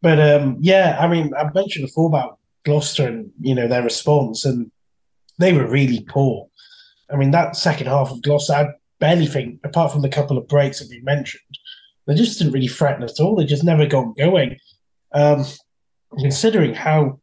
but 0.00 0.18
um, 0.18 0.56
yeah, 0.60 0.96
I 0.98 1.08
mean, 1.08 1.32
I 1.34 1.50
mentioned 1.54 1.86
before 1.86 2.08
about 2.08 2.38
Gloucester 2.64 3.06
and 3.06 3.30
you 3.40 3.54
know 3.54 3.68
their 3.68 3.82
response, 3.82 4.44
and 4.44 4.70
they 5.38 5.52
were 5.52 5.66
really 5.66 6.04
poor. 6.08 6.48
I 7.12 7.16
mean, 7.16 7.32
that 7.32 7.56
second 7.56 7.88
half 7.88 8.10
of 8.10 8.22
Gloucester, 8.22 8.74
barely 9.02 9.26
think, 9.26 9.58
apart 9.64 9.90
from 9.90 10.02
the 10.02 10.08
couple 10.08 10.38
of 10.38 10.46
breaks 10.46 10.78
that 10.78 10.88
we 10.88 11.00
mentioned, 11.00 11.58
they 12.06 12.14
just 12.14 12.38
didn't 12.38 12.52
really 12.52 12.68
threaten 12.68 13.02
at 13.02 13.18
all. 13.18 13.34
They 13.34 13.44
just 13.44 13.64
never 13.64 13.84
got 13.84 14.16
going. 14.16 14.56
Um, 15.12 15.44
considering 16.20 16.72
how 16.72 17.18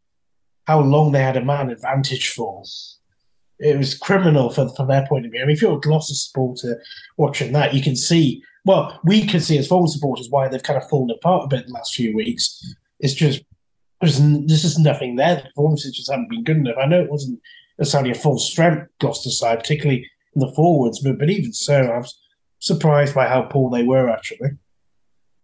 how 0.65 0.81
long 0.81 1.11
they 1.11 1.23
had 1.23 1.37
a 1.37 1.43
man 1.43 1.69
advantage 1.69 2.29
for, 2.29 2.63
it 3.59 3.77
was 3.77 3.97
criminal 3.97 4.49
for, 4.49 4.67
from 4.75 4.89
their 4.89 5.07
point 5.07 5.25
of 5.25 5.31
view. 5.31 5.41
I 5.41 5.45
mean, 5.45 5.55
if 5.55 5.61
you're 5.61 5.77
a 5.77 5.79
Gloucester 5.79 6.13
supporter 6.13 6.83
watching 7.17 7.53
that, 7.53 7.73
you 7.73 7.81
can 7.81 7.95
see. 7.95 8.43
Well, 8.65 8.99
we 9.05 9.25
can 9.25 9.39
see 9.39 9.57
as 9.57 9.67
Fulham 9.67 9.87
supporters 9.87 10.27
why 10.29 10.49
they've 10.49 10.61
kind 10.61 10.77
of 10.77 10.89
fallen 10.89 11.09
apart 11.11 11.45
a 11.45 11.47
bit 11.47 11.61
in 11.61 11.67
the 11.67 11.73
last 11.73 11.95
few 11.95 12.13
weeks. 12.13 12.43
It's 12.99 13.13
just 13.13 13.41
there's, 14.01 14.19
there's 14.19 14.63
just 14.63 14.79
nothing 14.79 15.15
there. 15.15 15.35
The 15.35 15.43
performances 15.43 15.95
just 15.95 16.11
haven't 16.11 16.29
been 16.29 16.43
good 16.43 16.57
enough. 16.57 16.75
I 16.77 16.87
know 16.87 17.01
it 17.01 17.09
wasn't 17.09 17.39
necessarily 17.77 18.11
a 18.11 18.15
full 18.15 18.37
strength 18.37 18.87
Gloucester 18.99 19.29
side, 19.29 19.59
particularly 19.59 20.05
the 20.39 20.51
forwards, 20.55 20.99
but, 20.99 21.19
but 21.19 21.29
even 21.29 21.53
so, 21.53 21.81
I 21.81 21.97
was 21.97 22.19
surprised 22.59 23.15
by 23.15 23.27
how 23.27 23.43
poor 23.43 23.69
they 23.69 23.83
were 23.83 24.09
actually. 24.09 24.51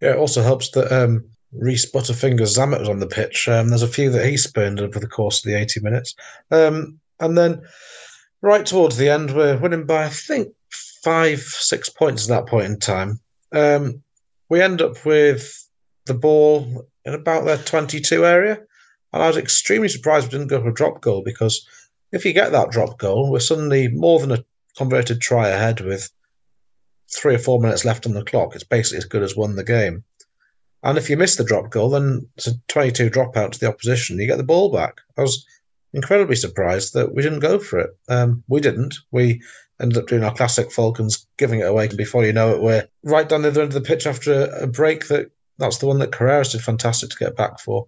Yeah, 0.00 0.12
it 0.12 0.18
also 0.18 0.42
helps 0.42 0.70
that 0.72 0.92
um, 0.92 1.24
Rees 1.52 1.90
Butterfingers 1.90 2.56
Zammit 2.56 2.80
was 2.80 2.88
on 2.88 3.00
the 3.00 3.06
pitch. 3.06 3.48
Um, 3.48 3.68
there's 3.68 3.82
a 3.82 3.88
few 3.88 4.10
that 4.10 4.26
he 4.26 4.36
spurned 4.36 4.80
over 4.80 4.98
the 4.98 5.06
course 5.06 5.38
of 5.38 5.50
the 5.50 5.58
80 5.58 5.80
minutes. 5.80 6.14
Um, 6.50 7.00
and 7.20 7.36
then 7.36 7.62
right 8.42 8.66
towards 8.66 8.96
the 8.96 9.08
end, 9.08 9.34
we're 9.34 9.56
winning 9.56 9.86
by, 9.86 10.04
I 10.04 10.08
think, 10.10 10.52
five, 11.02 11.40
six 11.40 11.88
points 11.88 12.28
at 12.28 12.36
that 12.36 12.50
point 12.50 12.66
in 12.66 12.78
time. 12.78 13.20
Um, 13.52 14.02
we 14.48 14.60
end 14.60 14.82
up 14.82 15.04
with 15.06 15.66
the 16.04 16.14
ball 16.14 16.86
in 17.04 17.14
about 17.14 17.44
their 17.44 17.58
22 17.58 18.26
area. 18.26 18.60
And 19.12 19.22
I 19.22 19.28
was 19.28 19.36
extremely 19.36 19.88
surprised 19.88 20.26
we 20.26 20.32
didn't 20.32 20.48
go 20.48 20.60
for 20.60 20.68
a 20.68 20.74
drop 20.74 21.00
goal 21.00 21.22
because 21.24 21.66
if 22.12 22.24
you 22.24 22.32
get 22.32 22.52
that 22.52 22.70
drop 22.70 22.98
goal, 22.98 23.30
we're 23.30 23.40
suddenly 23.40 23.88
more 23.88 24.20
than 24.20 24.32
a 24.32 24.44
converted 24.76 25.20
try 25.20 25.48
ahead 25.48 25.80
with 25.80 26.10
three 27.14 27.34
or 27.34 27.38
four 27.38 27.60
minutes 27.60 27.84
left 27.84 28.06
on 28.06 28.14
the 28.14 28.24
clock. 28.24 28.54
It's 28.54 28.64
basically 28.64 28.98
as 28.98 29.04
good 29.04 29.22
as 29.22 29.36
won 29.36 29.56
the 29.56 29.64
game. 29.64 30.04
And 30.82 30.98
if 30.98 31.10
you 31.10 31.16
miss 31.16 31.36
the 31.36 31.44
drop 31.44 31.70
goal, 31.70 31.90
then 31.90 32.28
it's 32.36 32.46
a 32.46 32.52
22 32.68 33.10
dropout 33.10 33.52
to 33.52 33.58
the 33.58 33.68
opposition. 33.68 34.18
You 34.18 34.26
get 34.26 34.36
the 34.36 34.44
ball 34.44 34.72
back. 34.72 35.00
I 35.16 35.22
was 35.22 35.44
incredibly 35.92 36.36
surprised 36.36 36.94
that 36.94 37.14
we 37.14 37.22
didn't 37.22 37.40
go 37.40 37.58
for 37.58 37.80
it. 37.80 37.96
Um, 38.08 38.44
we 38.48 38.60
didn't. 38.60 38.96
We 39.10 39.42
ended 39.80 39.98
up 39.98 40.06
doing 40.06 40.24
our 40.24 40.34
classic 40.34 40.70
Falcons, 40.70 41.26
giving 41.38 41.60
it 41.60 41.66
away. 41.66 41.86
And 41.88 41.96
before 41.96 42.24
you 42.24 42.32
know 42.32 42.54
it, 42.54 42.62
we're 42.62 42.86
right 43.02 43.28
down 43.28 43.42
the 43.42 43.48
other 43.48 43.62
end 43.62 43.74
of 43.74 43.82
the 43.82 43.88
pitch 43.88 44.06
after 44.06 44.48
a, 44.60 44.66
break. 44.66 45.08
That 45.08 45.30
that's 45.58 45.78
the 45.78 45.86
one 45.86 45.98
that 46.00 46.12
Carreras 46.12 46.52
did 46.52 46.62
fantastic 46.62 47.10
to 47.10 47.16
get 47.16 47.36
back 47.36 47.58
for. 47.60 47.86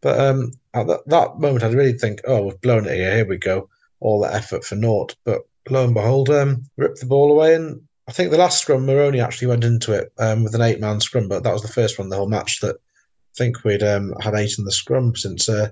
But 0.00 0.18
um, 0.18 0.52
at 0.72 0.86
that, 0.86 1.06
that 1.06 1.38
moment, 1.38 1.62
I 1.62 1.68
really 1.68 1.92
think, 1.92 2.22
oh, 2.24 2.44
we've 2.44 2.60
blown 2.62 2.86
it 2.86 2.94
here. 2.94 3.14
Here 3.14 3.28
we 3.28 3.36
go. 3.36 3.68
All 4.00 4.20
that 4.22 4.34
effort 4.34 4.64
for 4.64 4.74
naught. 4.74 5.14
But 5.24 5.42
lo 5.70 5.84
and 5.84 5.94
behold, 5.94 6.30
um, 6.30 6.64
ripped 6.76 7.00
the 7.00 7.06
ball 7.06 7.30
away. 7.30 7.54
And 7.54 7.80
I 8.08 8.12
think 8.12 8.30
the 8.30 8.38
last 8.38 8.60
scrum, 8.60 8.86
Moroni 8.86 9.20
actually 9.20 9.48
went 9.48 9.64
into 9.64 9.92
it 9.92 10.12
um, 10.18 10.42
with 10.42 10.54
an 10.54 10.62
eight 10.62 10.80
man 10.80 11.00
scrum, 11.00 11.28
but 11.28 11.42
that 11.42 11.52
was 11.52 11.62
the 11.62 11.68
first 11.68 11.98
one 11.98 12.08
the 12.08 12.16
whole 12.16 12.28
match 12.28 12.60
that 12.60 12.76
I 12.76 13.36
think 13.36 13.62
we'd 13.64 13.82
um, 13.82 14.14
had 14.20 14.34
eight 14.34 14.58
in 14.58 14.64
the 14.64 14.72
scrum 14.72 15.14
since 15.14 15.48
uh, 15.48 15.70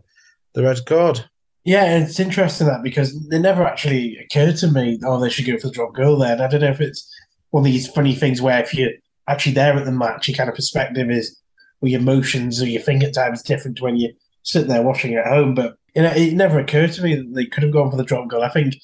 the 0.55 0.63
red 0.63 0.85
card. 0.87 1.25
Yeah, 1.65 1.99
it's 1.99 2.21
interesting 2.21 2.67
that 2.69 2.83
because 2.83 3.15
it 3.31 3.41
never 3.41 3.63
actually 3.63 4.17
occurred 4.17 4.57
to 4.59 4.71
me, 4.71 4.99
oh, 5.05 5.21
they 5.21 5.29
should 5.29 5.47
go 5.47 5.59
for 5.59 5.67
the 5.67 5.73
drop 5.73 5.95
goal 5.95 6.19
there. 6.19 6.33
And 6.33 6.43
I 6.43 6.49
don't 6.49 6.61
know 6.61 6.71
if 6.71 6.81
it's 6.81 7.13
one 7.51 7.63
of 7.63 7.65
these 7.65 7.89
funny 7.89 8.15
things 8.15 8.41
where 8.41 8.63
if 8.63 8.73
you're 8.73 8.93
actually 9.29 9.53
there 9.53 9.75
at 9.75 9.85
the 9.85 9.93
match, 9.93 10.29
your 10.29 10.37
kind 10.37 10.49
of 10.49 10.57
perspective 10.57 11.11
is, 11.11 11.39
or 11.81 11.89
your 11.89 12.01
emotions 12.01 12.63
or 12.63 12.67
your 12.67 12.83
finger 12.83 13.11
time 13.11 13.35
different 13.45 13.77
to 13.79 13.85
when 13.85 13.97
you're 13.97 14.13
sitting 14.43 14.69
there 14.69 14.83
watching 14.83 15.15
at 15.15 15.27
home. 15.27 15.55
But 15.55 15.77
you 15.95 16.03
know, 16.03 16.13
it 16.13 16.35
never 16.35 16.59
occurred 16.59 16.93
to 16.93 17.03
me 17.03 17.17
that 17.17 17.35
they 17.35 17.47
could 17.47 17.65
have 17.65 17.73
gone 17.73 17.91
for 17.91 17.97
the 17.97 18.05
drop 18.05 18.29
goal. 18.29 18.43
I 18.43 18.49
think 18.49 18.75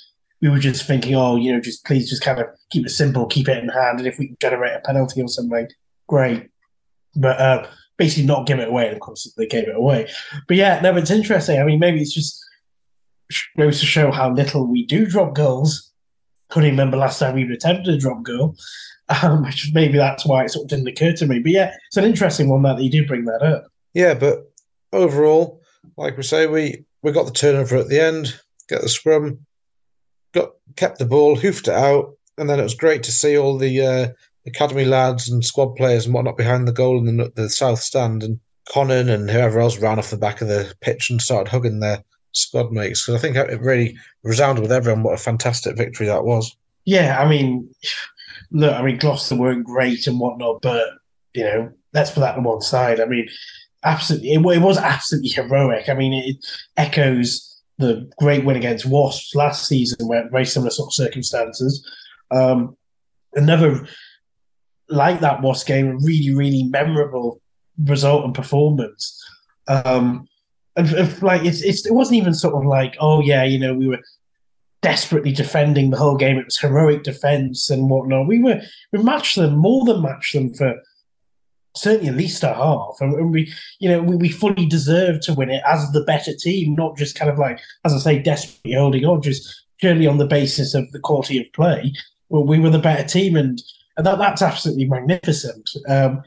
we 0.44 0.50
were 0.50 0.58
just 0.58 0.84
thinking, 0.84 1.14
oh, 1.14 1.36
you 1.36 1.50
know, 1.50 1.58
just 1.58 1.86
please 1.86 2.06
just 2.06 2.22
kind 2.22 2.38
of 2.38 2.46
keep 2.68 2.84
it 2.84 2.90
simple, 2.90 3.24
keep 3.24 3.48
it 3.48 3.56
in 3.62 3.70
hand, 3.70 3.98
and 3.98 4.06
if 4.06 4.18
we 4.18 4.36
generate 4.42 4.74
a 4.74 4.80
penalty 4.80 5.22
or 5.22 5.26
something, 5.26 5.66
great. 6.06 6.50
But 7.16 7.40
uh, 7.40 7.66
basically 7.96 8.26
not 8.26 8.46
give 8.46 8.58
it 8.58 8.68
away, 8.68 8.88
and 8.88 8.92
of 8.92 9.00
course 9.00 9.32
they 9.38 9.46
gave 9.46 9.68
it 9.68 9.74
away. 9.74 10.06
But 10.46 10.58
yeah, 10.58 10.80
no, 10.82 10.94
it's 10.98 11.10
interesting. 11.10 11.58
I 11.58 11.64
mean, 11.64 11.78
maybe 11.78 11.98
it's 11.98 12.12
just 12.12 12.44
goes 13.56 13.80
to 13.80 13.86
show 13.86 14.10
how 14.10 14.34
little 14.34 14.66
we 14.66 14.84
do 14.84 15.06
drop 15.06 15.34
goals. 15.34 15.90
Couldn't 16.50 16.72
remember 16.72 16.98
last 16.98 17.20
time 17.20 17.36
we 17.36 17.40
even 17.40 17.54
attempted 17.54 17.94
a 17.94 17.98
drop 17.98 18.22
goal. 18.22 18.54
Um, 19.22 19.46
maybe 19.72 19.96
that's 19.96 20.26
why 20.26 20.44
it 20.44 20.50
sort 20.50 20.64
of 20.64 20.68
didn't 20.68 20.88
occur 20.88 21.14
to 21.14 21.26
me. 21.26 21.38
But 21.38 21.52
yeah, 21.52 21.74
it's 21.86 21.96
an 21.96 22.04
interesting 22.04 22.50
one 22.50 22.60
that 22.64 22.82
you 22.82 22.90
do 22.90 23.06
bring 23.06 23.24
that 23.24 23.42
up. 23.42 23.64
Yeah, 23.94 24.12
but 24.12 24.52
overall, 24.92 25.62
like 25.96 26.18
we 26.18 26.22
say, 26.22 26.46
we 26.46 26.84
we 27.00 27.12
got 27.12 27.24
the 27.24 27.32
turnover 27.32 27.78
at 27.78 27.88
the 27.88 27.98
end, 27.98 28.38
get 28.68 28.82
the 28.82 28.90
scrum, 28.90 29.46
got 30.34 30.50
kept 30.76 30.98
the 30.98 31.06
ball, 31.06 31.36
hoofed 31.36 31.68
it 31.68 31.74
out, 31.74 32.16
and 32.36 32.50
then 32.50 32.60
it 32.60 32.64
was 32.64 32.74
great 32.74 33.02
to 33.04 33.12
see 33.12 33.38
all 33.38 33.56
the 33.56 33.80
uh, 33.80 34.08
academy 34.46 34.84
lads 34.84 35.28
and 35.28 35.44
squad 35.44 35.74
players 35.76 36.04
and 36.04 36.14
whatnot 36.14 36.36
behind 36.36 36.68
the 36.68 36.72
goal 36.72 36.98
in 36.98 37.16
the, 37.16 37.32
the 37.34 37.48
south 37.48 37.80
stand, 37.80 38.22
and 38.22 38.40
Conan 38.72 39.08
and 39.08 39.30
whoever 39.30 39.60
else 39.60 39.78
ran 39.78 39.98
off 39.98 40.10
the 40.10 40.16
back 40.16 40.40
of 40.40 40.48
the 40.48 40.74
pitch 40.80 41.10
and 41.10 41.20
started 41.20 41.50
hugging 41.50 41.80
their 41.80 42.02
squad 42.32 42.72
mates 42.72 43.04
because 43.04 43.18
I 43.18 43.22
think 43.22 43.36
it 43.36 43.60
really 43.60 43.96
resounded 44.22 44.62
with 44.62 44.72
everyone 44.72 45.02
what 45.02 45.14
a 45.14 45.22
fantastic 45.22 45.76
victory 45.76 46.06
that 46.06 46.24
was. 46.24 46.54
Yeah, 46.84 47.20
I 47.20 47.28
mean, 47.28 47.70
look, 48.50 48.74
I 48.74 48.82
mean, 48.82 48.98
Gloucester 48.98 49.36
weren't 49.36 49.64
great 49.64 50.06
and 50.06 50.18
whatnot, 50.18 50.62
but 50.62 50.88
you 51.34 51.44
know, 51.44 51.72
let's 51.92 52.10
put 52.10 52.20
that 52.20 52.36
on 52.36 52.44
one 52.44 52.60
side. 52.60 53.00
I 53.00 53.06
mean, 53.06 53.28
absolutely, 53.84 54.32
it, 54.32 54.38
it 54.38 54.62
was 54.62 54.78
absolutely 54.78 55.30
heroic. 55.30 55.88
I 55.88 55.94
mean, 55.94 56.12
it 56.12 56.36
echoes 56.76 57.53
the 57.78 58.10
great 58.18 58.44
win 58.44 58.56
against 58.56 58.86
Wasps 58.86 59.34
last 59.34 59.66
season, 59.66 60.06
where 60.08 60.28
very 60.30 60.46
similar 60.46 60.70
sort 60.70 60.88
of 60.88 60.94
circumstances. 60.94 61.86
Um, 62.30 62.76
another 63.34 63.86
like 64.88 65.20
that 65.20 65.42
Wasps 65.42 65.64
game, 65.64 65.88
a 65.88 65.96
really, 65.96 66.34
really 66.34 66.64
memorable 66.64 67.40
result 67.84 68.24
and 68.24 68.34
performance. 68.34 69.20
Um, 69.66 70.28
and, 70.76 71.22
like 71.22 71.44
it's, 71.44 71.62
it's, 71.62 71.86
it 71.86 71.94
wasn't 71.94 72.18
even 72.18 72.34
sort 72.34 72.54
of 72.54 72.64
like, 72.64 72.96
oh 73.00 73.20
yeah, 73.20 73.44
you 73.44 73.58
know, 73.58 73.74
we 73.74 73.88
were 73.88 74.00
desperately 74.82 75.32
defending 75.32 75.90
the 75.90 75.96
whole 75.96 76.16
game. 76.16 76.36
It 76.36 76.44
was 76.44 76.58
heroic 76.58 77.02
defense 77.02 77.70
and 77.70 77.88
whatnot. 77.88 78.28
We 78.28 78.40
were 78.40 78.60
we 78.92 79.02
matched 79.02 79.36
them 79.36 79.56
more 79.56 79.84
than 79.84 80.02
matched 80.02 80.34
them 80.34 80.52
for 80.52 80.74
certainly 81.74 82.08
at 82.08 82.16
least 82.16 82.42
a 82.42 82.54
half, 82.54 82.96
and, 83.00 83.32
we, 83.32 83.52
you 83.80 83.88
know, 83.88 84.02
we, 84.02 84.16
we 84.16 84.28
fully 84.28 84.66
deserve 84.66 85.20
to 85.22 85.34
win 85.34 85.50
it 85.50 85.62
as 85.66 85.90
the 85.92 86.04
better 86.04 86.32
team, 86.34 86.74
not 86.74 86.96
just 86.96 87.16
kind 87.16 87.30
of 87.30 87.38
like, 87.38 87.60
as 87.84 87.92
I 87.92 87.98
say, 87.98 88.18
desperately 88.18 88.74
holding 88.74 89.04
on, 89.04 89.22
just 89.22 89.64
purely 89.78 90.06
on 90.06 90.18
the 90.18 90.26
basis 90.26 90.74
of 90.74 90.90
the 90.92 91.00
quality 91.00 91.38
of 91.38 91.52
play. 91.52 91.92
Well, 92.28 92.46
we 92.46 92.58
were 92.58 92.70
the 92.70 92.78
better 92.78 93.06
team, 93.06 93.36
and, 93.36 93.60
and 93.96 94.06
that, 94.06 94.18
that's 94.18 94.42
absolutely 94.42 94.86
magnificent. 94.86 95.70
Um, 95.88 96.22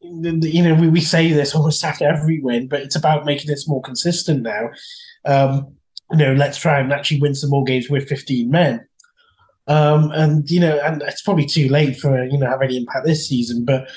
you 0.00 0.62
know, 0.62 0.74
we, 0.74 0.88
we 0.88 1.00
say 1.00 1.32
this 1.32 1.54
almost 1.54 1.84
after 1.84 2.06
every 2.06 2.40
win, 2.40 2.68
but 2.68 2.80
it's 2.80 2.96
about 2.96 3.24
making 3.24 3.48
this 3.48 3.68
more 3.68 3.82
consistent 3.82 4.42
now. 4.42 4.70
Um, 5.24 5.74
you 6.10 6.18
know, 6.18 6.34
let's 6.34 6.58
try 6.58 6.78
and 6.78 6.92
actually 6.92 7.20
win 7.20 7.34
some 7.34 7.50
more 7.50 7.64
games 7.64 7.90
with 7.90 8.08
15 8.08 8.50
men. 8.50 8.86
Um, 9.66 10.10
and 10.12 10.50
you 10.50 10.60
know, 10.60 10.80
and 10.82 11.02
it's 11.02 11.20
probably 11.20 11.44
too 11.44 11.68
late 11.68 11.98
for 11.98 12.24
you 12.24 12.38
know 12.38 12.48
have 12.48 12.62
any 12.62 12.78
impact 12.78 13.04
this 13.04 13.28
season. 13.28 13.66
But 13.66 13.88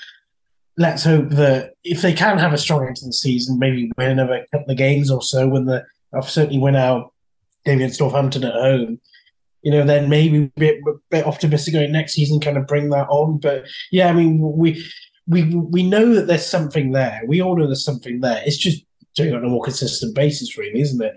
let's 0.77 1.03
hope 1.03 1.29
that 1.31 1.73
if 1.83 2.01
they 2.01 2.13
can 2.13 2.37
have 2.37 2.53
a 2.53 2.57
strong 2.57 2.87
end 2.87 2.95
to 2.97 3.05
the 3.05 3.13
season, 3.13 3.59
maybe 3.59 3.91
win 3.97 4.11
another 4.11 4.45
couple 4.51 4.71
of 4.71 4.77
games 4.77 5.11
or 5.11 5.21
so, 5.21 5.47
when 5.47 5.65
the 5.65 5.85
I've 6.13 6.29
certainly 6.29 6.59
win 6.59 6.75
out 6.75 7.13
game 7.65 7.77
against 7.77 7.99
Northampton 7.99 8.43
at 8.43 8.53
home, 8.53 8.99
you 9.61 9.71
know, 9.71 9.85
then 9.85 10.09
maybe 10.09 10.45
a 10.45 10.59
bit, 10.59 10.79
a 10.87 10.93
bit 11.09 11.25
optimistic 11.25 11.73
going 11.73 11.91
next 11.91 12.13
season, 12.13 12.39
kind 12.39 12.57
of 12.57 12.67
bring 12.67 12.89
that 12.89 13.07
on. 13.09 13.37
But 13.37 13.65
yeah, 13.91 14.07
I 14.07 14.13
mean, 14.13 14.39
we 14.39 14.83
we 15.27 15.43
we 15.55 15.83
know 15.83 16.13
that 16.15 16.27
there's 16.27 16.45
something 16.45 16.91
there. 16.91 17.21
We 17.27 17.41
all 17.41 17.55
know 17.55 17.67
there's 17.67 17.85
something 17.85 18.21
there. 18.21 18.41
It's 18.45 18.57
just 18.57 18.83
doing 19.15 19.29
it 19.29 19.35
on 19.35 19.45
a 19.45 19.49
more 19.49 19.63
consistent 19.63 20.15
basis, 20.15 20.57
really, 20.57 20.81
isn't 20.81 21.01
it? 21.01 21.13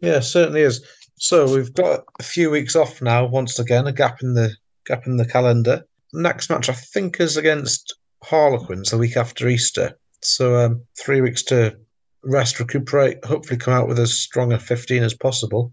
Yeah, 0.00 0.20
certainly 0.20 0.62
is. 0.62 0.84
So 1.18 1.52
we've 1.52 1.72
got 1.72 2.04
a 2.18 2.22
few 2.22 2.50
weeks 2.50 2.76
off 2.76 3.00
now. 3.00 3.24
Once 3.24 3.58
again, 3.58 3.86
a 3.86 3.92
gap 3.92 4.22
in 4.22 4.34
the 4.34 4.54
gap 4.84 5.06
in 5.06 5.16
the 5.16 5.26
calendar. 5.26 5.86
Next 6.12 6.50
match, 6.50 6.68
I 6.68 6.72
think, 6.72 7.20
is 7.20 7.36
against 7.36 7.94
Harlequins 8.26 8.90
the 8.90 8.98
week 8.98 9.16
after 9.16 9.46
Easter. 9.46 9.96
So 10.20 10.56
um, 10.56 10.82
three 10.98 11.20
weeks 11.20 11.44
to 11.44 11.76
rest, 12.24 12.58
recuperate, 12.58 13.24
hopefully 13.24 13.56
come 13.56 13.72
out 13.72 13.86
with 13.86 14.00
as 14.00 14.14
strong 14.14 14.52
a 14.52 14.58
15 14.58 15.04
as 15.04 15.14
possible. 15.14 15.72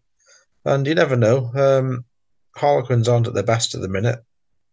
And 0.63 0.85
you 0.85 0.93
never 0.93 1.15
know. 1.15 1.51
Um, 1.55 2.05
Harlequins 2.55 3.07
aren't 3.07 3.27
at 3.27 3.33
their 3.33 3.41
best 3.41 3.73
at 3.73 3.81
the 3.81 3.89
minute. 3.89 4.19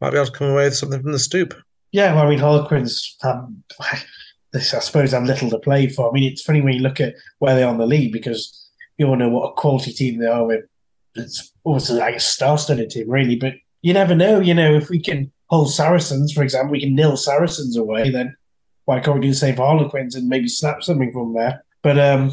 Might 0.01 0.11
be 0.11 0.17
able 0.17 0.27
to 0.27 0.33
come 0.33 0.51
away 0.51 0.65
with 0.65 0.77
something 0.77 1.01
from 1.01 1.13
the 1.13 1.19
stoop. 1.19 1.55
Yeah, 1.93 2.15
well, 2.15 2.27
I 2.27 2.29
mean, 2.29 2.39
Harlequins 2.39 3.17
have, 3.23 3.49
this, 4.53 4.75
I 4.75 4.81
suppose, 4.81 5.13
have 5.13 5.25
little 5.25 5.49
to 5.49 5.59
play 5.59 5.89
for. 5.89 6.11
I 6.11 6.13
mean, 6.13 6.31
it's 6.31 6.43
funny 6.43 6.61
when 6.61 6.75
you 6.75 6.81
look 6.81 7.01
at 7.01 7.15
where 7.39 7.55
they 7.55 7.63
are 7.63 7.73
in 7.73 7.79
the 7.79 7.87
league 7.87 8.13
because 8.13 8.69
you 8.99 9.07
all 9.07 9.17
know 9.17 9.31
what 9.31 9.49
a 9.49 9.55
quality 9.55 9.93
team 9.93 10.21
they 10.21 10.27
are 10.27 10.45
with. 10.45 10.67
It's 11.15 11.53
almost 11.65 11.89
like 11.89 12.17
a 12.17 12.21
star-studded 12.21 12.91
team, 12.91 13.09
really. 13.09 13.37
But 13.37 13.55
you 13.83 13.93
never 13.93 14.15
know. 14.15 14.41
You 14.41 14.55
know, 14.55 14.75
if 14.75 14.89
we 14.89 15.01
can 15.01 15.33
hold 15.47 15.73
Saracens, 15.73 16.33
for 16.33 16.43
example, 16.43 16.73
we 16.73 16.81
can 16.81 16.95
nil 16.95 17.17
Saracens 17.17 17.77
away, 17.77 18.11
then 18.11 18.37
why 18.85 19.01
can't 19.01 19.17
we 19.17 19.23
do 19.23 19.29
the 19.29 19.35
same 19.35 19.57
for 19.57 19.67
Harlequins 19.67 20.15
and 20.15 20.29
maybe 20.29 20.49
snap 20.49 20.83
something 20.83 21.13
from 21.13 21.35
there? 21.35 21.65
But 21.83 21.99
um, 21.99 22.33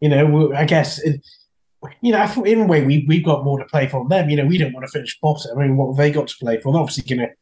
you 0.00 0.08
know, 0.08 0.52
I 0.54 0.64
guess 0.64 0.98
it, 0.98 1.20
you 2.00 2.12
know, 2.12 2.44
in 2.44 2.60
a 2.60 2.66
way, 2.66 2.84
we 2.84 3.04
we've 3.08 3.24
got 3.24 3.44
more 3.44 3.58
to 3.58 3.64
play 3.64 3.86
for 3.86 4.06
them. 4.08 4.30
You 4.30 4.36
know, 4.36 4.46
we 4.46 4.58
don't 4.58 4.72
want 4.72 4.86
to 4.86 4.92
finish 4.92 5.18
bottom. 5.20 5.58
I 5.58 5.62
mean, 5.62 5.76
what 5.76 5.96
they 5.96 6.10
got 6.10 6.28
to 6.28 6.36
play 6.40 6.58
for? 6.60 6.72
They're 6.72 6.80
obviously 6.80 7.16
going 7.16 7.28
to, 7.28 7.34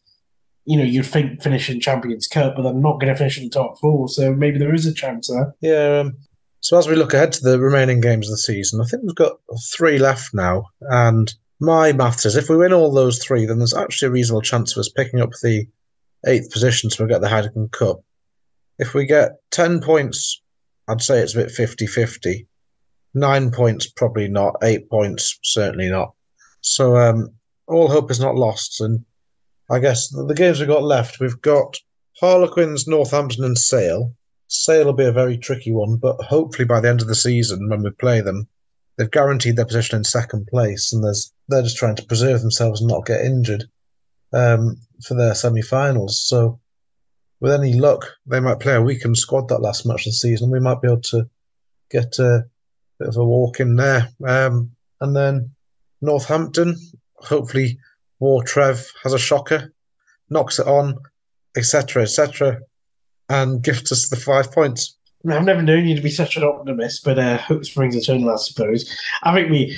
you 0.64 0.76
know, 0.76 0.85
you'd 0.85 1.06
think 1.06 1.42
finish 1.42 1.70
in 1.70 1.80
Champions 1.80 2.26
Cup, 2.26 2.56
but 2.56 2.62
they're 2.62 2.74
not 2.74 3.00
going 3.00 3.12
to 3.12 3.18
finish 3.18 3.38
in 3.38 3.44
the 3.44 3.50
top 3.50 3.78
four. 3.78 4.09
So 4.09 4.35
maybe 4.35 4.59
there 4.59 4.74
is 4.74 4.87
a 4.87 4.94
chance 4.94 5.28
there. 5.28 5.54
Yeah. 5.61 6.00
Um, 6.00 6.16
so 6.61 6.76
as 6.76 6.88
we 6.88 6.96
look 6.96 7.14
ahead 7.14 7.32
to 7.32 7.42
the 7.42 7.61
remaining 7.61 8.00
games 8.00 8.28
of 8.28 8.32
the 8.32 8.38
season, 8.38 8.80
I 8.80 8.87
think 8.87 9.04
we've 9.04 9.14
got 9.14 9.38
three 9.72 9.98
left 9.98 10.35
now, 10.35 10.64
and 10.80 11.32
my 11.61 11.92
math 11.92 12.21
says 12.21 12.37
if 12.37 12.49
we 12.49 12.57
win 12.57 12.73
all 12.73 12.92
those 12.92 13.23
three, 13.23 13.47
then 13.47 13.59
there's 13.59 13.75
actually 13.75 14.09
a 14.09 14.12
reasonable 14.12 14.42
chance 14.42 14.73
of 14.73 14.81
us 14.81 14.88
picking 14.88 15.21
up 15.21 15.31
the 15.42 15.66
eighth 16.27 16.51
position 16.51 16.90
so 16.90 17.05
we 17.05 17.11
get 17.11 17.21
the 17.21 17.29
Heineken 17.29 17.71
Cup. 17.71 18.02
If 18.79 18.92
we 18.94 19.07
get 19.07 19.37
10 19.52 19.81
points, 19.81 20.42
I'd 20.88 21.00
say 21.00 21.21
it's 21.21 21.35
a 21.35 21.38
bit 21.38 21.50
50 21.50 21.87
50. 21.87 22.46
Nine 23.15 23.50
points, 23.50 23.87
probably 23.87 24.29
not. 24.29 24.57
Eight 24.63 24.90
points, 24.90 25.38
certainly 25.42 25.88
not. 25.88 26.13
So 26.61 26.96
um, 26.96 27.31
all 27.67 27.88
hope 27.88 28.11
is 28.11 28.21
not 28.21 28.35
lost. 28.35 28.81
And 28.81 29.04
I 29.71 29.79
guess 29.79 30.09
the 30.09 30.35
games 30.35 30.59
we've 30.59 30.69
got 30.69 30.83
left, 30.83 31.21
we've 31.21 31.40
got 31.40 31.79
Harlequins, 32.21 32.87
Northampton, 32.87 33.44
and 33.44 33.57
Sale. 33.57 34.13
Sale 34.48 34.87
will 34.87 34.92
be 34.92 35.07
a 35.07 35.13
very 35.13 35.38
tricky 35.38 35.73
one, 35.73 35.96
but 35.96 36.21
hopefully 36.23 36.67
by 36.67 36.81
the 36.81 36.88
end 36.88 37.00
of 37.00 37.09
the 37.09 37.15
season, 37.15 37.69
when 37.69 37.83
we 37.83 37.90
play 37.90 38.21
them, 38.21 38.46
they've 38.97 39.11
guaranteed 39.11 39.57
their 39.57 39.67
position 39.67 39.97
in 39.97 40.05
second 40.05 40.47
place, 40.47 40.92
and 40.92 41.05
there's 41.05 41.33
they're 41.49 41.63
just 41.63 41.77
trying 41.77 41.97
to 41.97 42.07
preserve 42.07 42.40
themselves 42.40 42.81
and 42.81 42.90
not 42.90 43.07
get 43.07 43.25
injured 43.25 43.65
um, 44.33 44.81
for 45.03 45.15
their 45.15 45.35
semi-finals. 45.35 46.21
So, 46.21 46.61
with 47.40 47.53
any 47.53 47.75
luck, 47.75 48.07
they 48.27 48.40
might 48.40 48.61
play 48.61 48.75
a 48.75 48.83
weakened 48.83 49.19
squad 49.19 49.49
that 49.49 49.61
last 49.61 49.87
match 49.87 50.07
of 50.07 50.13
the 50.13 50.13
season. 50.13 50.51
We 50.51 50.61
might 50.61 50.81
be 50.81 50.88
able 50.88 51.03
to 51.03 51.29
get 51.90 52.19
a 52.19 52.44
bit 52.99 53.09
of 53.09 53.17
a 53.17 53.25
walk 53.25 53.61
in 53.61 53.77
there, 53.77 54.09
um, 54.27 54.73
and 55.01 55.15
then 55.15 55.51
Northampton. 56.01 56.77
Hopefully, 57.17 57.79
War 58.19 58.42
Trev 58.42 58.87
has 59.03 59.13
a 59.13 59.19
shocker, 59.19 59.73
knocks 60.31 60.59
it 60.59 60.67
on, 60.67 60.99
etc., 61.57 62.03
etc. 62.03 62.61
and 63.29 63.63
gift 63.63 63.90
us 63.92 64.09
the 64.09 64.17
five 64.17 64.53
points. 64.53 64.96
I've 65.29 65.44
never 65.44 65.62
known 65.62 65.87
you 65.87 65.96
to 65.96 66.02
be 66.02 66.10
such 66.10 66.37
an 66.37 66.44
optimist, 66.44 67.04
but 67.04 67.18
uh, 67.18 67.38
hope 67.38 67.64
springs 67.64 67.96
eternal, 67.96 68.31
I 68.31 68.37
suppose. 68.37 68.90
I 69.22 69.35
think 69.35 69.50
we, 69.50 69.77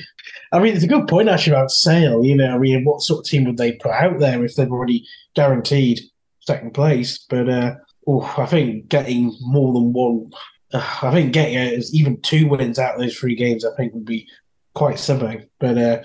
I 0.53 0.59
mean, 0.59 0.75
it's 0.75 0.85
a 0.85 0.89
good 0.89 1.09
point 1.09 1.29
actually 1.29 1.55
about 1.55 1.71
Sale. 1.71 2.25
You 2.25 2.37
know, 2.37 2.55
I 2.55 2.59
mean, 2.59 2.85
what 2.85 3.03
sort 3.03 3.21
of 3.21 3.27
team 3.27 3.45
would 3.45 3.57
they 3.57 3.73
put 3.73 3.93
out 3.93 4.19
there 4.19 4.45
if 4.45 4.55
they've 4.55 4.71
already 4.71 5.07
guaranteed 5.35 6.01
second 6.41 6.75
place? 6.75 7.25
But 7.29 7.49
uh, 7.49 7.75
oh, 8.07 8.35
I 8.37 8.47
think 8.47 8.89
getting 8.89 9.37
more 9.41 9.73
than 9.73 9.93
one, 9.93 10.31
uh, 10.73 10.99
I 11.03 11.13
think 11.13 11.33
getting 11.33 11.79
uh, 11.79 11.83
even 11.93 12.21
two 12.21 12.49
wins 12.49 12.79
out 12.79 12.95
of 12.95 13.01
those 13.01 13.17
three 13.17 13.35
games, 13.35 13.65
I 13.65 13.75
think 13.77 13.95
would 13.95 14.05
be 14.05 14.29
quite 14.75 14.99
something. 14.99 15.49
But 15.61 15.79
uh, 15.79 16.03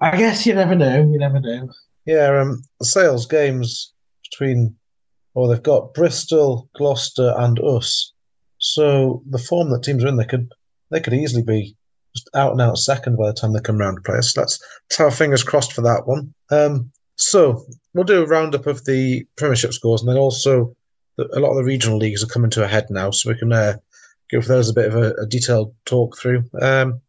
I 0.00 0.16
guess 0.16 0.46
you 0.46 0.54
never 0.54 0.74
know. 0.74 1.00
You 1.00 1.18
never 1.18 1.40
know. 1.40 1.70
Yeah, 2.04 2.40
um, 2.40 2.62
Sales 2.82 3.26
games 3.26 3.92
between, 4.30 4.74
well, 5.34 5.48
they've 5.48 5.62
got 5.62 5.94
Bristol, 5.94 6.68
Gloucester, 6.74 7.32
and 7.36 7.60
us. 7.60 8.12
So 8.62 9.24
the 9.28 9.38
form 9.38 9.70
that 9.70 9.82
teams 9.82 10.04
are 10.04 10.08
in, 10.08 10.16
they 10.16 10.24
could 10.24 10.52
they 10.90 11.00
could 11.00 11.14
easily 11.14 11.42
be 11.42 11.76
just 12.14 12.30
out 12.34 12.52
and 12.52 12.60
out 12.60 12.78
second 12.78 13.16
by 13.16 13.26
the 13.26 13.32
time 13.32 13.52
they 13.52 13.60
come 13.60 13.76
round 13.78 13.96
to 13.96 14.02
play 14.02 14.18
us. 14.18 14.36
Let's, 14.36 14.62
let's 14.84 14.98
have 14.98 15.06
our 15.06 15.10
fingers 15.10 15.42
crossed 15.42 15.72
for 15.72 15.80
that 15.80 16.06
one. 16.06 16.32
Um, 16.50 16.92
so 17.16 17.64
we'll 17.92 18.04
do 18.04 18.22
a 18.22 18.26
roundup 18.26 18.68
of 18.68 18.84
the 18.84 19.26
Premiership 19.36 19.72
scores, 19.72 20.02
and 20.02 20.08
then 20.08 20.16
also 20.16 20.76
the, 21.16 21.28
a 21.36 21.40
lot 21.40 21.50
of 21.50 21.56
the 21.56 21.64
regional 21.64 21.98
leagues 21.98 22.22
are 22.22 22.28
coming 22.28 22.50
to 22.50 22.62
a 22.62 22.68
head 22.68 22.86
now, 22.88 23.10
so 23.10 23.30
we 23.30 23.38
can 23.38 23.52
uh, 23.52 23.78
give 24.30 24.46
those 24.46 24.68
a 24.68 24.74
bit 24.74 24.86
of 24.86 24.94
a, 24.94 25.12
a 25.14 25.26
detailed 25.26 25.74
talk 25.84 26.16
through. 26.16 26.44
Um, 26.60 27.00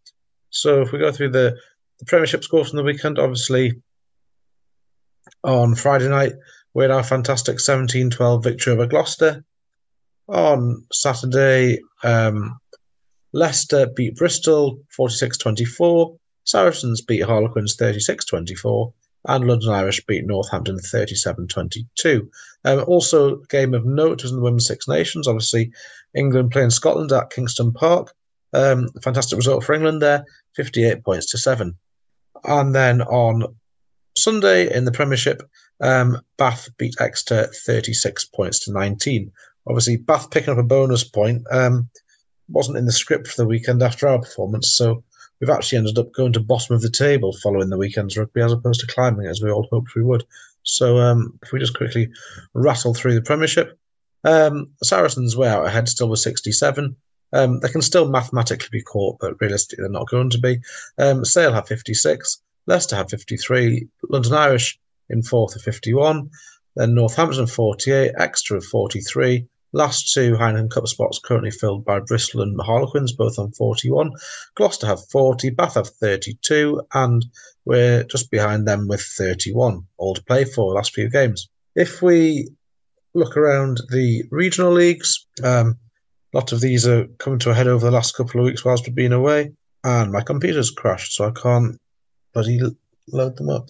so 0.49 0.81
if 0.81 0.91
we 0.91 0.97
go 0.97 1.11
through 1.11 1.29
the, 1.29 1.55
the 1.99 2.05
Premiership 2.05 2.43
scores 2.43 2.69
from 2.69 2.77
the 2.77 2.83
weekend, 2.83 3.19
obviously 3.19 3.79
on 5.43 5.75
Friday 5.75 6.09
night, 6.09 6.33
we 6.73 6.83
had 6.83 6.91
our 6.91 7.03
fantastic 7.03 7.59
17 7.59 8.09
12 8.09 8.43
victory 8.43 8.73
over 8.73 8.87
Gloucester. 8.87 9.43
On 10.27 10.85
Saturday, 10.91 11.79
um, 12.03 12.59
Leicester 13.33 13.87
beat 13.87 14.15
Bristol 14.15 14.79
46 14.89 15.37
24. 15.37 16.15
Saracens 16.45 17.01
beat 17.01 17.23
Harlequins 17.23 17.75
36 17.75 18.25
24. 18.25 18.93
And 19.25 19.47
London 19.47 19.69
Irish 19.69 20.05
beat 20.05 20.25
Northampton 20.25 20.79
37 20.79 21.47
22. 21.47 22.29
Um, 22.65 22.83
also, 22.87 23.37
game 23.49 23.73
of 23.73 23.85
note 23.85 24.21
was 24.23 24.31
in 24.31 24.37
the 24.37 24.43
Women's 24.43 24.67
Six 24.67 24.87
Nations. 24.87 25.27
Obviously, 25.27 25.71
England 26.13 26.51
playing 26.51 26.71
Scotland 26.71 27.11
at 27.11 27.29
Kingston 27.29 27.71
Park. 27.71 28.13
Um, 28.53 28.89
fantastic 29.01 29.37
result 29.37 29.63
for 29.63 29.73
England 29.73 30.01
there 30.01 30.25
58 30.55 31.03
points 31.03 31.31
to 31.31 31.37
7. 31.37 31.75
And 32.43 32.75
then 32.75 33.01
on 33.01 33.55
Sunday 34.17 34.73
in 34.73 34.85
the 34.85 34.91
Premiership, 34.91 35.41
um, 35.81 36.21
Bath 36.37 36.69
beat 36.77 36.95
Exeter 36.99 37.47
36 37.65 38.25
points 38.25 38.59
to 38.65 38.71
19. 38.71 39.31
Obviously, 39.67 39.97
Bath 39.97 40.29
picking 40.31 40.51
up 40.51 40.57
a 40.57 40.63
bonus 40.63 41.03
point 41.03 41.43
um, 41.51 41.89
wasn't 42.49 42.77
in 42.77 42.85
the 42.85 42.91
script 42.91 43.27
for 43.27 43.41
the 43.41 43.47
weekend 43.47 43.81
after 43.81 44.07
our 44.07 44.19
performance, 44.19 44.73
so 44.73 45.03
we've 45.39 45.49
actually 45.49 45.77
ended 45.77 45.97
up 45.97 46.13
going 46.13 46.33
to 46.33 46.39
bottom 46.39 46.75
of 46.75 46.81
the 46.81 46.89
table 46.89 47.33
following 47.41 47.69
the 47.69 47.77
weekend's 47.77 48.17
rugby 48.17 48.41
as 48.41 48.51
opposed 48.51 48.81
to 48.81 48.87
climbing 48.87 49.27
as 49.27 49.41
we 49.41 49.51
all 49.51 49.67
hoped 49.71 49.95
we 49.95 50.03
would. 50.03 50.23
So 50.63 50.97
um, 50.97 51.39
if 51.43 51.51
we 51.51 51.59
just 51.59 51.75
quickly 51.75 52.09
rattle 52.53 52.93
through 52.93 53.15
the 53.15 53.21
Premiership, 53.21 53.77
um, 54.23 54.71
Saracens 54.83 55.35
way 55.35 55.49
out 55.49 55.65
ahead 55.65 55.89
still 55.89 56.09
with 56.09 56.19
67. 56.19 56.95
Um, 57.33 57.59
they 57.59 57.69
can 57.69 57.81
still 57.81 58.07
mathematically 58.07 58.69
be 58.71 58.81
caught, 58.81 59.17
but 59.19 59.39
realistically 59.41 59.83
they're 59.83 59.91
not 59.91 60.09
going 60.09 60.29
to 60.29 60.39
be. 60.39 60.59
Um, 60.97 61.25
Sale 61.25 61.53
have 61.53 61.67
56. 61.67 62.41
Leicester 62.65 62.95
have 62.95 63.09
53, 63.09 63.87
London 64.09 64.33
Irish 64.33 64.79
in 65.09 65.21
fourth 65.21 65.53
with 65.53 65.63
51, 65.63 66.29
then 66.75 66.95
Northampton 66.95 67.47
48, 67.47 68.13
Exeter 68.17 68.61
43. 68.61 69.45
Last 69.75 70.13
two 70.13 70.33
Heineken 70.35 70.69
Cup 70.69 70.87
spots 70.87 71.19
currently 71.19 71.49
filled 71.49 71.83
by 71.83 71.99
Bristol 71.99 72.41
and 72.41 72.59
Harlequins, 72.61 73.11
both 73.11 73.39
on 73.39 73.51
41. 73.51 74.11
Gloucester 74.53 74.85
have 74.85 75.03
40, 75.09 75.49
Bath 75.49 75.73
have 75.73 75.89
32, 75.89 76.79
and 76.93 77.25
we're 77.65 78.03
just 78.03 78.29
behind 78.29 78.67
them 78.67 78.87
with 78.87 79.01
31, 79.01 79.83
all 79.97 80.13
to 80.13 80.23
play 80.23 80.45
for 80.45 80.73
last 80.73 80.93
few 80.93 81.09
games. 81.09 81.49
If 81.75 82.03
we 82.03 82.49
look 83.15 83.35
around 83.35 83.81
the 83.89 84.23
regional 84.29 84.71
leagues, 84.71 85.25
um, 85.43 85.79
a 86.33 86.37
lot 86.37 86.51
of 86.51 86.61
these 86.61 86.87
are 86.87 87.07
coming 87.17 87.39
to 87.39 87.49
a 87.49 87.55
head 87.55 87.67
over 87.67 87.85
the 87.85 87.91
last 87.91 88.15
couple 88.15 88.41
of 88.41 88.45
weeks 88.45 88.63
whilst 88.63 88.85
we've 88.85 88.95
been 88.95 89.11
away, 89.11 89.53
and 89.83 90.11
my 90.11 90.21
computer's 90.21 90.69
crashed, 90.69 91.13
so 91.13 91.27
I 91.27 91.31
can't 91.31 91.79
bloody 92.31 92.59
load 93.11 93.37
them 93.37 93.49
up. 93.49 93.69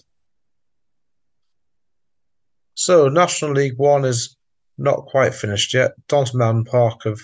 So 2.74 3.08
National 3.08 3.52
League 3.52 3.78
One 3.78 4.04
is 4.04 4.36
not 4.78 5.06
quite 5.06 5.34
finished 5.34 5.74
yet. 5.74 5.92
Darlington 6.08 6.38
Mowden 6.38 6.64
Park 6.64 7.04
have 7.04 7.20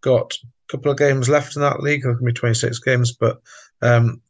got 0.00 0.34
a 0.34 0.46
couple 0.68 0.90
of 0.90 0.98
games 0.98 1.28
left 1.28 1.56
in 1.56 1.62
that 1.62 1.80
league. 1.80 2.02
There 2.02 2.14
can 2.14 2.26
be 2.26 2.32
26 2.32 2.78
games, 2.80 3.12
but 3.12 3.40
um, 3.82 4.20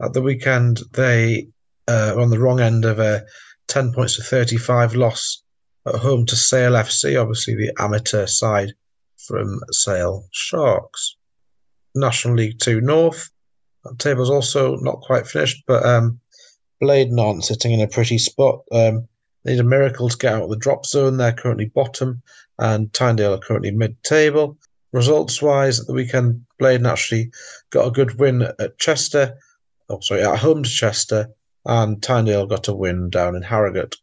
at 0.00 0.12
the 0.12 0.22
weekend 0.22 0.80
they 0.92 1.48
uh, 1.88 2.12
were 2.14 2.22
on 2.22 2.30
the 2.30 2.38
wrong 2.38 2.60
end 2.60 2.84
of 2.84 2.98
a 2.98 3.24
10 3.68 3.92
points 3.92 4.16
to 4.16 4.22
35 4.22 4.94
loss 4.94 5.42
at 5.86 5.96
home 5.96 6.26
to 6.26 6.36
Sale 6.36 6.72
FC, 6.72 7.20
obviously 7.20 7.54
the 7.54 7.72
amateur 7.78 8.26
side 8.26 8.72
from 9.16 9.60
Sale 9.70 10.24
Sharks. 10.30 11.16
National 11.94 12.34
League 12.34 12.58
Two 12.60 12.80
North 12.80 13.30
table's 13.96 14.30
also 14.30 14.76
not 14.76 15.00
quite 15.00 15.26
finished, 15.26 15.64
but 15.66 15.84
um, 15.84 16.20
Blaydon 16.82 17.18
aren't 17.18 17.44
sitting 17.44 17.72
in 17.72 17.80
a 17.80 17.88
pretty 17.88 18.18
spot. 18.18 18.60
Um, 18.72 19.08
they 19.48 19.54
need 19.54 19.60
a 19.60 19.64
miracle 19.64 20.10
to 20.10 20.18
get 20.18 20.34
out 20.34 20.42
of 20.42 20.50
the 20.50 20.56
drop 20.56 20.84
zone. 20.84 21.16
They're 21.16 21.32
currently 21.32 21.66
bottom, 21.66 22.20
and 22.58 22.92
Tynedale 22.92 23.36
are 23.36 23.40
currently 23.40 23.70
mid-table. 23.70 24.58
Results-wise, 24.92 25.80
at 25.80 25.86
the 25.86 25.94
weekend, 25.94 26.44
Blaydon 26.60 26.86
actually 26.86 27.30
got 27.70 27.86
a 27.86 27.90
good 27.90 28.18
win 28.18 28.42
at 28.42 28.78
Chester. 28.78 29.38
Oh, 29.88 30.00
sorry, 30.00 30.22
at 30.22 30.38
home 30.38 30.62
to 30.64 30.68
Chester, 30.68 31.30
and 31.64 31.98
Tynedale 32.02 32.46
got 32.46 32.68
a 32.68 32.74
win 32.74 33.08
down 33.08 33.36
in 33.36 33.42
Harrogate. 33.42 33.96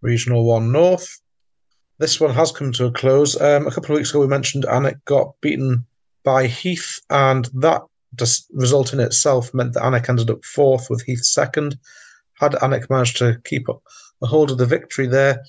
Regional 0.00 0.44
One 0.44 0.72
North. 0.72 1.20
This 1.98 2.18
one 2.18 2.34
has 2.34 2.50
come 2.50 2.72
to 2.72 2.86
a 2.86 2.90
close. 2.90 3.40
Um, 3.40 3.68
a 3.68 3.70
couple 3.70 3.94
of 3.94 3.98
weeks 3.98 4.10
ago, 4.10 4.18
we 4.18 4.26
mentioned 4.26 4.64
Alnwick 4.64 5.04
got 5.04 5.40
beaten 5.40 5.86
by 6.24 6.48
Heath, 6.48 6.98
and 7.10 7.48
that 7.54 7.82
result 8.52 8.92
in 8.92 8.98
itself 8.98 9.54
meant 9.54 9.74
that 9.74 9.84
Alnwick 9.84 10.08
ended 10.08 10.30
up 10.30 10.44
fourth 10.44 10.90
with 10.90 11.02
Heath 11.02 11.22
second. 11.24 11.78
Had 12.40 12.54
Alnwick 12.54 12.90
managed 12.90 13.18
to 13.18 13.40
keep 13.44 13.68
a 14.22 14.26
hold 14.26 14.50
of 14.50 14.58
the 14.58 14.66
victory 14.66 15.06
there, 15.06 15.42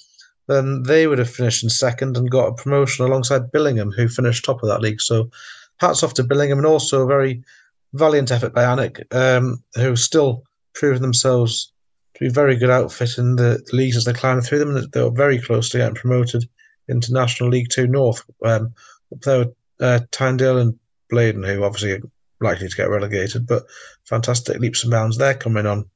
then 0.48 0.84
they 0.84 1.08
would 1.08 1.20
have 1.20 1.30
finished 1.30 1.64
in 1.64 1.70
second 1.70 2.18
and 2.18 2.30
got 2.30 2.48
a 2.48 2.54
promotion 2.54 3.06
alongside 3.06 3.52
Billingham, 3.52 3.94
who 3.96 4.08
finished 4.08 4.44
top 4.44 4.64
of 4.64 4.70
that 4.70 4.82
league. 4.82 5.02
So 5.02 5.30
hats 5.78 6.04
off 6.04 6.14
to 6.16 6.24
Billingham 6.24 6.58
and 6.58 6.66
also 6.66 7.04
a 7.04 7.08
very 7.08 7.44
valiant 7.94 8.32
effort 8.32 8.54
by 8.54 8.64
Alnwick, 8.64 9.14
um, 9.14 9.64
who 9.76 9.96
still 9.96 10.44
proven 10.74 11.02
themselves 11.02 11.72
to 12.14 12.20
be 12.22 12.30
very 12.30 12.56
good 12.56 12.70
outfit 12.70 13.18
in 13.18 13.36
the, 13.36 13.64
leagues 13.74 13.98
as 13.98 14.06
they 14.06 14.14
climb 14.14 14.42
through 14.42 14.60
them. 14.60 14.90
They 14.92 15.04
were 15.04 15.12
very 15.12 15.40
close 15.40 15.70
to 15.70 15.78
getting 15.78 15.96
promoted 15.96 16.48
into 16.88 17.14
National 17.14 17.50
League 17.50 17.70
Two 17.70 17.88
North. 17.88 18.24
Um, 18.44 18.74
up 19.14 19.22
there 19.22 19.40
with 19.40 19.56
uh, 19.80 20.00
Tynedale 20.12 20.62
and 20.62 20.80
Blaydon, 21.12 21.46
who 21.46 21.64
obviously 21.64 21.94
are 21.94 22.02
likely 22.40 22.68
to 22.68 22.76
get 22.76 22.90
relegated, 22.90 23.46
but 23.48 23.64
fantastic 24.06 24.60
leaps 24.60 24.84
and 24.84 24.92
bounds 24.92 25.18
there 25.18 25.34
coming 25.34 25.66
on. 25.66 25.90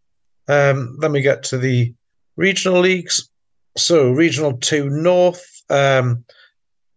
Um, 0.48 0.98
then 1.00 1.12
we 1.12 1.22
get 1.22 1.44
to 1.44 1.58
the 1.58 1.94
regional 2.36 2.80
leagues. 2.80 3.30
So, 3.78 4.12
Regional 4.12 4.58
2 4.58 4.90
North, 4.90 5.46
um, 5.70 6.24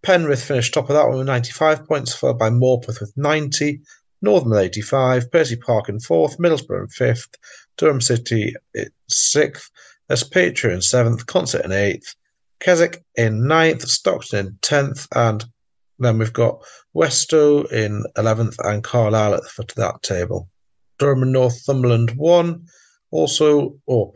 Penrith 0.03 0.45
finished 0.45 0.75
top 0.75 0.89
of 0.89 0.95
that 0.95 1.09
one 1.09 1.19
with 1.19 1.27
95 1.27 1.87
points, 1.87 2.15
followed 2.15 2.39
by 2.39 2.51
Morpeth 2.51 3.01
with 3.01 3.13
90, 3.17 3.81
Northern 4.23 4.51
with 4.51 4.61
85, 4.61 5.31
Percy 5.31 5.57
Park 5.57 5.89
in 5.89 6.01
fourth, 6.01 6.39
Middlesbrough 6.39 6.83
in 6.83 6.89
fifth, 6.89 7.29
Durham 7.77 8.01
City 8.01 8.55
in 8.75 8.89
sixth, 9.09 9.71
Aspatria 10.11 10.73
in 10.73 10.83
seventh, 10.83 11.27
Consett 11.27 11.65
in 11.65 11.73
eighth, 11.73 12.15
Keswick 12.61 13.05
in 13.17 13.47
ninth, 13.47 13.87
Stockton 13.89 14.47
in 14.47 14.59
tenth, 14.63 15.07
and 15.15 15.45
then 15.99 16.19
we've 16.19 16.33
got 16.33 16.63
Westoe 16.95 17.65
in 17.73 18.05
11th 18.17 18.57
and 18.65 18.83
Carlisle 18.83 19.35
at 19.35 19.43
the 19.43 19.49
foot 19.49 19.71
of 19.73 19.77
that 19.77 20.03
table. 20.03 20.49
Durham 20.99 21.23
and 21.23 21.33
Northumberland 21.33 22.13
won. 22.17 22.67
Also, 23.11 23.77
oh, 23.89 24.15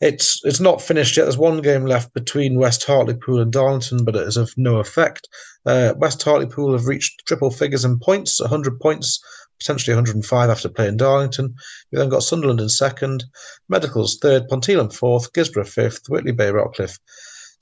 it's 0.00 0.40
it's 0.44 0.60
not 0.60 0.82
finished 0.82 1.16
yet. 1.16 1.24
There's 1.24 1.38
one 1.38 1.62
game 1.62 1.86
left 1.86 2.12
between 2.14 2.58
West 2.58 2.84
Hartlepool 2.84 3.40
and 3.40 3.52
Darlington, 3.52 4.04
but 4.04 4.16
it 4.16 4.26
is 4.26 4.36
of 4.36 4.52
no 4.56 4.78
effect. 4.78 5.28
Uh, 5.64 5.94
West 5.96 6.22
Hartlepool 6.22 6.72
have 6.72 6.86
reached 6.86 7.26
triple 7.26 7.50
figures 7.50 7.84
in 7.84 7.98
points, 7.98 8.40
100 8.40 8.80
points, 8.80 9.22
potentially 9.58 9.94
105 9.94 10.50
after 10.50 10.68
playing 10.68 10.96
Darlington. 10.96 11.54
We 11.90 11.98
then 11.98 12.08
got 12.08 12.22
Sunderland 12.22 12.60
in 12.60 12.68
second, 12.68 13.24
Medicals 13.68 14.18
third, 14.20 14.48
Ponteland 14.48 14.92
fourth, 14.92 15.32
Guisborough 15.32 15.68
fifth, 15.68 16.08
Whitley 16.08 16.32
Bay 16.32 16.50
Rockcliffe 16.50 16.98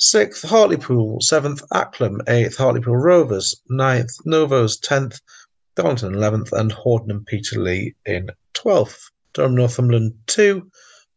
Sixth, 0.05 0.43
Hartlepool. 0.43 1.21
Seventh, 1.21 1.63
Acklam. 1.73 2.29
Eighth, 2.29 2.57
Hartlepool 2.57 2.97
Rovers. 2.97 3.55
Ninth, 3.69 4.11
Novos. 4.25 4.77
Tenth, 4.77 5.21
Darlington. 5.77 6.15
Eleventh, 6.15 6.53
and 6.53 6.73
Horden 6.73 7.11
and 7.11 7.25
Peterlee 7.25 7.95
in 8.05 8.31
twelfth. 8.53 9.13
Durham 9.33 9.55
Northumberland 9.55 10.15
two, 10.27 10.69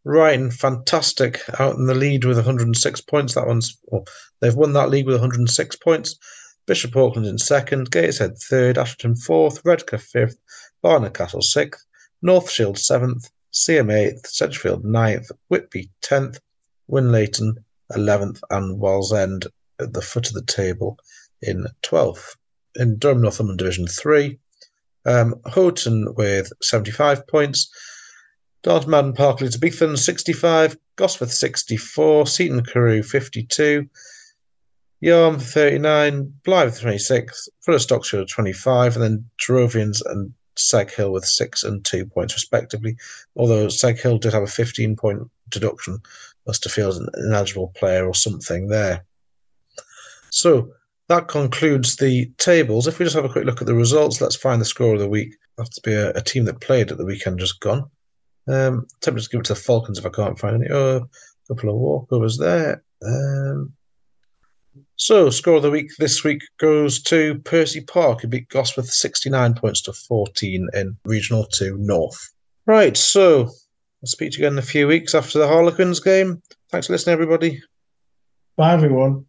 Brighton, 0.05 0.51
fantastic, 0.51 1.41
out 1.59 1.77
in 1.77 1.87
the 1.87 1.95
lead 1.95 2.25
with 2.25 2.37
106 2.37 3.01
points. 3.01 3.33
That 3.33 3.47
one's 3.47 3.75
well, 3.85 4.05
they've 4.39 4.55
won 4.55 4.73
that 4.73 4.91
league 4.91 5.07
with 5.07 5.15
106 5.15 5.75
points. 5.77 6.15
Bishop 6.67 6.95
Auckland 6.95 7.27
in 7.27 7.39
second, 7.39 7.89
Gateshead 7.89 8.37
third, 8.37 8.77
Ashton 8.77 9.15
fourth, 9.15 9.65
Redcar 9.65 9.97
fifth, 9.97 10.37
Barnard 10.83 11.15
Castle 11.15 11.41
sixth, 11.41 11.83
North 12.21 12.51
Shield 12.51 12.77
seventh, 12.77 13.31
Seaham 13.51 13.91
eighth, 13.91 14.27
Sedgefield 14.27 14.85
ninth, 14.85 15.31
Whitby 15.47 15.89
tenth, 16.03 16.39
Winlaton 16.87 17.55
eleventh, 17.95 18.43
and 18.51 18.79
Wallsend 18.79 19.47
at 19.79 19.93
the 19.93 20.01
foot 20.03 20.27
of 20.27 20.33
the 20.33 20.43
table 20.43 20.99
in 21.41 21.65
twelfth. 21.81 22.35
In 22.75 22.99
Durham 22.99 23.21
Northumberland 23.21 23.57
Division 23.57 23.87
Three, 23.87 24.37
um, 25.05 25.41
Houghton 25.47 26.13
with 26.15 26.51
75 26.61 27.25
points. 27.27 27.69
Dartmouth 28.65 28.87
Madden 28.87 29.13
Parkley 29.13 29.51
to 29.51 29.59
Beetham 29.59 29.95
65, 29.95 30.75
Gosforth 30.97 31.29
64, 31.29 32.25
Seaton 32.25 32.63
Carew 32.65 33.03
52, 33.03 33.87
Yarm 35.03 35.39
39, 35.39 36.33
Blyth 36.43 36.81
26, 36.81 37.49
Fuller 37.61 37.77
Stockshire 37.77 38.25
25, 38.25 38.95
and 38.95 39.03
then 39.03 39.29
Drovians 39.39 40.01
and 40.07 40.33
Seg 40.55 40.91
Hill 40.91 41.11
with 41.11 41.25
6 41.25 41.63
and 41.63 41.85
2 41.85 42.07
points 42.07 42.33
respectively. 42.33 42.97
Although 43.35 43.67
Seg 43.67 43.99
Hill 43.99 44.17
did 44.17 44.33
have 44.33 44.41
a 44.41 44.47
15 44.47 44.95
point 44.95 45.21
deduction, 45.49 45.99
must 46.47 46.63
have 46.63 46.73
felt 46.73 46.95
an 46.95 47.07
ineligible 47.17 47.71
player 47.75 48.07
or 48.07 48.15
something 48.15 48.69
there. 48.69 49.05
So 50.31 50.73
that 51.07 51.27
concludes 51.27 51.97
the 51.97 52.31
tables. 52.39 52.87
If 52.87 52.97
we 52.97 53.05
just 53.05 53.15
have 53.15 53.25
a 53.25 53.29
quick 53.29 53.45
look 53.45 53.61
at 53.61 53.67
the 53.67 53.75
results, 53.75 54.21
let's 54.21 54.35
find 54.35 54.59
the 54.59 54.65
score 54.65 54.95
of 54.95 54.99
the 54.99 55.07
week. 55.07 55.35
Have 55.59 55.69
to 55.69 55.81
be 55.83 55.93
a, 55.93 56.09
a 56.13 56.21
team 56.21 56.45
that 56.45 56.61
played 56.61 56.89
at 56.89 56.97
the 56.97 57.05
weekend 57.05 57.37
just 57.37 57.59
gone. 57.59 57.91
Um, 58.47 58.87
tempted 59.01 59.23
to 59.23 59.29
give 59.29 59.39
it 59.39 59.45
to 59.45 59.53
the 59.53 59.59
Falcons 59.59 59.97
if 59.97 60.05
I 60.05 60.09
can't 60.09 60.37
find 60.37 60.55
any. 60.55 60.71
Oh, 60.71 60.97
a 60.97 61.53
couple 61.53 61.69
of 61.69 61.75
walkovers 62.09 62.37
there. 62.39 62.83
Um, 63.05 63.73
so, 64.97 65.29
score 65.29 65.57
of 65.57 65.63
the 65.63 65.71
week 65.71 65.91
this 65.99 66.23
week 66.23 66.41
goes 66.57 67.01
to 67.03 67.39
Percy 67.39 67.81
Park, 67.81 68.21
who 68.21 68.27
beat 68.27 68.49
Gosforth 68.49 68.87
69 68.87 69.53
points 69.53 69.81
to 69.83 69.93
14 69.93 70.67
in 70.73 70.97
Regional 71.05 71.45
2 71.45 71.77
North. 71.77 72.33
Right, 72.65 72.95
so 72.95 73.43
I'll 73.43 73.51
speak 74.05 74.31
to 74.31 74.39
you 74.39 74.45
again 74.45 74.53
in 74.53 74.59
a 74.59 74.63
few 74.63 74.87
weeks 74.87 75.13
after 75.13 75.39
the 75.39 75.47
Harlequins 75.47 75.99
game. 75.99 76.41
Thanks 76.71 76.87
for 76.87 76.93
listening, 76.93 77.13
everybody. 77.13 77.61
Bye, 78.57 78.73
everyone. 78.73 79.25